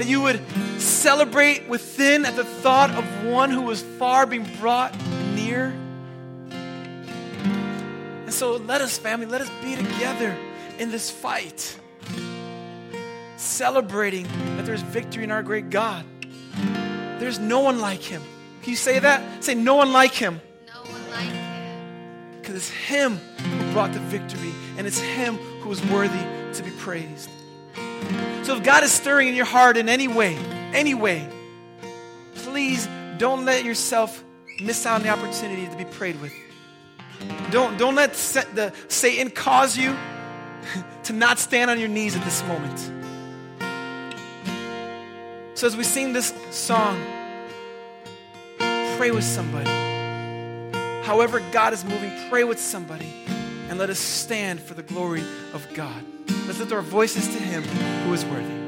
that 0.00 0.06
you 0.06 0.22
would 0.22 0.40
celebrate 0.78 1.68
within 1.68 2.24
at 2.24 2.34
the 2.34 2.44
thought 2.44 2.90
of 2.90 3.04
one 3.26 3.50
who 3.50 3.60
was 3.60 3.82
far 3.82 4.24
being 4.24 4.48
brought 4.58 4.96
near. 5.34 5.74
And 8.24 8.32
so 8.32 8.56
let 8.56 8.80
us, 8.80 8.96
family, 8.96 9.26
let 9.26 9.42
us 9.42 9.50
be 9.62 9.76
together 9.76 10.34
in 10.78 10.90
this 10.90 11.10
fight, 11.10 11.78
celebrating 13.36 14.26
that 14.56 14.64
there's 14.64 14.80
victory 14.80 15.24
in 15.24 15.30
our 15.30 15.42
great 15.42 15.68
God. 15.68 16.06
There's 17.18 17.38
no 17.38 17.60
one 17.60 17.78
like 17.78 18.00
him. 18.00 18.22
Can 18.62 18.70
you 18.70 18.76
say 18.76 18.98
that? 18.98 19.42
Say, 19.42 19.54
no 19.54 19.76
one 19.76 19.92
like 19.92 20.12
him. 20.12 20.40
No 20.66 20.82
one 20.90 21.10
like 21.10 21.30
him. 21.30 22.40
Because 22.40 22.56
it's 22.56 22.70
him 22.70 23.16
who 23.16 23.72
brought 23.72 23.92
the 23.92 24.00
victory, 24.00 24.52
and 24.76 24.86
it's 24.86 25.00
him 25.00 25.36
who 25.36 25.70
is 25.72 25.84
worthy 25.86 26.52
to 26.54 26.62
be 26.62 26.70
praised. 26.72 27.30
So 28.42 28.56
if 28.56 28.62
God 28.62 28.82
is 28.82 28.92
stirring 28.92 29.28
in 29.28 29.34
your 29.34 29.46
heart 29.46 29.76
in 29.76 29.88
any 29.88 30.08
way, 30.08 30.36
anyway, 30.72 31.26
please 32.34 32.88
don't 33.18 33.44
let 33.44 33.64
yourself 33.64 34.24
miss 34.60 34.84
out 34.84 34.96
on 34.96 35.02
the 35.02 35.08
opportunity 35.08 35.66
to 35.66 35.76
be 35.76 35.84
prayed 35.84 36.20
with. 36.20 36.32
Don't, 37.50 37.78
don't 37.78 37.94
let 37.94 38.14
the, 38.14 38.72
Satan 38.88 39.30
cause 39.30 39.76
you 39.76 39.96
to 41.04 41.12
not 41.12 41.38
stand 41.38 41.70
on 41.70 41.78
your 41.78 41.88
knees 41.88 42.16
at 42.16 42.24
this 42.24 42.42
moment. 42.44 42.78
So, 45.54 45.66
as 45.66 45.76
we 45.76 45.84
sing 45.84 46.14
this 46.14 46.32
song, 46.50 46.98
pray 49.00 49.10
with 49.10 49.24
somebody. 49.24 49.70
However, 51.06 51.40
God 51.52 51.72
is 51.72 51.86
moving, 51.86 52.12
pray 52.28 52.44
with 52.44 52.60
somebody 52.60 53.10
and 53.70 53.78
let 53.78 53.88
us 53.88 53.98
stand 53.98 54.60
for 54.60 54.74
the 54.74 54.82
glory 54.82 55.22
of 55.54 55.66
God. 55.72 56.04
Let's 56.46 56.58
lift 56.58 56.70
our 56.70 56.82
voices 56.82 57.26
to 57.28 57.42
Him 57.42 57.62
who 57.62 58.12
is 58.12 58.26
worthy. 58.26 58.59